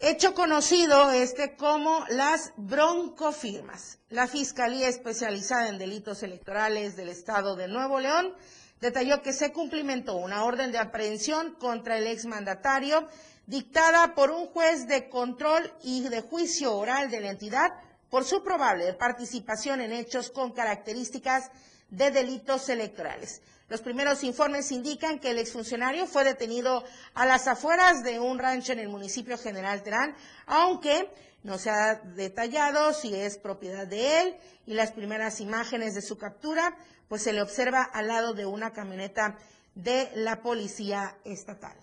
Hecho 0.00 0.34
conocido 0.34 1.12
este 1.12 1.54
como 1.54 2.04
las 2.08 2.52
broncofirmas. 2.56 4.00
La 4.08 4.26
Fiscalía 4.26 4.88
Especializada 4.88 5.68
en 5.68 5.78
Delitos 5.78 6.24
Electorales 6.24 6.96
del 6.96 7.10
Estado 7.10 7.54
de 7.54 7.68
Nuevo 7.68 8.00
León 8.00 8.34
detalló 8.80 9.22
que 9.22 9.32
se 9.32 9.52
cumplimentó 9.52 10.16
una 10.16 10.42
orden 10.42 10.72
de 10.72 10.78
aprehensión 10.78 11.54
contra 11.60 11.96
el 11.96 12.08
exmandatario 12.08 13.06
dictada 13.46 14.14
por 14.14 14.30
un 14.30 14.46
juez 14.46 14.86
de 14.86 15.08
control 15.08 15.72
y 15.82 16.08
de 16.08 16.20
juicio 16.20 16.76
oral 16.76 17.10
de 17.10 17.20
la 17.20 17.30
entidad 17.30 17.72
por 18.10 18.24
su 18.24 18.42
probable 18.42 18.92
participación 18.94 19.80
en 19.80 19.92
hechos 19.92 20.30
con 20.30 20.52
características 20.52 21.50
de 21.90 22.10
delitos 22.10 22.68
electorales. 22.68 23.42
Los 23.68 23.80
primeros 23.80 24.22
informes 24.22 24.70
indican 24.70 25.18
que 25.18 25.30
el 25.30 25.38
exfuncionario 25.38 26.06
fue 26.06 26.22
detenido 26.22 26.84
a 27.14 27.26
las 27.26 27.48
afueras 27.48 28.04
de 28.04 28.20
un 28.20 28.38
rancho 28.38 28.72
en 28.72 28.78
el 28.78 28.88
municipio 28.88 29.36
General 29.38 29.82
Terán, 29.82 30.14
aunque 30.46 31.10
no 31.42 31.58
se 31.58 31.70
ha 31.70 31.96
detallado 31.96 32.92
si 32.92 33.14
es 33.14 33.38
propiedad 33.38 33.86
de 33.86 34.20
él 34.20 34.36
y 34.66 34.74
las 34.74 34.92
primeras 34.92 35.40
imágenes 35.40 35.94
de 35.94 36.02
su 36.02 36.16
captura, 36.16 36.76
pues 37.08 37.22
se 37.22 37.32
le 37.32 37.42
observa 37.42 37.82
al 37.82 38.08
lado 38.08 38.34
de 38.34 38.46
una 38.46 38.72
camioneta 38.72 39.36
de 39.74 40.10
la 40.14 40.42
policía 40.42 41.16
estatal. 41.24 41.76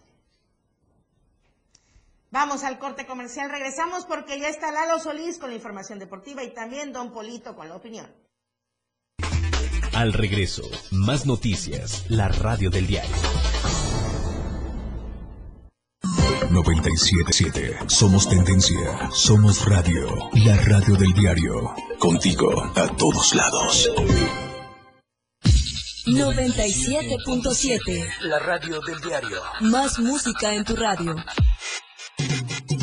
Vamos 2.34 2.64
al 2.64 2.80
corte 2.80 3.06
comercial, 3.06 3.52
regresamos 3.52 4.06
porque 4.06 4.40
ya 4.40 4.48
está 4.48 4.72
Lalo 4.72 4.98
Solís 4.98 5.38
con 5.38 5.52
la 5.52 5.56
información 5.56 6.00
deportiva 6.00 6.44
y 6.44 6.52
también 6.52 6.92
Don 6.92 7.14
Polito 7.14 7.56
con 7.56 7.70
la 7.70 7.76
opinión. 7.76 8.08
Al 9.94 10.14
regreso, 10.14 10.64
más 10.90 11.28
noticias, 11.28 12.10
la 12.10 12.30
radio 12.30 12.72
del 12.72 12.88
diario. 12.88 13.16
977. 16.50 17.88
Somos 17.88 18.28
tendencia. 18.28 19.12
Somos 19.12 19.70
radio. 19.70 20.32
La 20.34 20.56
radio 20.56 20.96
del 20.96 21.14
diario. 21.14 21.76
Contigo 22.00 22.50
a 22.76 22.88
todos 22.98 23.36
lados. 23.36 23.88
97.7. 26.08 28.08
La 28.22 28.40
radio 28.40 28.82
del 28.82 29.00
diario. 29.02 29.40
Más 29.62 30.00
música 30.00 30.56
en 30.56 30.64
tu 30.64 30.76
radio. 30.76 31.16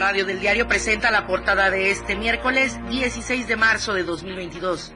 Radio 0.00 0.24
del 0.24 0.40
diario 0.40 0.66
presenta 0.66 1.10
la 1.10 1.26
portada 1.26 1.68
de 1.68 1.90
este 1.90 2.16
miércoles 2.16 2.80
16 2.88 3.46
de 3.46 3.56
marzo 3.56 3.92
de 3.92 4.02
2022. 4.02 4.94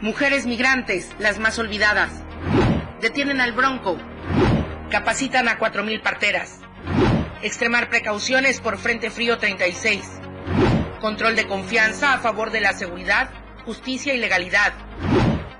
Mujeres 0.00 0.46
migrantes, 0.46 1.10
las 1.18 1.38
más 1.38 1.58
olvidadas. 1.58 2.10
Detienen 3.02 3.42
al 3.42 3.52
Bronco. 3.52 3.98
Capacitan 4.90 5.48
a 5.48 5.58
4.000 5.58 6.00
parteras. 6.00 6.60
Extremar 7.42 7.90
precauciones 7.90 8.62
por 8.62 8.78
Frente 8.78 9.10
Frío 9.10 9.36
36. 9.36 10.02
Control 11.02 11.36
de 11.36 11.46
confianza 11.46 12.14
a 12.14 12.18
favor 12.18 12.50
de 12.50 12.62
la 12.62 12.72
seguridad, 12.72 13.28
justicia 13.66 14.14
y 14.14 14.18
legalidad. 14.18 14.72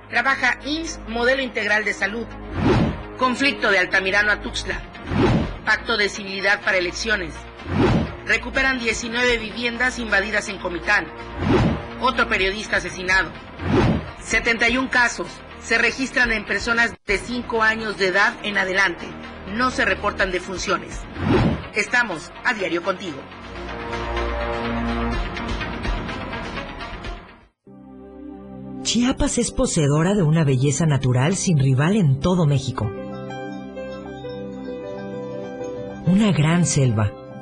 Trabaja 0.08 0.60
INS 0.64 0.98
Modelo 1.08 1.42
Integral 1.42 1.84
de 1.84 1.92
Salud. 1.92 2.26
Conflicto 3.18 3.70
de 3.70 3.80
Altamirano 3.80 4.32
a 4.32 4.40
Tuxtla. 4.40 4.80
Pacto 5.66 5.98
de 5.98 6.08
civilidad 6.08 6.62
para 6.62 6.78
elecciones. 6.78 7.34
Recuperan 8.26 8.80
19 8.80 9.38
viviendas 9.38 10.00
invadidas 10.00 10.48
en 10.48 10.58
Comitán. 10.58 11.06
Otro 12.00 12.28
periodista 12.28 12.78
asesinado. 12.78 13.30
71 14.20 14.90
casos 14.90 15.28
se 15.60 15.78
registran 15.78 16.32
en 16.32 16.44
personas 16.44 16.92
de 17.06 17.18
5 17.18 17.62
años 17.62 17.98
de 17.98 18.08
edad 18.08 18.34
en 18.42 18.58
adelante. 18.58 19.06
No 19.54 19.70
se 19.70 19.84
reportan 19.84 20.32
defunciones. 20.32 21.00
Estamos 21.76 22.32
a 22.44 22.52
diario 22.52 22.82
contigo. 22.82 23.18
Chiapas 28.82 29.38
es 29.38 29.52
poseedora 29.52 30.14
de 30.14 30.22
una 30.24 30.42
belleza 30.42 30.84
natural 30.84 31.36
sin 31.36 31.58
rival 31.58 31.94
en 31.94 32.18
todo 32.18 32.44
México. 32.46 32.90
Una 36.06 36.32
gran 36.32 36.64
selva, 36.64 37.12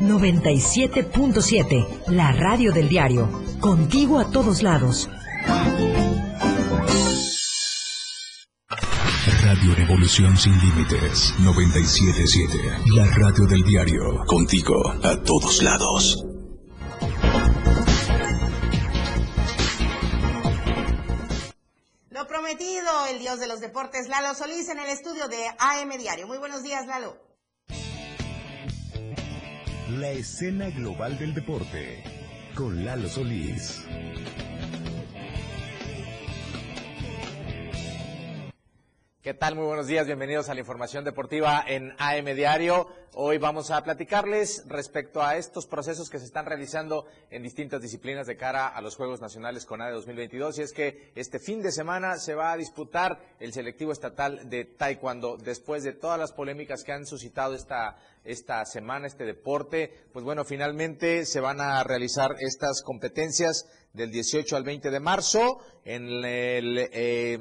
97.7, 0.00 1.86
la 2.08 2.32
radio 2.32 2.72
del 2.72 2.88
diario. 2.88 3.28
Contigo 3.60 4.18
a 4.20 4.30
todos 4.30 4.62
lados. 4.62 5.08
Radio 9.42 9.74
Revolución 9.74 10.36
Sin 10.36 10.56
Límites 10.60 11.34
977. 11.40 12.92
La 12.94 13.06
radio 13.06 13.46
del 13.46 13.62
diario. 13.62 14.24
Contigo 14.26 14.74
a 15.02 15.20
todos 15.22 15.62
lados. 15.62 16.22
Lo 22.10 22.26
prometido, 22.26 23.06
el 23.10 23.18
dios 23.18 23.40
de 23.40 23.48
los 23.48 23.60
deportes, 23.60 24.08
Lalo 24.08 24.34
Solís, 24.34 24.68
en 24.68 24.78
el 24.78 24.90
estudio 24.90 25.26
de 25.28 25.48
AM 25.58 25.90
Diario. 25.98 26.26
Muy 26.28 26.38
buenos 26.38 26.62
días, 26.62 26.86
Lalo. 26.86 27.27
La 29.96 30.10
escena 30.10 30.68
global 30.68 31.18
del 31.18 31.32
deporte 31.32 32.04
con 32.54 32.84
Lalo 32.84 33.08
Solís. 33.08 33.86
¿Qué 39.22 39.32
tal? 39.32 39.54
Muy 39.54 39.64
buenos 39.64 39.86
días, 39.86 40.06
bienvenidos 40.06 40.50
a 40.50 40.54
la 40.54 40.60
información 40.60 41.04
deportiva 41.04 41.64
en 41.66 41.94
AM 41.96 42.26
Diario. 42.34 42.88
Hoy 43.20 43.38
vamos 43.38 43.72
a 43.72 43.82
platicarles 43.82 44.62
respecto 44.68 45.20
a 45.20 45.36
estos 45.36 45.66
procesos 45.66 46.08
que 46.08 46.20
se 46.20 46.24
están 46.24 46.46
realizando 46.46 47.04
en 47.30 47.42
distintas 47.42 47.82
disciplinas 47.82 48.28
de 48.28 48.36
cara 48.36 48.68
a 48.68 48.80
los 48.80 48.94
Juegos 48.94 49.20
Nacionales 49.20 49.66
CONADE 49.66 49.90
2022 49.94 50.56
y 50.56 50.62
es 50.62 50.72
que 50.72 51.10
este 51.16 51.40
fin 51.40 51.60
de 51.60 51.72
semana 51.72 52.16
se 52.18 52.36
va 52.36 52.52
a 52.52 52.56
disputar 52.56 53.18
el 53.40 53.52
selectivo 53.52 53.90
estatal 53.90 54.48
de 54.48 54.66
Taekwondo 54.66 55.36
después 55.36 55.82
de 55.82 55.94
todas 55.94 56.16
las 56.16 56.30
polémicas 56.30 56.84
que 56.84 56.92
han 56.92 57.06
suscitado 57.06 57.56
esta 57.56 57.98
esta 58.24 58.64
semana, 58.66 59.06
este 59.06 59.24
deporte, 59.24 59.90
pues 60.12 60.24
bueno, 60.24 60.44
finalmente 60.44 61.24
se 61.24 61.40
van 61.40 61.60
a 61.60 61.82
realizar 61.82 62.36
estas 62.38 62.82
competencias 62.82 63.66
del 63.94 64.12
18 64.12 64.54
al 64.54 64.62
20 64.62 64.90
de 64.90 65.00
marzo 65.00 65.58
en 65.84 66.24
el 66.24 66.88
eh, 66.92 67.38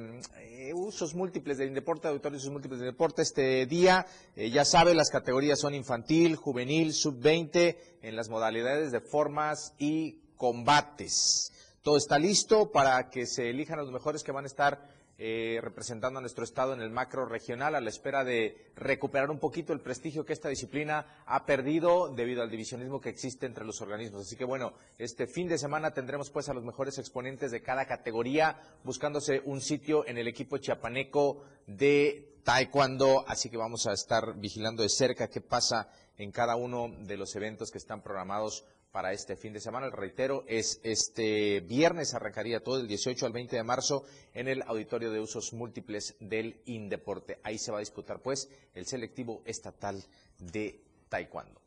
usos 0.74 1.14
múltiples 1.14 1.58
del 1.58 1.74
deporte, 1.74 2.08
auditorios 2.08 2.48
múltiples 2.50 2.80
del 2.80 2.92
deporte. 2.92 3.22
Este 3.22 3.66
día, 3.66 4.06
eh, 4.36 4.50
ya 4.50 4.66
sabe, 4.66 4.94
las 4.94 5.10
categorías 5.10 5.60
son 5.60 5.67
infantil, 5.76 6.36
juvenil, 6.36 6.94
sub-20, 6.94 7.78
en 8.02 8.16
las 8.16 8.30
modalidades 8.30 8.92
de 8.92 9.02
formas 9.02 9.74
y 9.78 10.20
combates. 10.38 11.52
Todo 11.82 11.98
está 11.98 12.20
listo 12.20 12.72
para 12.72 13.10
que 13.10 13.26
se 13.26 13.50
elijan 13.50 13.78
los 13.78 13.92
mejores 13.92 14.24
que 14.24 14.32
van 14.32 14.44
a 14.44 14.48
estar 14.48 14.97
eh, 15.20 15.60
representando 15.64 16.20
a 16.20 16.22
nuestro 16.22 16.44
estado 16.44 16.74
en 16.74 16.82
el 16.82 16.92
macro 16.92 17.26
regional 17.26 17.74
a 17.74 17.82
la 17.82 17.90
espera 17.90 18.24
de 18.24 18.72
recuperar 18.76 19.32
un 19.32 19.40
poquito 19.40 19.74
el 19.74 19.82
prestigio 19.82 20.26
que 20.26 20.34
esta 20.34 20.50
disciplina 20.50 21.24
ha 21.26 21.46
perdido 21.46 22.14
debido 22.14 22.44
al 22.44 22.52
divisionismo 22.52 23.02
que 23.02 23.10
existe 23.10 23.48
entre 23.48 23.66
los 23.66 23.82
organismos. 23.82 24.22
Así 24.22 24.36
que 24.36 24.46
bueno, 24.46 24.74
este 25.00 25.26
fin 25.26 25.48
de 25.48 25.58
semana 25.58 25.92
tendremos 25.92 26.30
pues 26.30 26.50
a 26.50 26.54
los 26.54 26.64
mejores 26.64 27.00
exponentes 27.00 27.50
de 27.50 27.64
cada 27.64 27.88
categoría 27.88 28.62
buscándose 28.84 29.42
un 29.46 29.60
sitio 29.62 30.06
en 30.08 30.20
el 30.20 30.28
equipo 30.28 30.60
chiapaneco 30.60 31.44
de 31.66 32.38
taekwondo, 32.44 33.26
así 33.28 33.50
que 33.50 33.58
vamos 33.58 33.88
a 33.88 33.94
estar 33.94 34.38
vigilando 34.38 34.84
de 34.84 34.90
cerca 34.90 35.30
qué 35.30 35.42
pasa 35.42 35.90
en 36.18 36.32
cada 36.32 36.56
uno 36.56 36.92
de 37.00 37.18
los 37.18 37.36
eventos 37.36 37.72
que 37.72 37.78
están 37.78 38.02
programados 38.02 38.66
para 38.98 39.14
este 39.14 39.36
fin 39.36 39.54
de 39.54 39.60
semana. 39.60 39.92
Reitero, 39.92 40.44
es 40.48 40.82
este 40.82 41.60
viernes 41.60 42.16
arrancaría 42.16 42.64
todo 42.64 42.80
el 42.80 42.88
18 42.88 43.28
al 43.28 43.32
20 43.32 43.56
de 43.56 43.64
marzo 43.64 44.06
en 44.34 44.48
el 44.48 44.64
Auditorio 44.64 45.12
de 45.12 45.20
Usos 45.20 45.54
Múltiples 45.54 46.16
del 46.20 46.60
Indeporte. 46.66 47.38
Ahí 47.44 47.60
se 47.60 47.72
va 47.72 47.78
a 47.78 47.82
disputar 47.82 48.24
pues 48.24 48.50
el 48.74 48.88
selectivo 48.88 49.44
estatal 49.46 50.04
de 50.40 50.82
Taekwondo. 51.10 51.67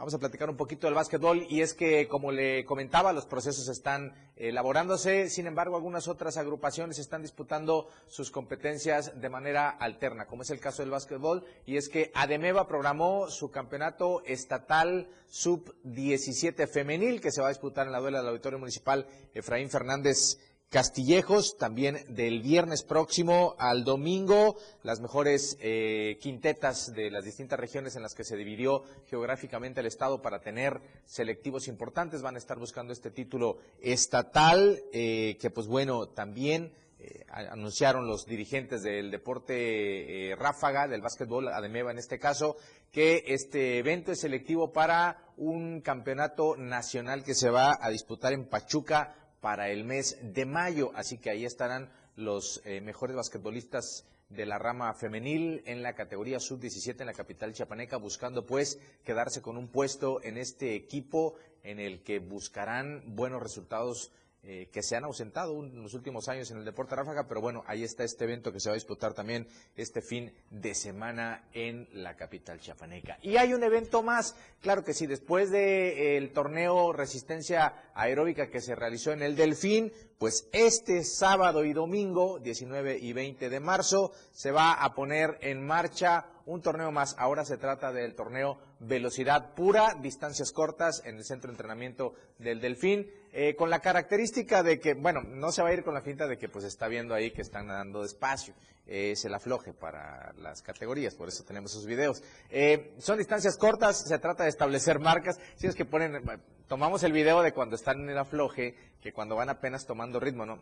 Vamos 0.00 0.14
a 0.14 0.18
platicar 0.18 0.48
un 0.48 0.56
poquito 0.56 0.86
del 0.86 0.94
básquetbol 0.94 1.44
y 1.50 1.60
es 1.60 1.74
que, 1.74 2.08
como 2.08 2.32
le 2.32 2.64
comentaba, 2.64 3.12
los 3.12 3.26
procesos 3.26 3.68
están 3.68 4.14
elaborándose, 4.34 5.28
sin 5.28 5.46
embargo, 5.46 5.76
algunas 5.76 6.08
otras 6.08 6.38
agrupaciones 6.38 6.98
están 6.98 7.20
disputando 7.20 7.86
sus 8.06 8.30
competencias 8.30 9.20
de 9.20 9.28
manera 9.28 9.68
alterna, 9.68 10.24
como 10.24 10.40
es 10.40 10.48
el 10.48 10.58
caso 10.58 10.80
del 10.80 10.90
básquetbol, 10.90 11.44
y 11.66 11.76
es 11.76 11.90
que 11.90 12.10
Ademeva 12.14 12.66
programó 12.66 13.28
su 13.28 13.50
campeonato 13.50 14.22
estatal 14.24 15.10
sub-17 15.28 16.66
femenil 16.66 17.20
que 17.20 17.30
se 17.30 17.42
va 17.42 17.48
a 17.48 17.50
disputar 17.50 17.86
en 17.86 17.92
la 17.92 18.00
duela 18.00 18.20
del 18.20 18.28
Auditorio 18.28 18.58
Municipal 18.58 19.06
Efraín 19.34 19.68
Fernández 19.68 20.38
Castillejos, 20.70 21.56
también 21.56 21.98
del 22.10 22.42
viernes 22.42 22.84
próximo 22.84 23.56
al 23.58 23.82
domingo, 23.82 24.56
las 24.84 25.00
mejores 25.00 25.58
eh, 25.60 26.16
quintetas 26.20 26.94
de 26.94 27.10
las 27.10 27.24
distintas 27.24 27.58
regiones 27.58 27.96
en 27.96 28.02
las 28.02 28.14
que 28.14 28.22
se 28.22 28.36
dividió 28.36 28.84
geográficamente 29.08 29.80
el 29.80 29.86
Estado 29.86 30.22
para 30.22 30.38
tener 30.38 30.80
selectivos 31.06 31.66
importantes 31.66 32.22
van 32.22 32.36
a 32.36 32.38
estar 32.38 32.56
buscando 32.56 32.92
este 32.92 33.10
título 33.10 33.58
estatal, 33.80 34.80
eh, 34.92 35.36
que 35.40 35.50
pues 35.50 35.66
bueno, 35.66 36.06
también 36.06 36.72
eh, 37.00 37.24
anunciaron 37.30 38.06
los 38.06 38.24
dirigentes 38.24 38.84
del 38.84 39.10
deporte 39.10 40.36
ráfaga, 40.38 40.86
del 40.86 41.02
básquetbol, 41.02 41.48
Ademeva 41.48 41.90
en 41.90 41.98
este 41.98 42.20
caso, 42.20 42.56
que 42.92 43.24
este 43.26 43.78
evento 43.78 44.12
es 44.12 44.20
selectivo 44.20 44.72
para 44.72 45.32
un 45.36 45.80
campeonato 45.80 46.56
nacional 46.56 47.24
que 47.24 47.34
se 47.34 47.50
va 47.50 47.76
a 47.80 47.90
disputar 47.90 48.32
en 48.32 48.46
Pachuca 48.46 49.16
para 49.40 49.70
el 49.70 49.84
mes 49.84 50.18
de 50.22 50.46
mayo. 50.46 50.92
Así 50.94 51.18
que 51.18 51.30
ahí 51.30 51.44
estarán 51.44 51.90
los 52.16 52.60
eh, 52.64 52.80
mejores 52.80 53.16
basquetbolistas 53.16 54.06
de 54.28 54.46
la 54.46 54.58
rama 54.58 54.94
femenil 54.94 55.62
en 55.66 55.82
la 55.82 55.94
categoría 55.94 56.38
sub-17 56.38 57.00
en 57.00 57.06
la 57.06 57.12
capital 57.12 57.52
chiapaneca, 57.52 57.96
buscando 57.96 58.46
pues 58.46 58.78
quedarse 59.04 59.42
con 59.42 59.56
un 59.56 59.68
puesto 59.68 60.22
en 60.22 60.38
este 60.38 60.76
equipo 60.76 61.34
en 61.64 61.80
el 61.80 62.02
que 62.02 62.20
buscarán 62.20 63.02
buenos 63.06 63.42
resultados 63.42 64.12
eh, 64.42 64.70
que 64.72 64.82
se 64.82 64.96
han 64.96 65.04
ausentado 65.04 65.52
en 65.62 65.82
los 65.82 65.92
últimos 65.92 66.28
años 66.28 66.50
en 66.50 66.56
el 66.56 66.64
deporte 66.64 66.96
ráfaga, 66.96 67.28
pero 67.28 67.42
bueno, 67.42 67.62
ahí 67.66 67.84
está 67.84 68.04
este 68.04 68.24
evento 68.24 68.52
que 68.52 68.58
se 68.58 68.70
va 68.70 68.72
a 68.72 68.74
disputar 68.74 69.12
también 69.12 69.46
este 69.76 70.00
fin 70.00 70.32
de 70.48 70.74
semana 70.74 71.44
en 71.52 71.86
la 71.92 72.16
capital 72.16 72.58
chiapaneca. 72.58 73.18
Y 73.20 73.36
hay 73.36 73.52
un 73.52 73.62
evento 73.62 74.02
más, 74.02 74.34
claro 74.62 74.82
que 74.82 74.94
sí, 74.94 75.06
después 75.06 75.50
del 75.50 76.24
eh, 76.24 76.30
torneo 76.32 76.92
Resistencia 76.94 77.92
Aeróbica 77.94 78.48
que 78.48 78.62
se 78.62 78.74
realizó 78.74 79.12
en 79.12 79.20
el 79.20 79.36
Delfín, 79.36 79.92
pues 80.18 80.48
este 80.52 81.04
sábado 81.04 81.64
y 81.64 81.74
domingo, 81.74 82.38
19 82.38 82.98
y 82.98 83.12
20 83.12 83.50
de 83.50 83.60
marzo, 83.60 84.12
se 84.32 84.52
va 84.52 84.72
a 84.72 84.94
poner 84.94 85.36
en 85.42 85.66
marcha 85.66 86.26
un 86.46 86.62
torneo 86.62 86.90
más. 86.90 87.14
Ahora 87.18 87.44
se 87.44 87.58
trata 87.58 87.92
del 87.92 88.14
torneo 88.14 88.58
Velocidad 88.80 89.54
Pura, 89.54 89.94
distancias 90.00 90.52
cortas 90.52 91.02
en 91.04 91.16
el 91.16 91.24
centro 91.24 91.48
de 91.48 91.54
entrenamiento 91.54 92.14
del 92.38 92.60
Delfín, 92.60 93.10
eh, 93.32 93.54
con 93.54 93.70
la 93.70 93.80
característica 93.80 94.62
de 94.62 94.80
que, 94.80 94.94
bueno, 94.94 95.22
no 95.22 95.52
se 95.52 95.62
va 95.62 95.68
a 95.68 95.72
ir 95.72 95.84
con 95.84 95.94
la 95.94 96.02
finta 96.02 96.26
de 96.26 96.36
que 96.36 96.48
pues 96.48 96.64
está 96.64 96.88
viendo 96.88 97.14
ahí 97.14 97.30
que 97.30 97.42
están 97.42 97.68
nadando 97.68 98.02
despacio. 98.02 98.54
es 98.86 99.24
el 99.24 99.34
afloje 99.34 99.72
para 99.72 100.32
las 100.38 100.62
categorías, 100.62 101.14
por 101.14 101.28
eso 101.28 101.44
tenemos 101.44 101.70
esos 101.70 101.86
videos. 101.86 102.22
Eh, 102.50 102.94
son 102.98 103.18
distancias 103.18 103.56
cortas, 103.56 104.08
se 104.08 104.18
trata 104.18 104.42
de 104.42 104.50
establecer 104.50 104.98
marcas. 104.98 105.38
Si 105.54 105.68
es 105.68 105.76
que 105.76 105.84
ponen, 105.84 106.22
tomamos 106.66 107.02
el 107.04 107.12
video 107.12 107.42
de 107.42 107.52
cuando 107.52 107.76
están 107.76 108.00
en 108.00 108.10
el 108.10 108.18
afloje, 108.18 108.74
que 109.00 109.12
cuando 109.12 109.36
van 109.36 109.48
apenas 109.48 109.86
tomando 109.86 110.18
ritmo, 110.18 110.44
¿no? 110.44 110.60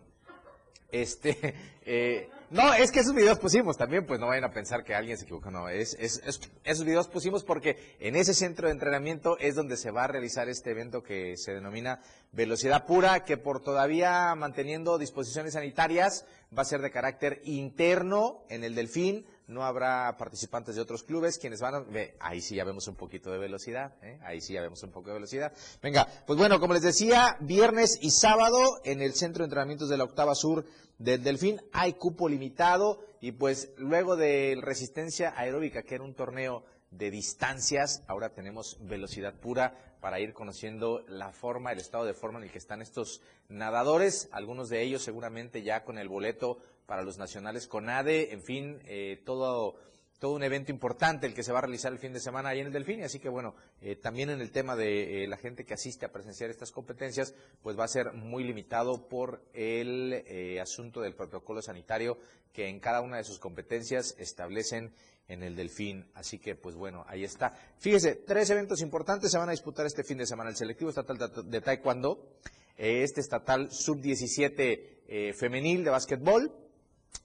Este, 0.90 1.54
eh, 1.84 2.30
no, 2.50 2.72
es 2.72 2.90
que 2.90 3.00
esos 3.00 3.14
videos 3.14 3.38
pusimos 3.38 3.76
también, 3.76 4.06
pues 4.06 4.18
no 4.18 4.28
vayan 4.28 4.44
a 4.44 4.52
pensar 4.52 4.82
que 4.82 4.94
alguien 4.94 5.18
se 5.18 5.24
equivocó, 5.24 5.50
no, 5.50 5.68
es, 5.68 5.94
es, 6.00 6.22
esos 6.64 6.84
videos 6.84 7.08
pusimos 7.08 7.44
porque 7.44 7.96
en 8.00 8.16
ese 8.16 8.32
centro 8.32 8.68
de 8.68 8.72
entrenamiento 8.72 9.36
es 9.38 9.54
donde 9.54 9.76
se 9.76 9.90
va 9.90 10.04
a 10.04 10.06
realizar 10.08 10.48
este 10.48 10.70
evento 10.70 11.02
que 11.02 11.36
se 11.36 11.52
denomina 11.52 12.00
Velocidad 12.32 12.86
Pura, 12.86 13.24
que 13.24 13.36
por 13.36 13.62
todavía 13.62 14.34
manteniendo 14.34 14.96
disposiciones 14.96 15.52
sanitarias 15.52 16.24
va 16.56 16.62
a 16.62 16.66
ser 16.66 16.80
de 16.80 16.90
carácter 16.90 17.42
interno 17.44 18.44
en 18.48 18.64
el 18.64 18.74
Delfín, 18.74 19.26
no 19.48 19.64
habrá 19.64 20.16
participantes 20.16 20.76
de 20.76 20.82
otros 20.82 21.02
clubes 21.02 21.38
quienes 21.38 21.60
van 21.60 21.74
a... 21.74 21.80
Ve, 21.80 22.14
ahí 22.20 22.40
sí 22.40 22.54
ya 22.54 22.64
vemos 22.64 22.86
un 22.86 22.94
poquito 22.94 23.32
de 23.32 23.38
velocidad, 23.38 23.94
¿eh? 24.02 24.20
ahí 24.22 24.40
sí 24.40 24.52
ya 24.52 24.60
vemos 24.60 24.82
un 24.82 24.90
poco 24.90 25.08
de 25.08 25.14
velocidad. 25.14 25.52
Venga, 25.82 26.06
pues 26.26 26.38
bueno, 26.38 26.60
como 26.60 26.74
les 26.74 26.82
decía, 26.82 27.36
viernes 27.40 27.98
y 28.00 28.10
sábado 28.10 28.80
en 28.84 29.00
el 29.00 29.14
Centro 29.14 29.42
de 29.42 29.46
Entrenamientos 29.46 29.88
de 29.88 29.96
la 29.96 30.04
Octava 30.04 30.34
Sur 30.34 30.64
del 30.98 31.22
Delfín 31.22 31.60
hay 31.72 31.94
cupo 31.94 32.28
limitado 32.28 33.00
y 33.20 33.32
pues 33.32 33.72
luego 33.76 34.16
de 34.16 34.58
Resistencia 34.60 35.32
Aeróbica, 35.36 35.82
que 35.82 35.94
era 35.94 36.04
un 36.04 36.14
torneo 36.14 36.64
de 36.90 37.10
distancias, 37.10 38.02
ahora 38.06 38.30
tenemos 38.30 38.78
velocidad 38.80 39.34
pura 39.34 39.96
para 40.00 40.20
ir 40.20 40.32
conociendo 40.32 41.04
la 41.08 41.32
forma, 41.32 41.72
el 41.72 41.78
estado 41.78 42.04
de 42.04 42.14
forma 42.14 42.38
en 42.38 42.44
el 42.44 42.50
que 42.50 42.58
están 42.58 42.82
estos 42.82 43.20
nadadores, 43.48 44.28
algunos 44.32 44.68
de 44.68 44.82
ellos 44.82 45.02
seguramente 45.02 45.62
ya 45.62 45.84
con 45.84 45.98
el 45.98 46.08
boleto 46.08 46.58
para 46.88 47.02
los 47.02 47.18
nacionales 47.18 47.68
con 47.68 47.90
ADE, 47.90 48.32
en 48.32 48.42
fin, 48.42 48.80
eh, 48.86 49.20
todo, 49.26 49.76
todo 50.18 50.32
un 50.32 50.42
evento 50.42 50.72
importante 50.72 51.26
el 51.26 51.34
que 51.34 51.42
se 51.42 51.52
va 51.52 51.58
a 51.58 51.60
realizar 51.60 51.92
el 51.92 51.98
fin 51.98 52.14
de 52.14 52.18
semana 52.18 52.48
ahí 52.48 52.60
en 52.60 52.68
el 52.68 52.72
Delfín, 52.72 53.02
así 53.02 53.18
que 53.18 53.28
bueno, 53.28 53.54
eh, 53.82 53.94
también 53.94 54.30
en 54.30 54.40
el 54.40 54.50
tema 54.50 54.74
de 54.74 55.22
eh, 55.22 55.28
la 55.28 55.36
gente 55.36 55.66
que 55.66 55.74
asiste 55.74 56.06
a 56.06 56.12
presenciar 56.12 56.48
estas 56.48 56.72
competencias, 56.72 57.34
pues 57.62 57.78
va 57.78 57.84
a 57.84 57.88
ser 57.88 58.14
muy 58.14 58.42
limitado 58.42 59.06
por 59.06 59.44
el 59.52 60.58
asunto 60.62 61.02
del 61.02 61.14
protocolo 61.14 61.60
sanitario 61.60 62.16
que 62.54 62.68
en 62.68 62.80
cada 62.80 63.02
una 63.02 63.18
de 63.18 63.24
sus 63.24 63.38
competencias 63.38 64.14
establecen 64.18 64.94
en 65.28 65.42
el 65.42 65.56
Delfín. 65.56 66.06
Así 66.14 66.38
que, 66.38 66.54
pues 66.54 66.74
bueno, 66.74 67.04
ahí 67.06 67.22
está. 67.22 67.52
Fíjese, 67.76 68.14
tres 68.14 68.48
eventos 68.48 68.80
importantes 68.80 69.30
se 69.30 69.36
van 69.36 69.50
a 69.50 69.52
disputar 69.52 69.84
este 69.84 70.04
fin 70.04 70.16
de 70.16 70.26
semana. 70.26 70.48
El 70.48 70.56
selectivo 70.56 70.88
estatal 70.88 71.18
de 71.18 71.60
Taekwondo, 71.60 72.38
este 72.78 73.20
estatal 73.20 73.70
sub-17 73.70 75.34
femenil 75.34 75.84
de 75.84 75.90
básquetbol, 75.90 76.50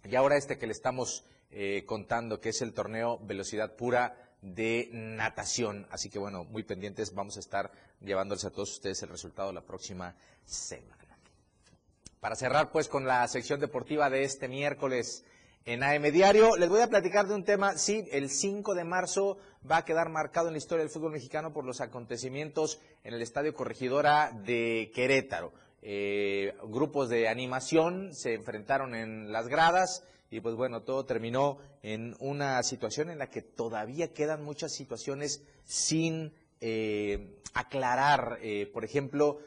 y 0.04 0.16
ahora 0.16 0.38
este 0.38 0.58
que 0.58 0.68
le 0.68 0.74
estamos 0.74 1.26
eh, 1.52 1.84
contando, 1.86 2.40
que 2.42 2.50
es 2.50 2.62
el 2.62 2.74
torneo 2.74 3.20
Velocidad 3.20 3.76
Pura 3.76 4.18
de 4.42 4.90
natación. 4.92 5.88
Así 5.90 6.10
que 6.10 6.20
bueno, 6.20 6.44
muy 6.44 6.64
pendientes, 6.64 7.14
vamos 7.14 7.38
a 7.38 7.40
estar 7.40 7.72
llevándoles 8.02 8.46
a 8.46 8.52
todos 8.52 8.72
ustedes 8.72 9.02
el 9.04 9.10
resultado 9.10 9.52
la 9.54 9.62
próxima 9.62 10.16
semana. 10.46 10.98
Para 12.20 12.36
cerrar 12.36 12.72
pues 12.72 12.88
con 12.88 13.06
la 13.06 13.28
sección 13.28 13.60
deportiva 13.60 14.10
de 14.10 14.24
este 14.24 14.48
miércoles 14.48 15.26
en 15.66 15.84
AM 15.84 16.04
Diario, 16.04 16.56
les 16.56 16.70
voy 16.70 16.82
a 16.82 16.88
platicar 16.88 17.28
de 17.28 17.36
un 17.36 17.44
tema, 17.44 17.78
sí, 17.78 18.08
el 18.12 18.30
5 18.30 18.76
de 18.76 18.86
marzo 18.86 19.38
va 19.70 19.78
a 19.78 19.86
quedar 19.86 20.10
marcado 20.10 20.48
en 20.48 20.54
la 20.54 20.58
historia 20.58 20.84
del 20.84 20.90
fútbol 20.92 21.12
mexicano 21.12 21.52
por 21.52 21.66
los 21.66 21.82
acontecimientos 21.82 22.80
en 23.04 23.14
el 23.14 23.22
Estadio 23.22 23.54
Corregidora 23.54 24.32
de 24.32 24.92
Querétaro. 24.96 25.52
Eh, 25.86 26.56
grupos 26.70 27.10
de 27.10 27.28
animación 27.28 28.14
se 28.14 28.36
enfrentaron 28.36 28.96
en 28.96 29.34
las 29.34 29.50
gradas 29.50 30.06
y 30.32 30.40
pues 30.40 30.56
bueno, 30.56 30.84
todo 30.84 31.06
terminó 31.06 31.58
en 31.82 32.16
una 32.20 32.64
situación 32.64 33.10
en 33.10 33.20
la 33.20 33.30
que 33.30 33.42
todavía 33.42 34.14
quedan 34.14 34.46
muchas 34.46 34.72
situaciones 34.72 35.44
sin 35.66 36.32
eh, 36.62 37.38
aclarar, 37.54 38.40
eh, 38.42 38.66
por 38.74 38.86
ejemplo, 38.86 39.40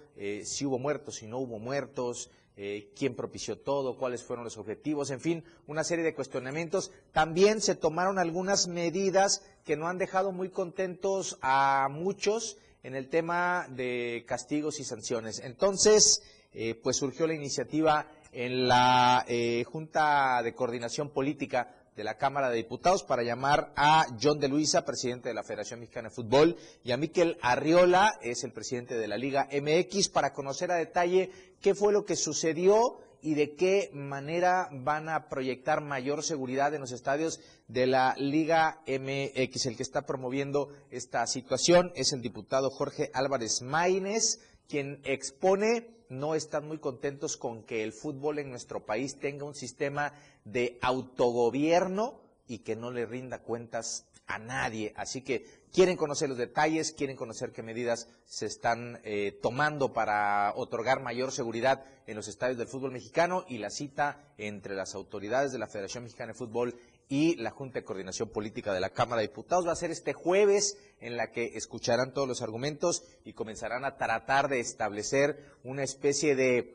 si 0.45 0.65
hubo 0.65 0.79
muertos, 0.79 1.17
si 1.17 1.27
no 1.27 1.39
hubo 1.39 1.59
muertos, 1.59 2.31
quién 2.55 3.15
propició 3.15 3.59
todo, 3.59 3.99
cuáles 3.99 4.25
fueron 4.25 4.47
los 4.47 4.57
objetivos, 4.57 5.11
en 5.11 5.21
fin, 5.21 5.45
una 5.67 5.85
serie 5.85 6.07
de 6.07 6.15
cuestionamientos. 6.15 6.91
También 7.13 7.61
se 7.61 7.75
tomaron 7.75 8.19
algunas 8.19 8.67
medidas 8.67 9.43
que 9.67 9.77
no 9.77 9.89
han 9.89 9.99
dejado 9.99 10.33
muy 10.33 10.49
contentos 10.49 11.37
a 11.43 11.89
muchos 11.91 12.57
en 12.87 12.95
el 12.95 13.09
tema 13.09 13.67
de 13.69 14.25
castigos 14.29 14.79
y 14.79 14.85
sanciones. 14.85 15.41
Entonces, 15.41 16.23
eh, 16.53 16.77
pues 16.81 16.97
surgió 16.97 17.27
la 17.27 17.35
iniciativa 17.35 18.07
en 18.31 18.69
la 18.69 19.25
eh, 19.27 19.65
Junta 19.65 20.41
de 20.45 20.55
Coordinación 20.55 21.11
Política 21.11 21.75
de 21.97 22.05
la 22.05 22.17
Cámara 22.17 22.49
de 22.49 22.59
Diputados 22.59 23.03
para 23.03 23.25
llamar 23.25 23.73
a 23.75 24.07
John 24.23 24.39
de 24.39 24.47
Luisa, 24.47 24.85
presidente 24.85 25.31
de 25.31 25.35
la 25.35 25.43
Federación 25.43 25.81
Mexicana 25.81 26.11
de 26.11 26.15
Fútbol, 26.15 26.57
y 26.85 26.93
a 26.93 26.97
Miquel 26.97 27.39
Arriola, 27.43 28.21
es 28.23 28.45
el 28.45 28.53
presidente 28.53 28.95
de 28.95 29.09
la 29.09 29.19
Liga 29.19 29.49
MX, 29.51 30.09
para 30.11 30.33
conocer 30.33 30.71
a 30.71 30.77
detalle 30.77 31.33
qué 31.61 31.75
fue 31.75 31.93
lo 31.93 32.05
que 32.05 32.15
sucedió 32.15 33.01
y 33.27 33.35
de 33.35 33.57
qué 33.57 33.91
manera 33.93 34.69
van 34.71 35.09
a 35.09 35.29
proyectar 35.29 35.81
mayor 35.81 36.23
seguridad 36.23 36.73
en 36.75 36.81
los 36.81 36.93
estadios 36.93 37.41
de 37.67 37.89
la 37.89 38.15
Liga 38.19 38.85
MX. 38.87 39.67
El 39.67 39.77
que 39.77 39.83
está 39.83 40.03
promoviendo 40.03 40.69
esta 40.93 41.27
situación 41.27 41.91
es 41.97 42.13
el 42.13 42.23
diputado 42.23 42.71
Jorge 42.71 43.11
Álvarez 43.15 43.63
Maínez, 43.63 44.39
quien 44.69 45.01
expone 45.03 45.89
no 46.09 46.37
están 46.37 46.69
muy 46.69 46.79
contentos 46.79 47.37
con 47.37 47.65
que 47.65 47.83
el 47.83 47.93
fútbol 47.93 48.39
en 48.39 48.51
nuestro 48.51 48.87
país 48.87 49.19
tenga 49.19 49.45
un 49.45 49.57
sistema 49.57 50.13
de 50.45 50.79
autogobierno 50.81 52.21
y 52.47 52.59
que 52.59 52.77
no 52.77 52.93
le 52.93 53.07
rinda 53.07 53.43
cuentas 53.43 54.07
a 54.29 54.39
nadie. 54.39 54.93
Así 54.95 55.23
que 55.23 55.66
quieren 55.77 55.99
conocer 55.99 56.31
los 56.31 56.39
detalles, 56.39 56.93
quieren 56.93 57.19
conocer 57.19 57.53
qué 57.53 57.63
medidas 57.63 58.09
se 58.25 58.47
están 58.47 58.99
eh, 59.05 59.39
tomando 59.43 59.93
para 59.93 60.55
otorgar 60.57 61.03
mayor 61.03 61.33
seguridad 61.33 61.85
en 62.07 62.17
los 62.17 62.29
estadios 62.29 62.57
del 62.57 62.67
fútbol 62.67 62.93
mexicano 62.93 63.45
y 63.47 63.59
la 63.59 63.69
cita 63.69 64.25
entre 64.39 64.75
las 64.75 64.95
autoridades 64.95 65.53
de 65.53 65.59
la 65.59 65.67
Federación 65.67 66.05
Mexicana 66.05 66.33
de 66.33 66.39
Fútbol 66.39 66.77
y 67.11 67.37
la 67.37 67.51
Junta 67.51 67.81
de 67.81 67.85
Coordinación 67.85 68.31
Política 68.31 68.73
de 68.73 68.81
la 68.81 68.89
Cámara 68.89 69.21
de 69.21 69.29
Diputados. 69.29 69.67
Va 69.67 69.73
a 69.73 69.77
ser 69.77 69.91
este 69.91 70.15
jueves 70.15 70.79
en 70.99 71.19
la 71.19 71.31
que 71.31 71.59
escucharán 71.59 72.15
todos 72.15 72.27
los 72.27 72.41
argumentos 72.41 73.05
y 73.27 73.35
comenzarán 73.35 73.85
a 73.85 73.99
tratar 73.99 74.49
de 74.49 74.61
establecer 74.61 75.45
una 75.63 75.83
especie 75.83 76.37
de 76.37 76.75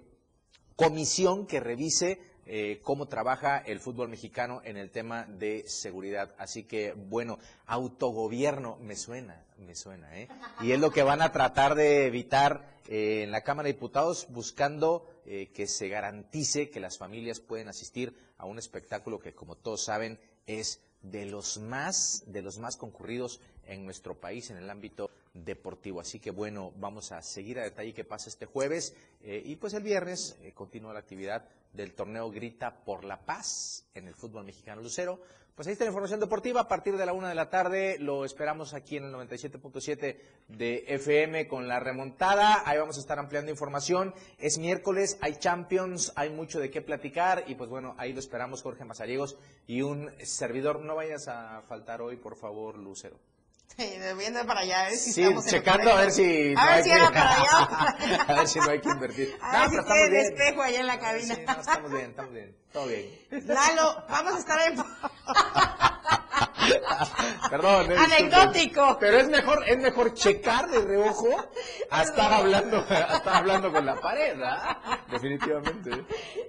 comisión 0.76 1.48
que 1.48 1.60
revise 1.60 2.20
eh, 2.48 2.80
cómo 2.84 3.08
trabaja 3.08 3.60
el 3.60 3.80
fútbol 3.80 4.10
mexicano 4.10 4.62
en 4.66 4.76
el 4.76 4.90
tema 4.90 5.26
de 5.26 5.64
seguridad. 5.68 6.34
Así 6.40 6.64
que, 6.64 6.94
bueno, 6.94 7.38
autogobierno 7.68 8.78
me 8.82 8.96
suena, 8.96 9.46
me 9.60 9.76
suena, 9.76 10.20
¿eh? 10.20 10.28
Y 10.62 10.72
es 10.72 10.80
lo 10.80 10.92
que 10.92 11.04
van 11.04 11.22
a 11.22 11.32
tratar 11.32 11.76
de 11.76 12.08
evitar 12.08 12.80
eh, 12.88 13.24
en 13.24 13.32
la 13.32 13.42
Cámara 13.42 13.68
de 13.68 13.74
Diputados, 13.74 14.28
buscando 14.32 15.08
eh, 15.26 15.52
que 15.54 15.68
se 15.68 15.88
garantice 15.88 16.72
que 16.72 16.80
las 16.80 16.98
familias 16.98 17.40
pueden 17.40 17.68
asistir 17.68 18.16
a 18.40 18.46
un 18.46 18.58
espectáculo 18.58 19.20
que, 19.20 19.36
como 19.36 19.56
todos 19.56 19.84
saben, 19.84 20.20
es 20.48 20.82
de 21.04 21.26
los 21.28 21.60
más, 21.60 22.24
de 22.26 22.42
los 22.42 22.58
más 22.58 22.76
concurridos 22.76 23.40
en 23.66 23.86
nuestro 23.86 24.20
país 24.20 24.50
en 24.50 24.58
el 24.58 24.70
ámbito 24.70 25.12
deportivo. 25.36 26.02
Así 26.02 26.20
que 26.20 26.32
bueno, 26.32 26.74
vamos 26.78 27.12
a 27.12 27.22
seguir 27.22 27.60
a 27.60 27.64
detalle 27.64 27.94
qué 27.94 28.04
pasa 28.04 28.30
este 28.30 28.46
jueves 28.46 28.96
y 29.24 29.56
pues 29.56 29.74
el 29.74 29.82
viernes 29.82 30.38
continúa 30.54 30.94
la 30.94 31.00
actividad 31.00 31.48
del 31.74 31.94
torneo 31.94 32.30
Grita 32.32 32.84
por 32.84 33.04
la 33.04 33.26
Paz 33.26 33.86
en 33.94 34.08
el 34.08 34.16
fútbol 34.16 34.46
mexicano 34.46 34.82
Lucero. 34.82 35.22
Pues 35.56 35.68
ahí 35.68 35.74
está 35.74 35.84
la 35.84 35.90
información 35.90 36.20
deportiva. 36.20 36.62
A 36.62 36.68
partir 36.68 36.98
de 36.98 37.06
la 37.06 37.14
una 37.14 37.30
de 37.30 37.36
la 37.36 37.50
tarde 37.50 37.98
lo 38.00 38.26
esperamos 38.26 38.74
aquí 38.74 38.98
en 38.98 39.04
el 39.04 39.14
97.7 39.14 40.18
de 40.48 40.86
FM 40.88 41.48
con 41.48 41.68
la 41.68 41.80
remontada. 41.80 42.64
Ahí 42.66 42.78
vamos 42.80 42.98
a 42.98 43.02
estar 43.02 43.20
ampliando 43.20 43.52
información. 43.52 44.14
Es 44.40 44.58
miércoles, 44.58 45.18
hay 45.22 45.36
Champions, 45.36 46.14
hay 46.16 46.30
mucho 46.30 46.60
de 46.60 46.72
qué 46.72 46.82
platicar. 46.82 47.44
Y 47.48 47.56
pues 47.56 47.70
bueno, 47.70 47.96
ahí 47.98 48.14
lo 48.14 48.20
esperamos 48.20 48.64
Jorge 48.64 48.86
Mazariegos 48.86 49.38
y 49.68 49.82
un 49.82 50.10
servidor. 50.24 50.80
No 50.80 50.96
vayas 50.96 51.28
a 51.28 51.62
faltar 51.64 52.02
hoy, 52.02 52.16
por 52.16 52.38
favor, 52.38 52.78
Lucero. 52.78 53.20
Sí, 53.78 53.98
viendo 54.18 54.46
para 54.46 54.62
allá, 54.62 54.90
¿eh? 54.90 54.96
Si 54.96 55.14
sí, 55.14 55.26
checando 55.48 55.92
a 55.92 56.02
ver 56.02 56.12
si. 56.12 56.54
A 56.58 56.76
ver 56.76 56.84
si 56.84 56.92
era 56.92 57.10
para 57.10 57.36
allá. 57.36 58.24
a 58.28 58.34
ver 58.34 58.48
si 58.48 58.60
no 58.60 58.70
hay 58.70 58.82
que 58.82 58.90
invertir. 58.90 59.38
A 59.42 59.68
ver 59.68 59.72
no, 59.72 59.84
si 59.84 59.94
tiene 59.94 60.22
espejo 60.22 60.62
allá 60.62 60.80
en 60.82 60.88
la 60.88 61.00
cabina. 61.00 61.36
Sí, 61.36 61.42
no, 61.48 61.54
estamos 61.54 61.92
bien, 61.92 62.10
estamos 62.10 62.34
bien. 62.34 62.56
Todo 62.72 62.88
bien. 62.88 63.10
Lalo, 63.48 64.04
vamos 64.10 64.36
a 64.36 64.40
estar 64.40 64.60
en. 64.72 64.78
Perdón, 67.50 67.92
anecdótico. 67.98 68.98
Pero 69.00 69.18
es 69.18 69.28
mejor, 69.30 69.64
es 69.68 69.78
mejor 69.78 70.14
checar 70.14 70.70
de 70.70 70.82
reojo 70.82 71.28
a 71.90 72.04
estar 72.04 72.34
hablando, 72.34 72.86
a 72.90 73.18
estar 73.18 73.36
hablando 73.36 73.72
con 73.72 73.86
la 73.86 74.00
pared, 74.00 74.38
¿verdad? 74.38 74.78
Definitivamente. 75.10 76.06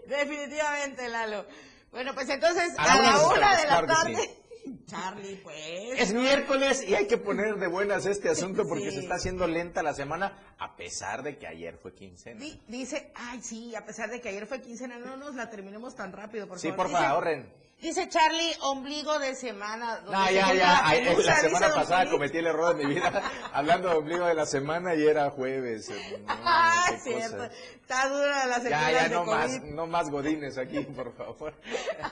Definitivamente, 0.06 1.08
Lalo. 1.08 1.46
Bueno, 1.90 2.14
pues 2.14 2.28
entonces 2.28 2.72
a, 2.78 2.92
a 2.92 3.02
la 3.02 3.26
una 3.26 3.56
de 3.56 3.66
la 3.66 3.86
tarde. 3.86 4.41
Charlie, 4.86 5.36
pues. 5.42 5.98
Es 5.98 6.12
miércoles 6.12 6.84
y 6.86 6.94
hay 6.94 7.06
que 7.06 7.18
poner 7.18 7.56
de 7.56 7.66
buenas 7.66 8.06
este 8.06 8.28
asunto 8.28 8.66
porque 8.66 8.90
se 8.90 9.00
está 9.00 9.14
haciendo 9.14 9.46
lenta 9.46 9.82
la 9.82 9.94
semana, 9.94 10.54
a 10.58 10.76
pesar 10.76 11.22
de 11.22 11.38
que 11.38 11.46
ayer 11.46 11.78
fue 11.78 11.94
quincena. 11.94 12.44
dice, 12.68 13.12
ay, 13.14 13.40
sí, 13.42 13.74
a 13.74 13.84
pesar 13.84 14.10
de 14.10 14.20
que 14.20 14.28
ayer 14.28 14.46
fue 14.46 14.60
quincena, 14.60 14.98
no 14.98 15.16
nos 15.16 15.34
la 15.34 15.50
terminemos 15.50 15.94
tan 15.94 16.12
rápido, 16.12 16.46
por 16.46 16.58
sí, 16.58 16.68
favor. 16.68 16.86
Sí, 16.86 16.92
por 16.92 17.00
favor, 17.00 17.14
ahorren. 17.14 17.52
Dice 17.82 18.08
Charlie, 18.08 18.54
ombligo 18.60 19.18
de 19.18 19.34
semana. 19.34 20.00
No, 20.02 20.12
ya, 20.30 20.54
ya. 20.54 20.82
La, 20.84 21.14
la 21.14 21.36
semana 21.40 21.74
pasada 21.74 22.08
cometí 22.08 22.38
el 22.38 22.46
error 22.46 22.76
de 22.76 22.86
mi 22.86 22.94
vida 22.94 23.10
hablando 23.52 23.88
de 23.88 23.96
ombligo 23.96 24.24
de 24.24 24.34
la 24.34 24.46
semana 24.46 24.94
y 24.94 25.04
era 25.04 25.28
jueves. 25.30 25.90
No, 26.22 26.28
ah, 26.28 26.92
cierto. 27.02 27.42
Está 27.42 28.08
dura 28.08 28.46
la 28.46 28.60
semana. 28.60 28.92
Ya, 28.92 29.02
ya, 29.02 29.08
no 29.08 29.24
más, 29.24 29.62
no 29.62 29.86
más 29.88 30.10
godines 30.10 30.58
aquí, 30.58 30.80
por 30.80 31.12
favor. 31.16 31.54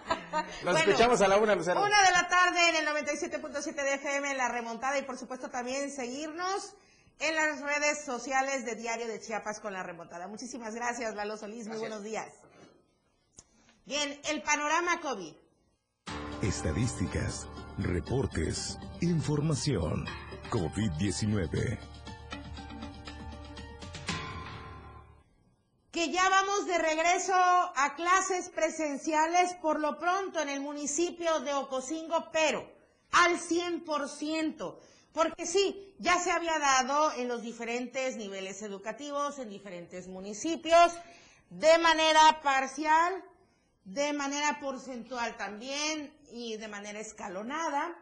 Nos 0.64 0.76
escuchamos 0.80 1.20
a 1.20 1.28
la 1.28 1.36
una, 1.36 1.54
Lucero. 1.54 1.80
Una 1.80 2.02
de 2.02 2.10
la 2.10 2.28
tarde 2.28 2.68
en 2.70 2.76
el 2.76 2.86
97.7 2.88 3.74
de 3.74 3.94
FM, 3.94 4.32
en 4.32 4.38
la 4.38 4.48
remontada 4.48 4.98
y 4.98 5.02
por 5.02 5.18
supuesto 5.18 5.50
también 5.50 5.92
seguirnos 5.92 6.74
en 7.20 7.36
las 7.36 7.60
redes 7.60 8.04
sociales 8.04 8.64
de 8.64 8.74
Diario 8.74 9.06
de 9.06 9.20
Chiapas 9.20 9.60
con 9.60 9.72
la 9.72 9.84
remontada. 9.84 10.26
Muchísimas 10.26 10.74
gracias, 10.74 11.14
Lalo 11.14 11.36
Solís. 11.36 11.68
Muy 11.68 11.78
buenos 11.78 12.02
días. 12.02 12.28
Bien, 13.86 14.20
el 14.28 14.42
panorama 14.42 15.00
COVID. 15.00 15.34
Estadísticas, 16.42 17.46
reportes, 17.76 18.78
información. 19.02 20.06
COVID-19. 20.48 21.78
Que 25.90 26.10
ya 26.10 26.26
vamos 26.30 26.66
de 26.66 26.78
regreso 26.78 27.34
a 27.34 27.94
clases 27.94 28.48
presenciales 28.48 29.52
por 29.60 29.80
lo 29.80 29.98
pronto 29.98 30.40
en 30.40 30.48
el 30.48 30.60
municipio 30.60 31.40
de 31.40 31.52
Ocosingo, 31.52 32.30
pero 32.32 32.66
al 33.12 33.38
100%. 33.38 34.78
Porque 35.12 35.44
sí, 35.44 35.94
ya 35.98 36.18
se 36.18 36.30
había 36.30 36.58
dado 36.58 37.12
en 37.18 37.28
los 37.28 37.42
diferentes 37.42 38.16
niveles 38.16 38.62
educativos, 38.62 39.38
en 39.38 39.50
diferentes 39.50 40.08
municipios, 40.08 40.94
de 41.50 41.76
manera 41.76 42.40
parcial, 42.42 43.22
de 43.84 44.14
manera 44.14 44.58
porcentual 44.58 45.36
también 45.36 46.18
y 46.32 46.56
de 46.56 46.68
manera 46.68 47.00
escalonada, 47.00 47.96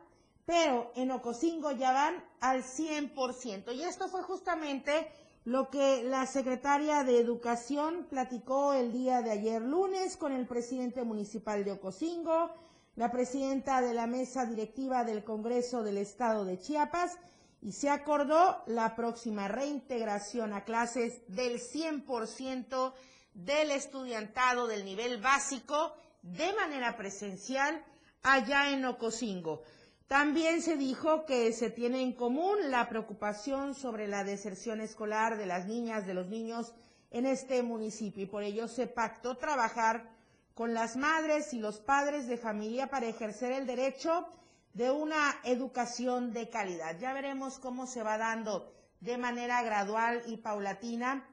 pero 0.44 0.92
en 0.94 1.10
Ocosingo 1.10 1.72
ya 1.72 1.92
van 1.92 2.24
al 2.40 2.62
100%. 2.62 3.74
Y 3.74 3.82
esto 3.82 4.08
fue 4.08 4.22
justamente 4.22 5.10
lo 5.44 5.70
que 5.70 6.02
la 6.02 6.26
secretaria 6.26 7.04
de 7.04 7.18
Educación 7.18 8.06
platicó 8.08 8.72
el 8.72 8.92
día 8.92 9.22
de 9.22 9.30
ayer 9.30 9.62
lunes 9.62 10.16
con 10.16 10.32
el 10.32 10.46
presidente 10.46 11.04
municipal 11.04 11.64
de 11.64 11.72
Ocosingo, 11.72 12.50
la 12.96 13.10
presidenta 13.10 13.80
de 13.80 13.94
la 13.94 14.06
mesa 14.06 14.44
directiva 14.44 15.04
del 15.04 15.24
Congreso 15.24 15.82
del 15.82 15.98
Estado 15.98 16.44
de 16.44 16.58
Chiapas, 16.58 17.16
y 17.60 17.72
se 17.72 17.90
acordó 17.90 18.62
la 18.66 18.94
próxima 18.94 19.48
reintegración 19.48 20.52
a 20.52 20.64
clases 20.64 21.22
del 21.28 21.60
100% 21.60 22.92
del 23.34 23.70
estudiantado 23.70 24.66
del 24.66 24.84
nivel 24.84 25.20
básico 25.20 25.94
de 26.22 26.52
manera 26.54 26.96
presencial 26.96 27.84
allá 28.32 28.70
en 28.70 28.84
Ocosingo. 28.84 29.62
También 30.06 30.62
se 30.62 30.76
dijo 30.76 31.26
que 31.26 31.52
se 31.52 31.70
tiene 31.70 32.02
en 32.02 32.12
común 32.12 32.70
la 32.70 32.88
preocupación 32.88 33.74
sobre 33.74 34.08
la 34.08 34.24
deserción 34.24 34.80
escolar 34.80 35.36
de 35.36 35.46
las 35.46 35.66
niñas, 35.66 36.06
de 36.06 36.14
los 36.14 36.28
niños 36.28 36.74
en 37.10 37.26
este 37.26 37.62
municipio 37.62 38.22
y 38.22 38.26
por 38.26 38.42
ello 38.42 38.68
se 38.68 38.86
pactó 38.86 39.36
trabajar 39.36 40.10
con 40.54 40.74
las 40.74 40.96
madres 40.96 41.52
y 41.52 41.58
los 41.58 41.78
padres 41.78 42.26
de 42.26 42.36
familia 42.36 42.88
para 42.88 43.06
ejercer 43.06 43.52
el 43.52 43.66
derecho 43.66 44.26
de 44.74 44.90
una 44.90 45.36
educación 45.44 46.32
de 46.32 46.48
calidad. 46.48 46.98
Ya 46.98 47.12
veremos 47.12 47.58
cómo 47.58 47.86
se 47.86 48.02
va 48.02 48.18
dando 48.18 48.72
de 49.00 49.16
manera 49.18 49.62
gradual 49.62 50.22
y 50.26 50.38
paulatina, 50.38 51.28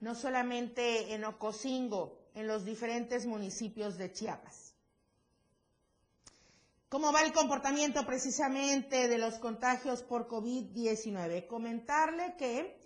no 0.00 0.14
solamente 0.14 1.14
en 1.14 1.24
Ocosingo, 1.24 2.18
en 2.34 2.46
los 2.46 2.64
diferentes 2.64 3.26
municipios 3.26 3.96
de 3.96 4.12
Chiapas. 4.12 4.75
¿Cómo 6.88 7.12
va 7.12 7.22
el 7.22 7.32
comportamiento 7.32 8.06
precisamente 8.06 9.08
de 9.08 9.18
los 9.18 9.40
contagios 9.40 10.04
por 10.04 10.28
COVID-19? 10.28 11.48
Comentarle 11.48 12.36
que 12.38 12.78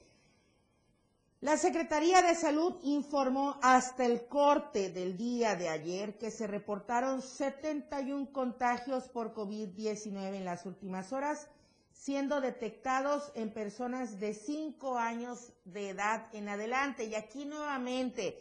la 1.40 1.58
Secretaría 1.58 2.22
de 2.22 2.34
Salud 2.34 2.76
informó 2.82 3.58
hasta 3.60 4.06
el 4.06 4.26
corte 4.26 4.88
del 4.88 5.18
día 5.18 5.54
de 5.54 5.68
ayer 5.68 6.16
que 6.16 6.30
se 6.30 6.46
reportaron 6.46 7.20
71 7.20 8.32
contagios 8.32 9.06
por 9.10 9.34
COVID-19 9.34 10.34
en 10.34 10.46
las 10.46 10.64
últimas 10.64 11.12
horas, 11.12 11.50
siendo 11.92 12.40
detectados 12.40 13.30
en 13.34 13.52
personas 13.52 14.18
de 14.18 14.32
5 14.32 14.96
años 14.96 15.52
de 15.66 15.90
edad 15.90 16.34
en 16.34 16.48
adelante. 16.48 17.04
Y 17.04 17.16
aquí 17.16 17.44
nuevamente 17.44 18.38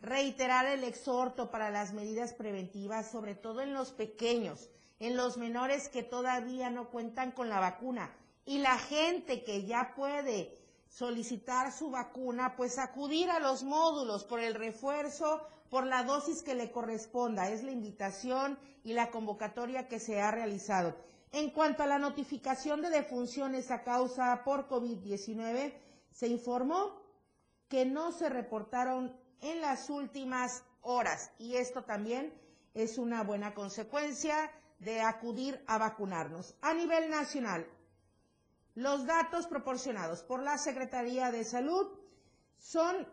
reiterar 0.00 0.64
el 0.64 0.84
exhorto 0.84 1.50
para 1.50 1.68
las 1.68 1.92
medidas 1.92 2.32
preventivas, 2.32 3.10
sobre 3.10 3.34
todo 3.34 3.60
en 3.60 3.74
los 3.74 3.92
pequeños 3.92 4.70
en 5.02 5.16
los 5.16 5.36
menores 5.36 5.88
que 5.88 6.04
todavía 6.04 6.70
no 6.70 6.88
cuentan 6.88 7.32
con 7.32 7.48
la 7.48 7.58
vacuna. 7.58 8.14
Y 8.46 8.58
la 8.58 8.78
gente 8.78 9.42
que 9.42 9.66
ya 9.66 9.94
puede 9.96 10.56
solicitar 10.88 11.72
su 11.72 11.90
vacuna, 11.90 12.54
pues 12.56 12.78
acudir 12.78 13.28
a 13.28 13.40
los 13.40 13.64
módulos 13.64 14.22
por 14.22 14.38
el 14.38 14.54
refuerzo, 14.54 15.44
por 15.70 15.86
la 15.86 16.04
dosis 16.04 16.44
que 16.44 16.54
le 16.54 16.70
corresponda. 16.70 17.50
Es 17.50 17.64
la 17.64 17.72
invitación 17.72 18.56
y 18.84 18.92
la 18.92 19.10
convocatoria 19.10 19.88
que 19.88 19.98
se 19.98 20.20
ha 20.20 20.30
realizado. 20.30 20.94
En 21.32 21.50
cuanto 21.50 21.82
a 21.82 21.86
la 21.86 21.98
notificación 21.98 22.80
de 22.80 22.90
defunciones 22.90 23.72
a 23.72 23.82
causa 23.82 24.44
por 24.44 24.68
COVID-19, 24.68 25.72
se 26.12 26.28
informó 26.28 27.02
que 27.68 27.86
no 27.86 28.12
se 28.12 28.28
reportaron 28.28 29.16
en 29.40 29.60
las 29.60 29.90
últimas 29.90 30.62
horas 30.80 31.32
y 31.40 31.56
esto 31.56 31.82
también 31.82 32.32
es 32.74 32.98
una 32.98 33.24
buena 33.24 33.52
consecuencia 33.52 34.50
de 34.84 35.00
acudir 35.00 35.62
a 35.66 35.78
vacunarnos. 35.78 36.54
A 36.60 36.74
nivel 36.74 37.08
nacional, 37.08 37.66
los 38.74 39.06
datos 39.06 39.46
proporcionados 39.46 40.22
por 40.22 40.42
la 40.42 40.58
Secretaría 40.58 41.30
de 41.30 41.44
Salud 41.44 41.86
son 42.58 43.06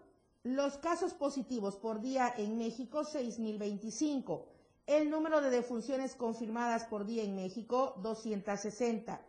los 0.43 0.77
casos 0.77 1.13
positivos 1.13 1.75
por 1.75 1.99
día 2.01 2.33
en 2.37 2.57
México, 2.57 3.01
6.025. 3.01 4.45
El 4.87 5.09
número 5.09 5.41
de 5.41 5.49
defunciones 5.51 6.15
confirmadas 6.15 6.85
por 6.85 7.05
día 7.05 7.23
en 7.23 7.35
México, 7.35 7.95
260. 8.01 9.21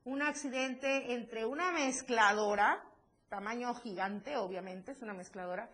un 0.05 0.21
accidente 0.21 1.13
entre 1.13 1.45
una 1.45 1.71
mezcladora, 1.71 2.83
tamaño 3.29 3.73
gigante, 3.75 4.37
obviamente, 4.37 4.91
es 4.91 5.01
una 5.01 5.13
mezcladora, 5.13 5.69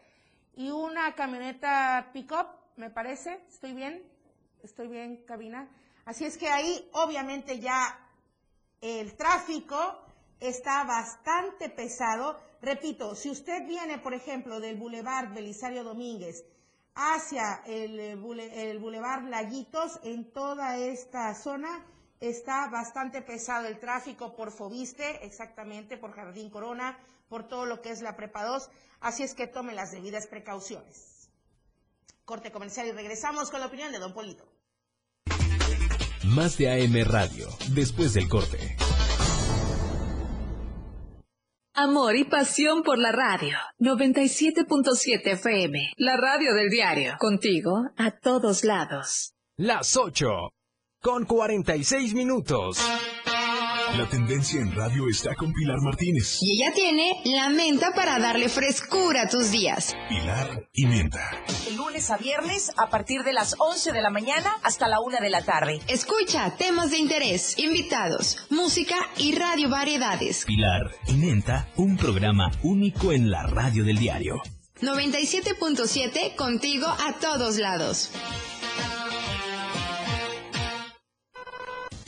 y 0.55 0.69
una 0.71 1.13
camioneta 1.13 2.09
pick-up, 2.13 2.47
me 2.77 2.89
parece, 2.89 3.43
¿estoy 3.49 3.73
bien? 3.73 4.01
¿Estoy 4.63 4.87
bien, 4.87 5.23
cabina? 5.25 5.69
Así 6.05 6.25
es 6.25 6.37
que 6.37 6.47
ahí, 6.49 6.89
obviamente, 6.93 7.59
ya 7.59 7.99
el 8.81 9.15
tráfico 9.15 10.08
está 10.39 10.83
bastante 10.83 11.69
pesado. 11.69 12.39
Repito, 12.61 13.15
si 13.15 13.29
usted 13.29 13.65
viene, 13.65 13.97
por 13.97 14.13
ejemplo, 14.13 14.59
del 14.59 14.77
Boulevard 14.77 15.33
Belisario 15.33 15.83
Domínguez 15.83 16.45
hacia 16.95 17.61
el, 17.65 17.99
el 17.99 18.79
Boulevard 18.79 19.23
Laguitos, 19.23 19.99
en 20.03 20.31
toda 20.31 20.77
esta 20.77 21.33
zona 21.35 21.85
está 22.19 22.67
bastante 22.69 23.21
pesado 23.21 23.67
el 23.67 23.79
tráfico 23.79 24.35
por 24.35 24.51
Fobiste, 24.51 25.25
exactamente, 25.25 25.97
por 25.97 26.13
Jardín 26.13 26.49
Corona, 26.49 26.97
por 27.29 27.47
todo 27.47 27.65
lo 27.65 27.81
que 27.81 27.91
es 27.91 28.01
la 28.01 28.15
Prepa 28.15 28.43
2, 28.43 28.69
así 29.01 29.23
es 29.23 29.33
que 29.33 29.47
tome 29.47 29.73
las 29.73 29.91
debidas 29.91 30.27
precauciones. 30.27 31.29
Corte 32.25 32.51
comercial 32.51 32.87
y 32.87 32.91
regresamos 32.91 33.49
con 33.49 33.59
la 33.59 33.67
opinión 33.67 33.91
de 33.91 33.99
Don 33.99 34.13
Polito. 34.13 34.45
Más 36.25 36.57
de 36.57 36.69
AM 36.69 37.09
Radio, 37.09 37.47
después 37.69 38.13
del 38.13 38.27
corte. 38.27 38.75
Amor 41.81 42.17
y 42.17 42.25
pasión 42.25 42.83
por 42.83 42.97
la 42.97 43.13
radio. 43.13 43.57
97.7 43.79 45.21
FM, 45.31 45.93
la 45.95 46.17
radio 46.17 46.53
del 46.53 46.69
diario. 46.69 47.15
Contigo 47.17 47.89
a 47.95 48.11
todos 48.11 48.65
lados. 48.65 49.33
Las 49.55 49.95
8, 49.95 50.27
con 51.01 51.23
46 51.23 52.15
minutos. 52.15 52.85
La 53.97 54.07
tendencia 54.07 54.61
en 54.61 54.73
radio 54.73 55.09
está 55.09 55.35
con 55.35 55.51
Pilar 55.51 55.77
Martínez. 55.81 56.37
Y 56.41 56.61
ella 56.61 56.71
tiene 56.73 57.21
la 57.25 57.49
menta 57.49 57.91
para 57.93 58.19
darle 58.19 58.47
frescura 58.47 59.23
a 59.23 59.27
tus 59.27 59.51
días. 59.51 59.95
Pilar 60.07 60.67
y 60.73 60.85
menta. 60.85 61.31
De 61.65 61.75
lunes 61.75 62.09
a 62.09 62.17
viernes 62.17 62.71
a 62.77 62.89
partir 62.89 63.23
de 63.23 63.33
las 63.33 63.55
11 63.57 63.91
de 63.91 64.01
la 64.01 64.09
mañana 64.09 64.57
hasta 64.63 64.87
la 64.87 64.99
1 65.01 65.17
de 65.21 65.29
la 65.29 65.43
tarde. 65.43 65.79
Escucha 65.87 66.55
temas 66.57 66.91
de 66.91 66.97
interés, 66.97 67.57
invitados, 67.57 68.37
música 68.49 68.95
y 69.17 69.35
radio 69.35 69.69
variedades. 69.69 70.45
Pilar 70.45 70.91
y 71.07 71.13
menta, 71.13 71.67
un 71.75 71.97
programa 71.97 72.51
único 72.63 73.11
en 73.11 73.29
la 73.29 73.43
radio 73.43 73.83
del 73.83 73.97
diario. 73.97 74.41
97.7 74.81 76.35
contigo 76.35 76.87
a 76.87 77.19
todos 77.19 77.57
lados. 77.57 78.11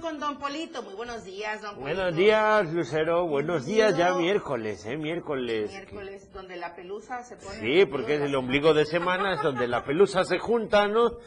Con 0.00 0.18
Don 0.18 0.38
Polito. 0.38 0.82
Muy 0.82 0.94
buenos 0.94 1.24
días, 1.24 1.60
Don 1.60 1.74
Polito. 1.76 2.00
Buenos 2.00 2.16
días, 2.16 2.72
Lucero. 2.72 3.26
Buenos 3.26 3.66
días, 3.66 3.96
ya 3.96 4.14
miércoles, 4.14 4.84
¿eh? 4.86 4.96
Miércoles. 4.96 5.70
Miércoles, 5.70 6.32
donde 6.32 6.56
la 6.56 6.74
pelusa 6.74 7.22
se 7.22 7.36
pone. 7.36 7.60
Sí, 7.60 7.86
porque 7.86 8.16
es 8.16 8.22
el 8.22 8.34
ombligo 8.34 8.74
de 8.74 8.86
semana, 8.86 9.34
es 9.34 9.42
donde 9.42 9.68
la 9.68 9.84
pelusa 9.84 10.24
se 10.24 10.38
junta, 10.38 10.88
¿no? 10.88 11.18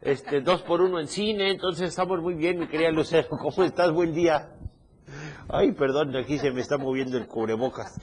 este, 0.00 0.40
dos 0.40 0.62
por 0.62 0.80
uno 0.80 1.00
en 1.00 1.08
cine, 1.08 1.50
entonces 1.50 1.88
estamos 1.88 2.20
muy 2.20 2.34
bien, 2.34 2.58
mi 2.58 2.68
querida 2.68 2.90
Lucero. 2.90 3.28
¿Cómo 3.38 3.64
estás? 3.64 3.92
Buen 3.92 4.12
día. 4.12 4.54
Ay, 5.48 5.72
perdón, 5.72 6.14
aquí 6.14 6.38
se 6.38 6.50
me 6.50 6.60
está 6.60 6.76
moviendo 6.76 7.16
el 7.16 7.26
cubrebocas. 7.26 7.98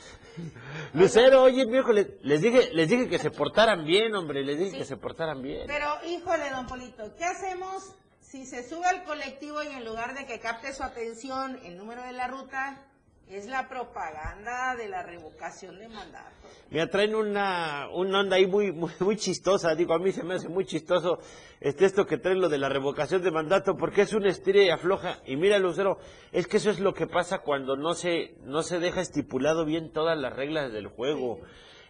Lucero, 0.93 1.43
oye, 1.43 1.65
miércoles, 1.67 2.07
les 2.23 2.41
dije, 2.41 2.73
les 2.73 2.89
dije 2.89 3.07
que 3.07 3.19
se 3.19 3.29
portaran 3.29 3.85
bien, 3.85 4.15
hombre, 4.15 4.43
les 4.43 4.57
dije 4.57 4.79
que 4.79 4.85
se 4.85 4.97
portaran 4.97 5.41
bien. 5.41 5.65
Pero, 5.67 5.85
híjole, 6.07 6.49
don 6.49 6.65
Polito, 6.65 7.03
¿qué 7.15 7.23
hacemos 7.23 7.95
si 8.35 8.45
se 8.45 8.67
sube 8.67 8.85
al 8.85 9.05
colectivo 9.05 9.63
y 9.63 9.67
en 9.67 9.85
lugar 9.85 10.13
de 10.13 10.25
que 10.25 10.41
capte 10.41 10.73
su 10.73 10.83
atención 10.83 11.57
el 11.63 11.77
número 11.77 12.03
de 12.03 12.11
la 12.11 12.27
ruta, 12.27 12.85
es 13.29 13.47
la 13.47 13.69
propaganda 13.69 14.75
de 14.75 14.89
la 14.89 15.03
revocación 15.03 15.79
de 15.79 15.87
mandato. 15.87 16.35
Me 16.69 16.85
traen 16.87 17.15
una, 17.15 17.87
una 17.93 18.19
onda 18.19 18.35
ahí 18.35 18.45
muy, 18.45 18.73
muy, 18.73 18.91
muy 18.99 19.15
chistosa, 19.15 19.73
digo, 19.73 19.93
a 19.93 19.99
mí 19.99 20.11
se 20.11 20.23
me 20.23 20.35
hace 20.35 20.49
muy 20.49 20.65
chistoso 20.65 21.19
este 21.61 21.85
esto 21.85 22.05
que 22.05 22.17
traen 22.17 22.41
lo 22.41 22.49
de 22.49 22.57
la 22.57 22.67
revocación 22.67 23.23
de 23.23 23.31
mandato, 23.31 23.77
porque 23.77 24.01
es 24.01 24.11
una 24.11 24.27
estira 24.27 24.61
y 24.61 24.69
afloja. 24.69 25.19
Y 25.25 25.37
mira, 25.37 25.57
Lucero, 25.57 25.97
es 26.33 26.45
que 26.45 26.57
eso 26.57 26.69
es 26.71 26.81
lo 26.81 26.93
que 26.93 27.07
pasa 27.07 27.39
cuando 27.39 27.77
no 27.77 27.93
se, 27.93 28.35
no 28.43 28.63
se 28.63 28.79
deja 28.79 28.99
estipulado 28.99 29.63
bien 29.63 29.93
todas 29.93 30.17
las 30.17 30.35
reglas 30.35 30.73
del 30.73 30.87
juego. 30.87 31.39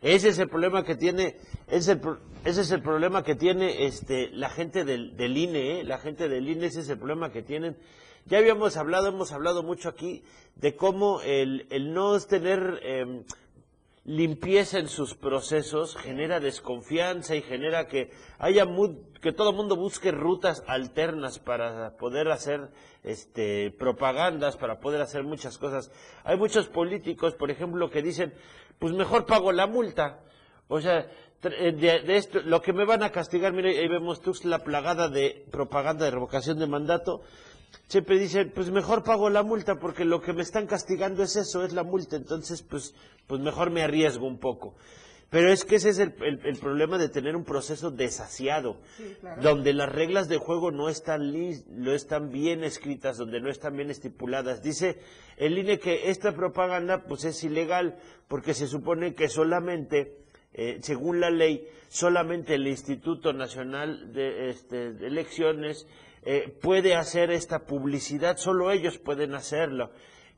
Ese 0.06 0.30
es 0.30 0.40
el 0.40 0.50
problema 0.50 0.84
que 0.84 0.96
tiene, 0.96 1.36
ese 1.68 2.00
es 2.46 2.72
el, 2.72 2.82
problema 2.82 3.24
que 3.24 3.34
tiene 3.34 3.88
este, 3.88 4.30
la 4.30 4.50
gente 4.50 4.86
del, 4.86 5.18
del 5.18 5.36
INE, 5.36 5.80
¿eh? 5.80 5.84
la 5.84 5.98
gente 5.98 6.30
del 6.30 6.48
INE, 6.48 6.68
ese 6.68 6.82
es 6.82 6.90
el 6.90 7.00
problema 7.00 7.32
que 7.32 7.42
tienen 7.42 7.76
ya 8.28 8.40
habíamos 8.40 8.76
hablado, 8.76 9.10
hemos 9.10 9.32
hablado 9.32 9.62
mucho 9.62 9.88
aquí 9.88 10.24
de 10.56 10.76
cómo 10.76 11.22
el, 11.22 11.68
el 11.70 11.94
no 11.94 12.20
tener 12.22 12.80
em, 12.82 13.24
limpieza 14.06 14.78
en 14.78 14.88
sus 14.88 15.16
procesos 15.16 15.96
genera 15.96 16.40
desconfianza 16.40 17.36
y 17.36 17.42
genera 17.42 17.88
que 17.88 18.12
haya 18.38 18.66
que 19.20 19.32
todo 19.34 19.50
el 19.50 19.56
mundo 19.56 19.76
busque 19.76 20.12
rutas 20.12 20.64
alternas 20.68 21.40
para 21.40 21.98
poder 21.98 22.30
hacer 22.30 22.70
este 23.04 23.72
propagandas, 23.72 24.58
para 24.58 24.80
poder 24.80 25.02
hacer 25.02 25.24
muchas 25.24 25.58
cosas. 25.58 25.92
Hay 26.24 26.38
muchos 26.38 26.68
políticos, 26.68 27.34
por 27.34 27.50
ejemplo, 27.50 27.90
que 27.90 28.04
dicen, 28.04 28.34
pues 28.78 28.94
mejor 28.94 29.26
pago 29.26 29.52
la 29.52 29.66
multa. 29.66 30.20
O 30.68 30.80
sea, 30.80 31.08
eh, 31.44 31.72
de, 31.72 32.16
esto, 32.16 32.42
lo 32.42 32.62
que 32.62 32.74
me 32.74 32.86
van 32.86 33.02
a 33.02 33.12
castigar, 33.12 33.54
mire, 33.54 33.78
ahí 33.80 33.88
vemos 33.88 34.22
la 34.46 34.64
plagada 34.64 35.10
de 35.10 35.46
propaganda 35.52 36.06
de 36.06 36.12
revocación 36.12 36.60
de 36.60 36.68
mandato, 36.68 37.22
siempre 37.88 38.20
dicen, 38.20 38.52
pues 38.54 38.72
mejor 38.72 39.04
pago 39.04 39.30
la 39.30 39.44
multa 39.44 39.76
porque 39.76 40.06
lo 40.06 40.22
que 40.22 40.34
me 40.34 40.42
están 40.42 40.68
castigando 40.68 41.24
es 41.24 41.36
eso, 41.36 41.64
es 41.64 41.74
la 41.74 41.84
multa, 41.84 42.16
entonces 42.16 42.62
pues, 42.62 42.94
pues 43.28 43.42
mejor 43.42 43.72
me 43.72 43.84
arriesgo 43.84 44.28
un 44.28 44.40
poco. 44.40 44.76
Pero 45.30 45.52
es 45.52 45.66
que 45.66 45.76
ese 45.76 45.90
es 45.90 46.00
el, 46.00 46.14
problema 46.62 46.98
de 46.98 47.10
tener 47.10 47.36
un 47.36 47.44
proceso 47.44 47.92
desasiado, 47.92 48.78
donde 49.42 49.74
las 49.74 49.92
reglas 49.92 50.30
de 50.30 50.38
juego 50.38 50.72
no 50.72 50.88
están, 50.88 51.34
no 51.68 51.92
están 51.92 52.30
bien 52.30 52.64
escritas, 52.64 53.18
donde 53.18 53.42
no 53.42 53.50
están 53.50 53.76
bien 53.76 53.90
estipuladas. 53.90 54.62
Dice 54.62 55.00
el 55.38 55.58
INE 55.58 55.80
que 55.80 56.10
esta 56.10 56.34
propaganda 56.34 57.04
pues 57.06 57.26
es 57.26 57.44
ilegal 57.44 57.98
porque 58.28 58.54
se 58.54 58.68
supone 58.68 59.14
que 59.14 59.28
solamente, 59.28 60.20
eh, 60.54 60.78
según 60.82 61.20
la 61.20 61.32
ley, 61.32 61.68
solamente 61.90 62.56
el 62.56 62.68
Instituto 62.68 63.34
Nacional 63.34 64.14
de, 64.14 64.52
este, 64.52 64.94
de 64.94 65.08
Elecciones 65.08 65.88
eh, 66.26 66.58
puede 66.62 66.96
hacer 66.96 67.30
esta 67.32 67.66
publicidad, 67.66 68.38
solo 68.38 68.72
ellos 68.72 68.98
pueden 68.98 69.36
hacerlo. 69.36 69.92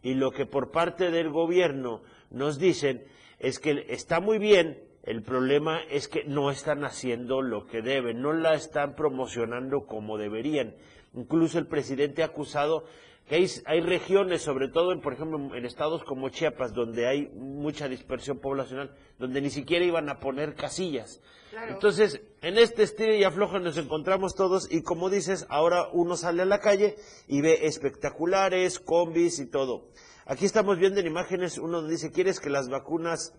Y 0.04 0.14
lo 0.14 0.32
que 0.32 0.46
por 0.46 0.72
parte 0.72 1.12
del 1.12 1.30
gobierno 1.30 2.02
nos 2.30 2.60
dicen 2.60 3.06
es 3.40 3.60
que 3.60 3.86
está 3.90 4.20
muy 4.20 4.38
bien, 4.38 4.84
el 5.04 5.24
problema 5.24 5.80
es 5.90 6.10
que 6.10 6.26
no 6.26 6.52
están 6.52 6.84
haciendo 6.84 7.42
lo 7.42 7.66
que 7.66 7.82
deben, 7.82 8.22
no 8.22 8.34
la 8.34 8.54
están 8.54 8.96
promocionando 8.96 9.86
como 9.86 10.18
deberían. 10.18 10.76
Incluso 11.14 11.58
el 11.58 11.68
presidente 11.68 12.22
ha 12.22 12.28
acusado 12.28 12.84
que 13.28 13.36
hay, 13.66 13.82
regiones, 13.82 14.42
sobre 14.42 14.70
todo, 14.70 14.94
en, 14.94 15.02
por 15.02 15.14
ejemplo, 15.14 15.54
en 15.54 15.66
estados 15.66 16.04
como 16.06 16.30
Chiapas, 16.30 16.74
donde 16.74 17.08
hay 17.08 17.28
mucha 17.36 17.90
dispersión 17.90 18.40
poblacional, 18.40 18.96
donde 19.20 19.42
ni 19.42 19.50
siquiera 19.50 19.84
iban 19.84 20.08
a 20.10 20.20
poner 20.20 20.56
casillas. 20.56 21.22
Entonces, 21.68 22.22
en 22.42 22.58
este 22.58 22.84
estilo 22.84 23.16
y 23.16 23.26
aflojo 23.26 23.60
nos 23.60 23.78
encontramos 23.78 24.36
todos 24.36 24.72
y 24.72 24.82
como 24.82 25.10
dices, 25.10 25.46
ahora 25.50 25.90
uno 25.92 26.16
sale 26.16 26.44
a 26.44 26.46
la 26.46 26.60
calle 26.60 26.96
y 27.28 27.42
ve 27.42 27.68
espectaculares, 27.68 28.80
combis 28.80 29.40
y 29.40 29.48
todo. 29.48 29.90
Aquí 30.26 30.46
estamos 30.46 30.78
viendo 30.78 31.00
en 31.00 31.08
imágenes, 31.08 31.58
uno 31.58 31.86
dice, 31.86 32.12
¿quieres 32.12 32.40
que 32.40 32.50
las 32.50 32.70
vacunas 32.70 33.34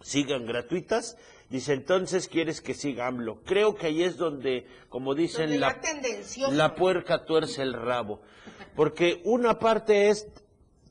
sigan 0.00 0.46
gratuitas? 0.46 1.16
Dice, 1.50 1.72
entonces 1.72 2.28
quieres 2.28 2.60
que 2.60 2.74
siga 2.74 3.08
AMLO. 3.08 3.40
Creo 3.44 3.74
que 3.74 3.88
ahí 3.88 4.04
es 4.04 4.16
donde, 4.16 4.66
como 4.88 5.16
dicen, 5.16 5.58
la, 5.58 5.80
la 6.50 6.74
puerca 6.76 7.24
tuerce 7.24 7.62
el 7.62 7.72
rabo. 7.72 8.20
Porque 8.76 9.20
una 9.24 9.58
parte 9.58 10.10
es 10.10 10.28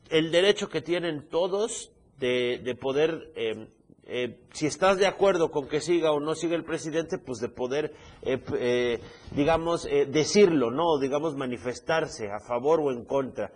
el 0.09 0.31
derecho 0.31 0.69
que 0.69 0.81
tienen 0.81 1.29
todos 1.29 1.91
de, 2.17 2.77
poder, 2.79 3.31
eh, 3.35 3.69
eh, 4.03 4.39
si 4.51 4.67
estás 4.67 4.97
de 4.97 5.07
acuerdo 5.07 5.51
con 5.51 5.69
que 5.69 5.79
siga 5.79 6.11
o 6.11 6.19
no 6.19 6.35
siga 6.35 6.55
el 6.55 6.65
presidente, 6.65 7.17
pues 7.17 7.39
de 7.39 7.47
poder, 7.47 7.93
eh, 8.23 8.99
digamos, 9.31 9.87
decirlo, 10.07 10.71
¿no? 10.71 10.99
Digamos, 10.99 11.35
manifestarse 11.35 12.29
a 12.29 12.39
favor 12.41 12.81
o 12.81 12.91
en 12.91 13.05
contra. 13.05 13.51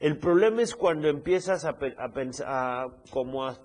El 0.00 0.18
problema 0.18 0.62
es 0.62 0.74
cuando 0.74 1.08
empiezas 1.08 1.64
a, 1.64 1.76
pensar, 2.14 2.88
como 3.10 3.44
a 3.44 3.58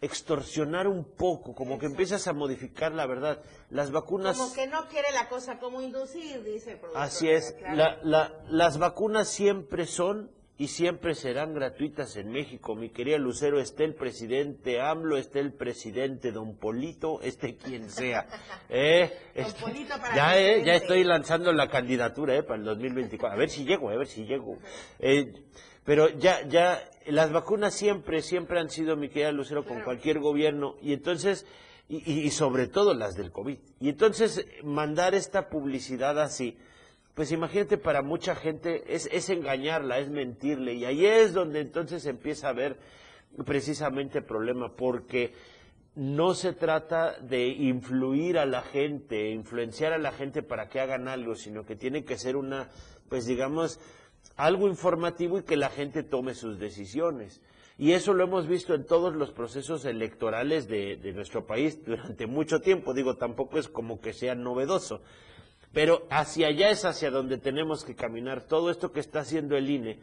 extorsionar 0.00 0.86
un 0.86 1.04
poco, 1.04 1.54
como 1.54 1.78
que 1.78 1.86
empiezas 1.86 2.28
a 2.28 2.32
modificar 2.32 2.92
la 2.92 3.06
verdad. 3.06 3.42
Las 3.70 3.90
vacunas... 3.90 4.36
Como 4.36 4.52
que 4.54 4.66
no 4.66 4.86
quiere 4.88 5.10
la 5.12 5.28
cosa 5.28 5.58
como 5.58 5.82
inducir, 5.82 6.42
dice 6.44 6.72
el 6.72 6.78
productor. 6.78 7.02
Así 7.02 7.28
es. 7.28 7.56
las 7.72 8.78
vacunas 8.78 9.28
siempre 9.28 9.86
son 9.86 10.30
y 10.60 10.66
siempre 10.66 11.14
serán 11.14 11.54
gratuitas 11.54 12.16
en 12.16 12.32
México. 12.32 12.74
Mi 12.74 12.90
querida 12.90 13.16
Lucero, 13.16 13.60
esté 13.60 13.84
el 13.84 13.94
presidente 13.94 14.80
AMLO, 14.80 15.16
esté 15.16 15.38
el 15.38 15.52
presidente 15.52 16.32
Don 16.32 16.56
Polito, 16.56 17.20
esté 17.22 17.56
quien 17.56 17.88
sea. 17.88 18.26
¿Eh? 18.68 19.08
ya, 20.16 20.36
eh, 20.36 20.64
ya 20.64 20.74
estoy 20.74 21.04
lanzando 21.04 21.52
la 21.52 21.68
candidatura 21.68 22.34
eh, 22.34 22.42
para 22.42 22.58
el 22.58 22.64
2024. 22.64 23.36
A 23.36 23.38
ver 23.38 23.50
si 23.50 23.64
llego, 23.64 23.88
a 23.88 23.96
ver 23.96 24.08
si 24.08 24.24
llego. 24.24 24.58
Eh, 24.98 25.32
pero 25.84 26.08
ya, 26.08 26.46
ya, 26.48 26.82
las 27.06 27.30
vacunas 27.30 27.72
siempre, 27.72 28.20
siempre 28.20 28.58
han 28.58 28.68
sido, 28.68 28.96
mi 28.96 29.10
querida 29.10 29.30
Lucero, 29.30 29.64
con 29.64 29.82
cualquier 29.82 30.18
gobierno, 30.18 30.74
y 30.82 30.92
entonces, 30.92 31.46
y, 31.88 32.28
sobre 32.30 32.66
todo 32.66 32.94
las 32.94 33.14
del 33.14 33.30
COVID. 33.30 33.58
Y 33.80 33.90
entonces, 33.90 34.44
mandar 34.64 35.14
esta 35.14 35.48
publicidad 35.48 36.20
así, 36.20 36.58
pues 37.18 37.32
imagínate, 37.32 37.78
para 37.78 38.00
mucha 38.00 38.36
gente 38.36 38.94
es, 38.94 39.08
es 39.10 39.28
engañarla, 39.28 39.98
es 39.98 40.08
mentirle, 40.08 40.74
y 40.74 40.84
ahí 40.84 41.04
es 41.04 41.32
donde 41.32 41.58
entonces 41.58 42.06
empieza 42.06 42.46
a 42.46 42.50
haber 42.50 42.76
precisamente 43.44 44.22
problema, 44.22 44.76
porque 44.76 45.32
no 45.96 46.34
se 46.34 46.52
trata 46.52 47.18
de 47.18 47.48
influir 47.48 48.38
a 48.38 48.46
la 48.46 48.62
gente, 48.62 49.30
influenciar 49.30 49.92
a 49.92 49.98
la 49.98 50.12
gente 50.12 50.44
para 50.44 50.68
que 50.68 50.78
hagan 50.78 51.08
algo, 51.08 51.34
sino 51.34 51.66
que 51.66 51.74
tiene 51.74 52.04
que 52.04 52.16
ser 52.16 52.36
una, 52.36 52.68
pues 53.08 53.26
digamos, 53.26 53.80
algo 54.36 54.68
informativo 54.68 55.40
y 55.40 55.42
que 55.42 55.56
la 55.56 55.70
gente 55.70 56.04
tome 56.04 56.34
sus 56.34 56.60
decisiones. 56.60 57.42
Y 57.78 57.94
eso 57.94 58.14
lo 58.14 58.22
hemos 58.22 58.46
visto 58.46 58.74
en 58.74 58.86
todos 58.86 59.16
los 59.16 59.32
procesos 59.32 59.84
electorales 59.86 60.68
de, 60.68 61.12
nuestro 61.16 61.48
país 61.48 61.84
durante 61.84 62.28
mucho 62.28 62.60
tiempo. 62.60 62.94
Digo, 62.94 63.16
tampoco 63.16 63.58
es 63.58 63.66
como 63.66 64.00
que 64.00 64.12
sea 64.12 64.36
novedoso. 64.36 65.02
Pero 65.72 66.06
hacia 66.10 66.48
allá 66.48 66.70
es 66.70 66.84
hacia 66.84 67.10
donde 67.10 67.38
tenemos 67.38 67.84
que 67.84 67.94
caminar. 67.94 68.46
Todo 68.46 68.70
esto 68.70 68.92
que 68.92 69.00
está 69.00 69.20
haciendo 69.20 69.56
el 69.56 69.68
INE, 69.68 69.98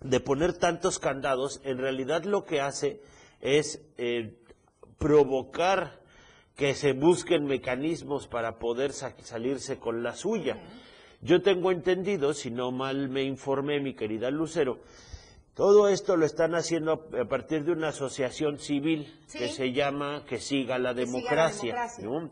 de 0.00 0.20
poner 0.20 0.54
tantos 0.54 0.98
candados, 0.98 1.60
en 1.64 1.78
realidad 1.78 2.24
lo 2.24 2.44
que 2.44 2.60
hace 2.60 3.00
es 3.40 3.82
eh, 3.98 4.34
provocar 4.98 6.00
que 6.56 6.74
se 6.74 6.92
busquen 6.92 7.44
mecanismos 7.44 8.26
para 8.26 8.58
poder 8.58 8.92
salirse 8.92 9.78
con 9.78 10.02
la 10.02 10.14
suya. 10.14 10.58
Yo 11.20 11.42
tengo 11.42 11.70
entendido, 11.70 12.32
si 12.32 12.50
no 12.50 12.72
mal 12.72 13.08
me 13.08 13.22
informé, 13.22 13.80
mi 13.80 13.94
querida 13.94 14.30
Lucero, 14.30 14.78
todo 15.54 15.88
esto 15.88 16.16
lo 16.16 16.26
están 16.26 16.54
haciendo 16.54 17.08
a 17.18 17.24
partir 17.26 17.64
de 17.64 17.72
una 17.72 17.88
asociación 17.88 18.58
civil 18.58 19.18
que 19.32 19.48
se 19.48 19.72
llama 19.72 20.24
Que 20.26 20.38
siga 20.38 20.78
la 20.78 20.92
democracia. 20.92 21.74
la, 21.74 22.30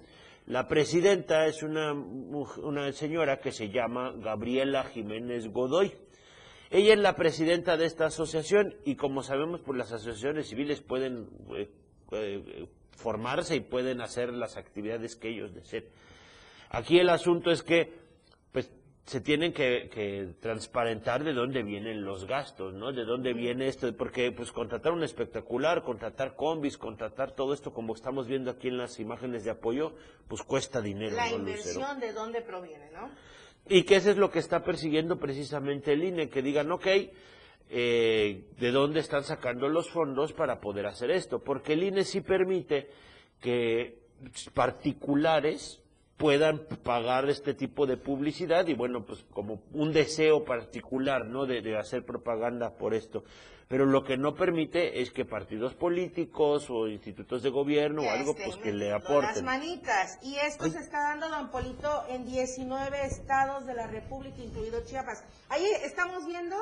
presidenta 0.69 1.47
es 1.47 1.63
una, 1.63 1.93
una 1.93 2.93
señora 2.93 3.39
que 3.39 3.53
se 3.53 3.71
llama 3.71 4.13
Gabriela 4.13 4.85
Jiménez 4.85 5.49
Godoy. 5.49 5.93
Ella 6.71 6.95
es 6.95 6.99
la 6.99 7.17
presidenta 7.17 7.77
de 7.77 7.87
esta 7.87 8.07
asociación 8.07 8.75
y 8.85 8.97
como 8.97 9.23
sabemos, 9.23 9.61
pues 9.65 9.79
las 9.79 9.93
asociaciones 9.93 10.49
civiles 10.49 10.81
pueden 10.81 11.29
eh, 11.57 11.71
eh, 12.13 12.69
formarse 12.97 13.57
y 13.57 13.61
pueden 13.61 14.01
hacer 14.01 14.33
las 14.33 14.57
actividades 14.57 15.17
que 15.17 15.29
ellos 15.29 15.55
deseen. 15.55 15.85
Aquí 16.71 16.99
el 16.99 17.11
asunto 17.11 17.51
es 17.51 17.63
que 17.63 18.04
se 19.07 19.21
tienen 19.21 19.53
que, 19.53 20.35
transparentar 20.41 21.25
de 21.25 21.35
dónde 21.35 21.63
vienen 21.63 22.05
los 22.05 22.27
gastos, 22.27 22.73
¿no? 22.73 22.93
De 22.93 23.05
dónde 23.05 23.35
viene 23.35 23.69
esto, 23.69 23.95
porque 23.97 24.33
pues 24.33 24.51
contratar 24.51 24.93
un 24.93 25.03
espectacular, 25.03 25.83
contratar 25.83 26.35
combis, 26.37 26.79
contratar 26.79 27.33
todo 27.33 27.53
esto 27.53 27.73
como 27.73 27.95
estamos 27.95 28.27
viendo 28.27 28.51
aquí 28.51 28.69
en 28.69 28.79
las 28.79 28.99
imágenes 29.01 29.45
de 29.45 29.51
apoyo, 29.51 29.93
pues 30.27 30.43
cuesta 30.43 30.81
dinero. 30.81 31.17
La 31.17 31.31
inversión 31.31 32.01
de 32.01 32.13
dónde 32.13 32.41
proviene, 32.41 32.91
¿no? 32.93 33.11
Y 33.69 33.83
que 33.85 33.97
eso 33.97 34.11
es 34.11 34.17
lo 34.17 34.31
que 34.31 34.39
está 34.39 34.63
persiguiendo 34.63 35.19
precisamente 35.19 35.93
el 35.93 36.05
INE, 36.05 36.29
que 36.29 36.43
digan, 36.43 36.73
ok, 36.73 36.87
eh, 37.71 38.45
de 38.59 38.71
dónde 38.71 39.01
están 39.01 39.25
sacando 39.25 39.69
los 39.69 39.91
fondos 39.91 40.33
para 40.33 40.61
poder 40.61 40.87
hacer 40.87 41.11
esto, 41.11 41.43
porque 41.43 41.75
el 41.75 41.83
INE 41.83 42.05
sí 42.05 42.21
permite 42.21 42.91
que 43.41 44.05
particulares 44.55 45.84
puedan 46.17 46.67
pagar 46.83 47.29
este 47.29 47.55
tipo 47.55 47.87
de 47.87 47.97
publicidad 47.97 48.67
y 48.69 48.75
bueno, 48.75 49.05
pues 49.05 49.25
como 49.33 49.63
un 49.73 49.93
deseo 49.93 50.45
particular, 50.45 51.27
¿no? 51.27 51.47
De, 51.47 51.77
hacer 51.77 52.05
propaganda 52.05 52.77
por 52.77 52.95
esto. 52.95 53.25
Pero 53.67 53.87
lo 53.87 54.05
que 54.05 54.17
no 54.17 54.35
permite 54.35 55.01
es 55.01 55.11
que 55.11 55.25
partidos 55.25 55.75
políticos 55.75 56.69
o 56.69 56.87
institutos 56.87 57.43
de 57.43 57.51
gobierno 57.51 58.03
o 58.03 58.11
algo, 58.11 58.35
pues 58.35 58.57
que 58.57 58.73
le 58.73 58.93
aporten. 58.93 59.35
Las 59.35 59.43
manitas. 59.43 60.19
Y 60.23 60.37
esto 60.37 60.69
se 60.71 60.79
está 60.79 61.01
dando, 61.01 61.29
don 61.29 61.51
Polito, 61.51 62.05
en 62.09 62.27
19 62.27 63.07
estados 63.07 63.67
de 63.67 63.75
la 63.75 63.87
República, 63.87 64.43
incluido 64.43 64.85
Chiapas. 64.85 65.25
Ahí 65.49 65.65
estamos 65.83 66.27
viendo, 66.27 66.57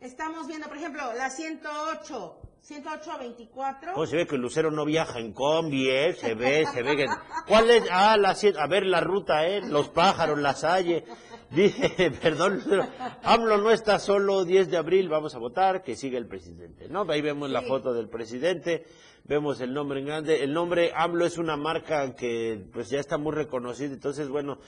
estamos 0.00 0.48
viendo, 0.48 0.68
por 0.68 0.78
ejemplo, 0.78 1.12
la 1.12 1.28
108 1.28 2.41
108 2.62 3.10
a 3.10 3.18
24. 3.18 3.92
Oh, 3.96 4.06
se 4.06 4.16
ve 4.16 4.26
que 4.26 4.38
Lucero 4.38 4.70
no 4.70 4.84
viaja 4.84 5.18
en 5.18 5.32
combi, 5.32 5.88
¿eh? 5.90 6.14
Se 6.14 6.34
ve, 6.34 6.64
se 6.72 6.82
ve 6.82 6.96
que... 6.96 7.06
¿Cuál 7.48 7.70
es? 7.70 7.84
Ah, 7.90 8.16
la, 8.16 8.36
a 8.58 8.66
ver 8.68 8.86
la 8.86 9.00
ruta, 9.00 9.48
¿eh? 9.48 9.62
Los 9.62 9.88
pájaros, 9.88 10.38
la 10.38 10.54
salle. 10.54 11.04
Dije, 11.50 12.10
perdón, 12.22 12.54
Lucero, 12.54 12.86
AMLO 13.24 13.58
no 13.58 13.70
está 13.72 13.98
solo 13.98 14.44
10 14.44 14.70
de 14.70 14.76
abril, 14.76 15.08
vamos 15.08 15.34
a 15.34 15.38
votar, 15.38 15.82
que 15.82 15.96
siga 15.96 16.18
el 16.18 16.26
presidente, 16.26 16.88
¿no? 16.88 17.04
Ahí 17.10 17.20
vemos 17.20 17.50
la 17.50 17.62
foto 17.62 17.92
del 17.92 18.08
presidente, 18.08 18.86
vemos 19.24 19.60
el 19.60 19.74
nombre 19.74 19.98
en 19.98 20.06
grande. 20.06 20.44
El 20.44 20.52
nombre 20.54 20.92
AMLO 20.94 21.26
es 21.26 21.38
una 21.38 21.56
marca 21.56 22.14
que 22.14 22.64
pues 22.72 22.90
ya 22.90 23.00
está 23.00 23.18
muy 23.18 23.32
reconocida, 23.32 23.92
entonces, 23.92 24.28
bueno, 24.28 24.58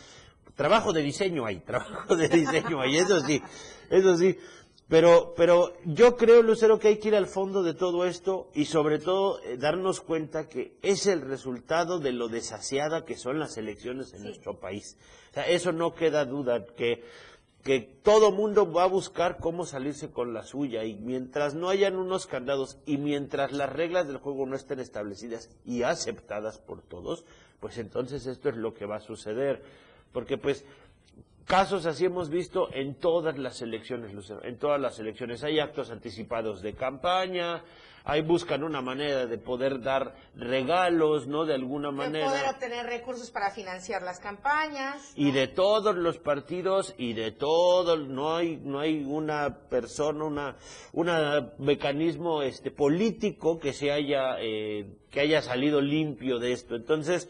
trabajo 0.56 0.92
de 0.92 1.02
diseño 1.02 1.46
ahí, 1.46 1.60
trabajo 1.66 2.16
de 2.16 2.28
diseño 2.28 2.80
ahí, 2.80 2.96
eso 2.96 3.20
sí, 3.20 3.40
eso 3.88 4.16
sí. 4.16 4.36
Pero, 4.88 5.32
pero 5.34 5.72
yo 5.86 6.16
creo, 6.16 6.42
Lucero, 6.42 6.78
que 6.78 6.88
hay 6.88 6.98
que 6.98 7.08
ir 7.08 7.14
al 7.14 7.26
fondo 7.26 7.62
de 7.62 7.72
todo 7.72 8.04
esto 8.04 8.50
y 8.52 8.66
sobre 8.66 8.98
todo 8.98 9.40
eh, 9.42 9.56
darnos 9.56 10.02
cuenta 10.02 10.46
que 10.48 10.76
es 10.82 11.06
el 11.06 11.22
resultado 11.22 11.98
de 11.98 12.12
lo 12.12 12.28
desasiada 12.28 13.04
que 13.06 13.16
son 13.16 13.38
las 13.38 13.56
elecciones 13.56 14.12
en 14.12 14.24
nuestro 14.24 14.60
país. 14.60 14.98
O 15.30 15.34
sea, 15.34 15.48
eso 15.48 15.72
no 15.72 15.94
queda 15.94 16.26
duda, 16.26 16.66
que, 16.76 17.02
que 17.62 17.80
todo 17.80 18.30
mundo 18.30 18.70
va 18.70 18.82
a 18.82 18.88
buscar 18.88 19.38
cómo 19.38 19.64
salirse 19.64 20.10
con 20.10 20.34
la 20.34 20.42
suya 20.42 20.84
y 20.84 20.96
mientras 20.96 21.54
no 21.54 21.70
hayan 21.70 21.96
unos 21.96 22.26
candados 22.26 22.76
y 22.84 22.98
mientras 22.98 23.52
las 23.52 23.72
reglas 23.72 24.06
del 24.06 24.18
juego 24.18 24.44
no 24.44 24.54
estén 24.54 24.80
establecidas 24.80 25.48
y 25.64 25.82
aceptadas 25.82 26.58
por 26.58 26.82
todos, 26.82 27.24
pues 27.58 27.78
entonces 27.78 28.26
esto 28.26 28.50
es 28.50 28.56
lo 28.56 28.74
que 28.74 28.84
va 28.84 28.96
a 28.96 29.00
suceder. 29.00 29.62
Porque 30.12 30.36
pues 30.38 30.64
Casos 31.46 31.84
así 31.84 32.06
hemos 32.06 32.30
visto 32.30 32.72
en 32.72 32.94
todas 32.94 33.36
las 33.36 33.60
elecciones, 33.60 34.14
Lucero, 34.14 34.42
en 34.44 34.58
todas 34.58 34.80
las 34.80 34.98
elecciones. 34.98 35.44
Hay 35.44 35.60
actos 35.60 35.90
anticipados 35.90 36.62
de 36.62 36.72
campaña, 36.72 37.62
ahí 38.04 38.22
buscan 38.22 38.64
una 38.64 38.80
manera 38.80 39.26
de 39.26 39.36
poder 39.36 39.82
dar 39.82 40.14
regalos, 40.34 41.26
¿no? 41.26 41.44
De 41.44 41.52
alguna 41.52 41.90
manera. 41.90 42.24
De 42.24 42.38
poder 42.38 42.48
obtener 42.48 42.86
recursos 42.86 43.30
para 43.30 43.50
financiar 43.50 44.00
las 44.02 44.20
campañas. 44.20 45.12
Y 45.16 45.32
de 45.32 45.46
todos 45.46 45.94
los 45.94 46.16
partidos 46.16 46.94
y 46.96 47.12
de 47.12 47.30
todo, 47.32 47.98
no 47.98 48.36
hay, 48.36 48.56
no 48.56 48.80
hay 48.80 49.04
una 49.04 49.68
persona, 49.68 50.24
una, 50.24 50.56
una 50.94 51.52
mecanismo 51.58 52.40
este, 52.40 52.70
político 52.70 53.58
que 53.58 53.74
se 53.74 53.92
haya, 53.92 54.36
eh, 54.40 54.96
que 55.10 55.20
haya 55.20 55.42
salido 55.42 55.82
limpio 55.82 56.38
de 56.38 56.52
esto. 56.52 56.74
Entonces, 56.74 57.28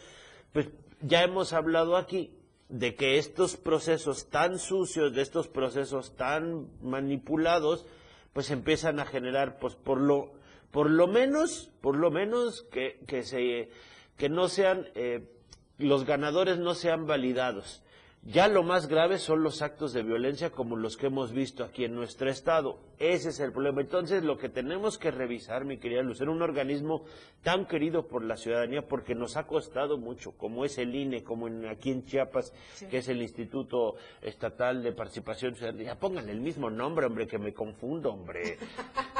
pues 0.52 0.68
ya 1.00 1.24
hemos 1.24 1.52
hablado 1.52 1.96
aquí 1.96 2.30
de 2.68 2.94
que 2.94 3.18
estos 3.18 3.56
procesos 3.56 4.28
tan 4.30 4.58
sucios, 4.58 5.14
de 5.14 5.22
estos 5.22 5.48
procesos 5.48 6.16
tan 6.16 6.68
manipulados, 6.82 7.86
pues 8.32 8.50
empiezan 8.50 8.98
a 8.98 9.06
generar, 9.06 9.58
pues 9.58 9.76
por 9.76 10.00
lo, 10.00 10.32
por 10.70 10.90
lo 10.90 11.06
menos, 11.06 11.70
por 11.80 11.96
lo 11.96 12.10
menos 12.10 12.62
que, 12.72 12.98
que 13.06 13.22
se, 13.22 13.70
que 14.16 14.28
no 14.28 14.48
sean, 14.48 14.88
eh, 14.94 15.30
los 15.78 16.04
ganadores 16.04 16.58
no 16.58 16.74
sean 16.74 17.06
validados. 17.06 17.83
Ya 18.26 18.48
lo 18.48 18.62
más 18.62 18.88
grave 18.88 19.18
son 19.18 19.42
los 19.42 19.60
actos 19.60 19.92
de 19.92 20.02
violencia 20.02 20.48
como 20.48 20.76
los 20.76 20.96
que 20.96 21.08
hemos 21.08 21.32
visto 21.32 21.62
aquí 21.62 21.84
en 21.84 21.94
nuestro 21.94 22.30
estado. 22.30 22.78
Ese 22.98 23.28
es 23.28 23.40
el 23.40 23.52
problema. 23.52 23.82
Entonces, 23.82 24.24
lo 24.24 24.38
que 24.38 24.48
tenemos 24.48 24.96
que 24.96 25.10
revisar, 25.10 25.66
mi 25.66 25.76
querida 25.76 26.00
Luz, 26.02 26.22
un 26.22 26.40
organismo 26.40 27.04
tan 27.42 27.66
querido 27.66 28.08
por 28.08 28.24
la 28.24 28.38
ciudadanía 28.38 28.88
porque 28.88 29.14
nos 29.14 29.36
ha 29.36 29.46
costado 29.46 29.98
mucho, 29.98 30.32
como 30.38 30.64
es 30.64 30.78
el 30.78 30.94
INE, 30.94 31.22
como 31.22 31.48
en, 31.48 31.66
aquí 31.66 31.90
en 31.90 32.06
Chiapas, 32.06 32.54
que 32.90 32.98
es 32.98 33.08
el 33.08 33.20
Instituto 33.20 33.96
Estatal 34.22 34.82
de 34.82 34.92
Participación 34.92 35.54
Ciudadana. 35.54 35.98
Pónganle 35.98 36.32
el 36.32 36.40
mismo 36.40 36.70
nombre, 36.70 37.04
hombre, 37.04 37.26
que 37.26 37.38
me 37.38 37.52
confundo, 37.52 38.10
hombre. 38.10 38.56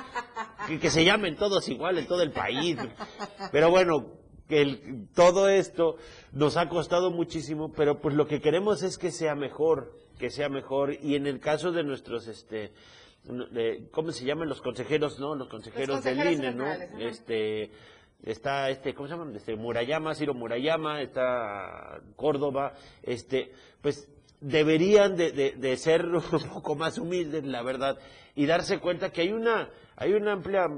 que, 0.66 0.78
que 0.78 0.88
se 0.88 1.04
llamen 1.04 1.36
todos 1.36 1.68
igual 1.68 1.98
en 1.98 2.06
todo 2.06 2.22
el 2.22 2.32
país. 2.32 2.78
Pero 3.52 3.70
bueno, 3.70 4.23
que 4.48 5.06
todo 5.14 5.48
esto 5.48 5.96
nos 6.32 6.56
ha 6.56 6.68
costado 6.68 7.10
muchísimo, 7.10 7.72
pero 7.72 8.00
pues 8.00 8.14
lo 8.14 8.26
que 8.26 8.40
queremos 8.40 8.82
es 8.82 8.98
que 8.98 9.10
sea 9.10 9.34
mejor, 9.34 9.98
que 10.18 10.30
sea 10.30 10.48
mejor. 10.48 10.94
Y 11.02 11.14
en 11.14 11.26
el 11.26 11.40
caso 11.40 11.72
de 11.72 11.82
nuestros, 11.82 12.28
este, 12.28 12.72
¿cómo 13.90 14.12
se 14.12 14.24
llaman 14.24 14.48
los 14.48 14.60
consejeros, 14.60 15.18
no? 15.18 15.34
Los 15.34 15.48
consejeros, 15.48 16.04
del 16.04 16.32
INE, 16.32 16.52
¿no? 16.52 16.70
Este, 16.98 17.70
está 18.22 18.70
este, 18.70 18.94
¿cómo 18.94 19.08
se 19.08 19.16
llama? 19.16 19.32
Este, 19.34 19.56
Murayama, 19.56 20.14
Ciro 20.14 20.34
Murayama, 20.34 21.00
está 21.00 22.00
Córdoba, 22.16 22.74
este, 23.02 23.52
pues 23.80 24.10
deberían 24.40 25.16
de, 25.16 25.32
de, 25.32 25.52
de 25.52 25.76
ser 25.78 26.04
un 26.06 26.48
poco 26.52 26.74
más 26.74 26.98
humildes, 26.98 27.44
la 27.44 27.62
verdad, 27.62 27.98
y 28.34 28.44
darse 28.44 28.78
cuenta 28.78 29.10
que 29.10 29.22
hay 29.22 29.32
una, 29.32 29.70
hay 29.96 30.12
una 30.12 30.32
amplia 30.32 30.68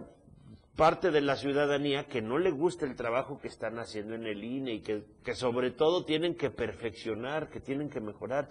parte 0.77 1.11
de 1.11 1.23
la 1.23 1.37
ciudadanía 1.37 2.07
que 2.07 2.21
no 2.21 2.39
le 2.39 2.51
gusta 2.51 2.85
el 2.85 2.95
trabajo 2.97 3.41
que 3.41 3.49
están 3.49 3.79
haciendo 3.79 4.15
en 4.15 4.27
el 4.27 4.45
INE 4.45 4.75
y 4.75 4.81
que, 4.81 5.05
que 5.25 5.35
sobre 5.35 5.71
todo 5.71 6.05
tienen 6.05 6.35
que 6.35 6.51
perfeccionar, 6.51 7.49
que 7.49 7.61
tienen 7.61 7.89
que 7.89 8.01
mejorar. 8.01 8.51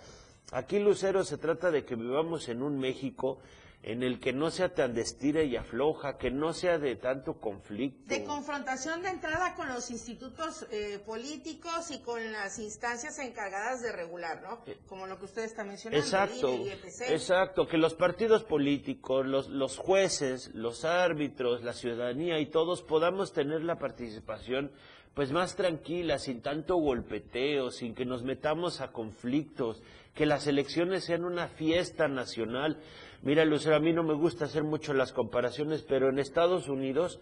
Aquí, 0.51 0.79
Lucero, 0.79 1.23
se 1.23 1.37
trata 1.37 1.69
de 1.69 1.85
que 1.85 1.95
vivamos 1.95 2.49
en 2.49 2.63
un 2.63 2.79
México 2.79 3.39
en 3.85 4.01
el 4.01 4.19
que 4.19 4.33
no 4.33 4.49
sea 4.49 4.73
tan 4.73 4.95
destira 4.95 5.43
y 5.43 5.55
afloja, 5.55 6.17
que 6.17 6.31
no 6.31 6.53
sea 6.53 6.79
de 6.79 6.95
tanto 6.95 7.39
conflicto. 7.39 8.01
De 8.07 8.23
confrontación 8.23 9.03
de 9.03 9.09
entrada 9.09 9.53
con 9.53 9.67
los 9.67 9.91
institutos 9.91 10.65
eh, 10.71 10.99
políticos 11.05 11.91
y 11.91 11.99
con 11.99 12.31
las 12.31 12.57
instancias 12.57 13.19
encargadas 13.19 13.83
de 13.83 13.91
regular, 13.91 14.41
¿no? 14.41 14.63
Eh, 14.65 14.79
Como 14.87 15.05
lo 15.05 15.19
que 15.19 15.25
usted 15.25 15.43
está 15.43 15.63
mencionando. 15.63 16.03
Exacto, 16.03 16.51
exacto, 17.09 17.67
que 17.67 17.77
los 17.77 17.93
partidos 17.93 18.43
políticos, 18.43 19.23
los, 19.23 19.49
los 19.49 19.77
jueces, 19.77 20.49
los 20.55 20.83
árbitros, 20.83 21.63
la 21.63 21.73
ciudadanía 21.73 22.39
y 22.39 22.47
todos 22.47 22.81
podamos 22.81 23.33
tener 23.33 23.61
la 23.63 23.77
participación 23.77 24.71
pues 25.13 25.31
más 25.31 25.55
tranquila, 25.55 26.19
sin 26.19 26.41
tanto 26.41 26.75
golpeteo, 26.75 27.71
sin 27.71 27.95
que 27.95 28.03
nos 28.03 28.23
metamos 28.23 28.81
a 28.81 28.91
conflictos, 28.91 29.81
que 30.13 30.25
las 30.25 30.45
elecciones 30.45 31.05
sean 31.05 31.23
una 31.23 31.47
fiesta 31.47 32.07
nacional. 32.07 32.79
Mira, 33.25 33.43
Lucero, 33.43 33.75
a 33.75 33.79
mí 33.79 33.91
no 33.91 34.03
me 34.03 34.13
gusta 34.13 34.45
hacer 34.45 34.63
mucho 34.63 34.93
las 34.93 35.11
comparaciones, 35.11 35.81
pero 35.81 36.09
en 36.09 36.19
Estados 36.19 36.69
Unidos 36.69 37.19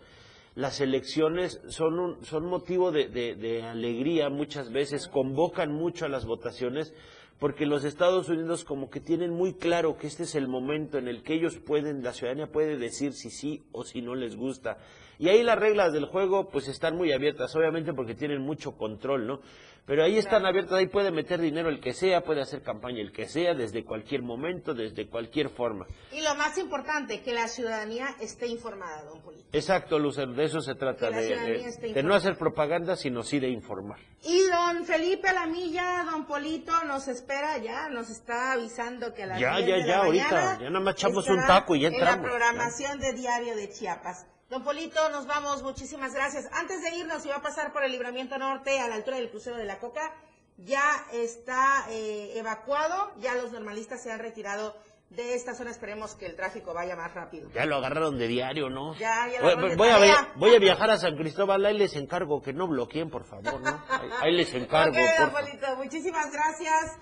las 0.53 0.81
elecciones 0.81 1.61
son, 1.69 1.97
un, 1.97 2.25
son 2.25 2.45
motivo 2.45 2.91
de, 2.91 3.07
de, 3.07 3.63
alegría 3.63 4.29
muchas 4.29 4.69
veces, 4.69 5.07
convocan 5.07 5.71
mucho 5.71 6.03
a 6.03 6.09
las 6.09 6.25
votaciones, 6.25 6.93
porque 7.39 7.65
los 7.65 7.85
Estados 7.85 8.27
Unidos 8.27 8.65
como 8.65 8.89
que 8.89 8.99
tienen 8.99 9.31
muy 9.31 9.53
claro 9.53 9.95
que 9.95 10.07
este 10.07 10.23
es 10.23 10.35
el 10.35 10.49
momento 10.49 10.97
en 10.97 11.07
el 11.07 11.23
que 11.23 11.35
ellos 11.35 11.57
pueden, 11.65 12.03
la 12.03 12.11
ciudadanía 12.11 12.51
puede 12.51 12.77
decir 12.77 13.13
si 13.13 13.29
sí 13.29 13.63
o 13.71 13.85
si 13.85 14.01
no 14.01 14.13
les 14.13 14.35
gusta. 14.35 14.79
Y 15.19 15.29
ahí 15.29 15.41
las 15.41 15.57
reglas 15.57 15.93
del 15.93 16.05
juego 16.05 16.49
pues 16.49 16.67
están 16.67 16.97
muy 16.97 17.13
abiertas, 17.13 17.55
obviamente 17.55 17.93
porque 17.93 18.13
tienen 18.13 18.41
mucho 18.41 18.73
control, 18.73 19.25
¿no? 19.25 19.39
Pero 19.85 20.05
ahí 20.05 20.17
están 20.17 20.45
abiertas, 20.45 20.73
ahí 20.73 20.87
puede 20.87 21.11
meter 21.11 21.41
dinero 21.41 21.67
el 21.67 21.81
que 21.81 21.91
sea, 21.91 22.21
puede 22.21 22.41
hacer 22.41 22.61
campaña 22.61 23.01
el 23.01 23.11
que 23.11 23.27
sea, 23.27 23.53
desde 23.53 23.83
cualquier 23.83 24.21
momento, 24.21 24.73
desde 24.73 25.09
cualquier 25.09 25.49
forma. 25.49 25.85
Y 26.13 26.21
lo 26.21 26.35
más 26.35 26.57
importante, 26.57 27.21
que 27.21 27.33
la 27.33 27.49
ciudadanía 27.49 28.15
esté 28.21 28.47
informada, 28.47 29.03
don 29.03 29.21
Polito. 29.21 29.49
Exacto, 29.51 29.99
Lucer, 29.99 30.29
de 30.29 30.45
eso 30.45 30.61
se 30.61 30.75
trata, 30.75 31.09
de, 31.09 32.01
no 32.01 32.15
hacer 32.15 32.37
propaganda, 32.37 32.95
sino 32.95 33.23
sí 33.23 33.39
de 33.39 33.49
informar. 33.49 33.99
Y 34.23 34.47
don 34.47 34.85
Felipe 34.85 35.27
Alamilla, 35.27 36.05
don 36.09 36.25
Polito, 36.25 36.71
nos 36.85 37.09
espera 37.09 37.57
ya, 37.57 37.89
nos 37.89 38.09
está 38.09 38.53
avisando 38.53 39.13
que 39.13 39.23
a 39.23 39.27
las 39.27 39.39
Ya, 39.39 39.59
ya, 39.59 39.85
ya, 39.85 39.97
ahorita, 39.97 40.59
ya 40.61 40.69
nada 40.69 40.79
más 40.79 40.95
echamos 40.95 41.27
un 41.27 41.45
taco 41.45 41.75
y 41.75 41.81
ya 41.81 41.89
entramos. 41.89 42.15
En 42.15 42.21
la 42.21 42.29
programación 42.29 42.99
de 43.01 43.13
Diario 43.13 43.55
de 43.57 43.69
Chiapas. 43.69 44.27
Don 44.53 44.63
Polito, 44.63 45.09
nos 45.09 45.25
vamos, 45.25 45.63
muchísimas 45.63 46.13
gracias. 46.13 46.47
Antes 46.51 46.83
de 46.83 46.95
irnos, 46.95 47.25
iba 47.25 47.37
a 47.37 47.41
pasar 47.41 47.73
por 47.73 47.83
el 47.83 47.91
libramiento 47.91 48.37
norte 48.37 48.79
a 48.79 48.87
la 48.87 48.93
altura 48.93 49.17
del 49.17 49.31
crucero 49.31 49.57
de 49.57 49.65
la 49.65 49.79
Coca. 49.79 50.13
Ya 50.57 51.07
está 51.11 51.87
eh, 51.89 52.33
evacuado, 52.35 53.11
ya 53.19 53.33
los 53.33 53.51
normalistas 53.51 54.03
se 54.03 54.11
han 54.11 54.19
retirado 54.19 54.75
de 55.09 55.33
esta 55.33 55.55
zona. 55.55 55.71
Esperemos 55.71 56.13
que 56.13 56.27
el 56.27 56.35
tráfico 56.35 56.71
vaya 56.71 56.95
más 56.95 57.15
rápido. 57.15 57.49
Ya 57.49 57.65
lo 57.65 57.77
agarraron 57.77 58.19
de 58.19 58.27
diario, 58.27 58.69
¿no? 58.69 58.93
Ya, 58.93 59.27
ya 59.27 59.41
lo 59.41 59.75
voy, 59.75 59.89
a, 59.89 60.31
voy 60.35 60.53
a 60.53 60.59
viajar 60.59 60.91
a 60.91 60.99
San 60.99 61.17
Cristóbal, 61.17 61.65
ahí 61.65 61.75
les 61.75 61.95
encargo 61.95 62.39
que 62.39 62.53
no 62.53 62.67
bloqueen, 62.67 63.09
por 63.09 63.25
favor, 63.25 63.59
¿no? 63.59 63.83
Ahí, 64.21 64.33
les 64.33 64.53
encargo. 64.53 64.95
Ok, 64.95 65.19
don 65.19 65.31
Polito, 65.31 65.75
muchísimas 65.77 66.31
gracias. 66.31 66.99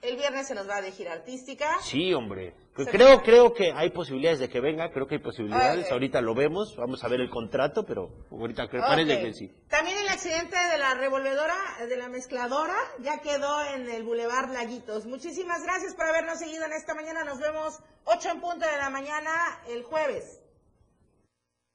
El 0.00 0.16
viernes 0.16 0.46
se 0.46 0.54
nos 0.54 0.66
va 0.66 0.80
de 0.80 0.90
gira 0.90 1.12
artística. 1.12 1.68
Sí, 1.82 2.14
hombre. 2.14 2.54
Creo, 2.74 3.22
creo 3.22 3.54
que 3.54 3.70
hay 3.72 3.90
posibilidades 3.90 4.40
de 4.40 4.48
que 4.48 4.60
venga, 4.60 4.90
creo 4.90 5.06
que 5.06 5.14
hay 5.14 5.20
posibilidades. 5.20 5.86
Ok. 5.86 5.92
Ahorita 5.92 6.20
lo 6.20 6.34
vemos, 6.34 6.74
vamos 6.76 7.04
a 7.04 7.08
ver 7.08 7.20
el 7.20 7.30
contrato, 7.30 7.84
pero 7.86 8.10
ahorita 8.32 8.64
Ok. 8.64 8.72
parece 8.80 9.20
que 9.22 9.32
sí. 9.32 9.50
También 9.68 9.96
el 9.98 10.08
accidente 10.08 10.56
de 10.72 10.78
la 10.78 10.94
revolvedora, 10.94 11.54
de 11.88 11.96
la 11.96 12.08
mezcladora, 12.08 12.74
ya 13.00 13.20
quedó 13.20 13.62
en 13.74 13.88
el 13.88 14.02
Boulevard 14.02 14.50
Laguitos. 14.52 15.06
Muchísimas 15.06 15.62
gracias 15.62 15.94
por 15.94 16.06
habernos 16.06 16.40
seguido 16.40 16.64
en 16.64 16.72
esta 16.72 16.94
mañana. 16.96 17.22
Nos 17.22 17.38
vemos 17.38 17.78
8 18.06 18.28
en 18.30 18.40
punto 18.40 18.66
de 18.66 18.76
la 18.76 18.90
mañana 18.90 19.30
el 19.68 19.84
jueves. 19.84 20.40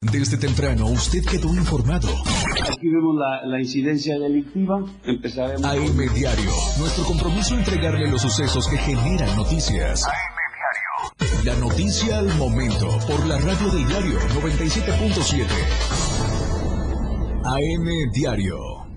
Desde 0.02 0.38
temprano 0.38 0.86
usted 0.88 1.20
quedó 1.30 1.48
informado. 1.54 2.08
Aquí 2.10 2.88
vemos 2.90 3.16
la, 3.18 3.46
la 3.46 3.60
incidencia 3.60 4.18
delictiva. 4.18 4.80
Empezaremos. 5.06 5.64
AM 5.64 6.14
Diario. 6.14 6.52
Nuestro 6.78 7.04
compromiso 7.06 7.56
entregarle 7.56 8.08
los 8.10 8.22
sucesos 8.22 8.68
que 8.70 8.78
generan 8.78 9.36
noticias. 9.36 10.06
La 11.44 11.56
noticia 11.56 12.18
al 12.18 12.28
momento 12.36 12.90
por 13.08 13.26
la 13.26 13.38
radio 13.38 13.70
del 13.70 13.88
diario 13.88 14.20
97.7. 14.20 15.46
AM 17.46 18.12
Diario. 18.12 18.89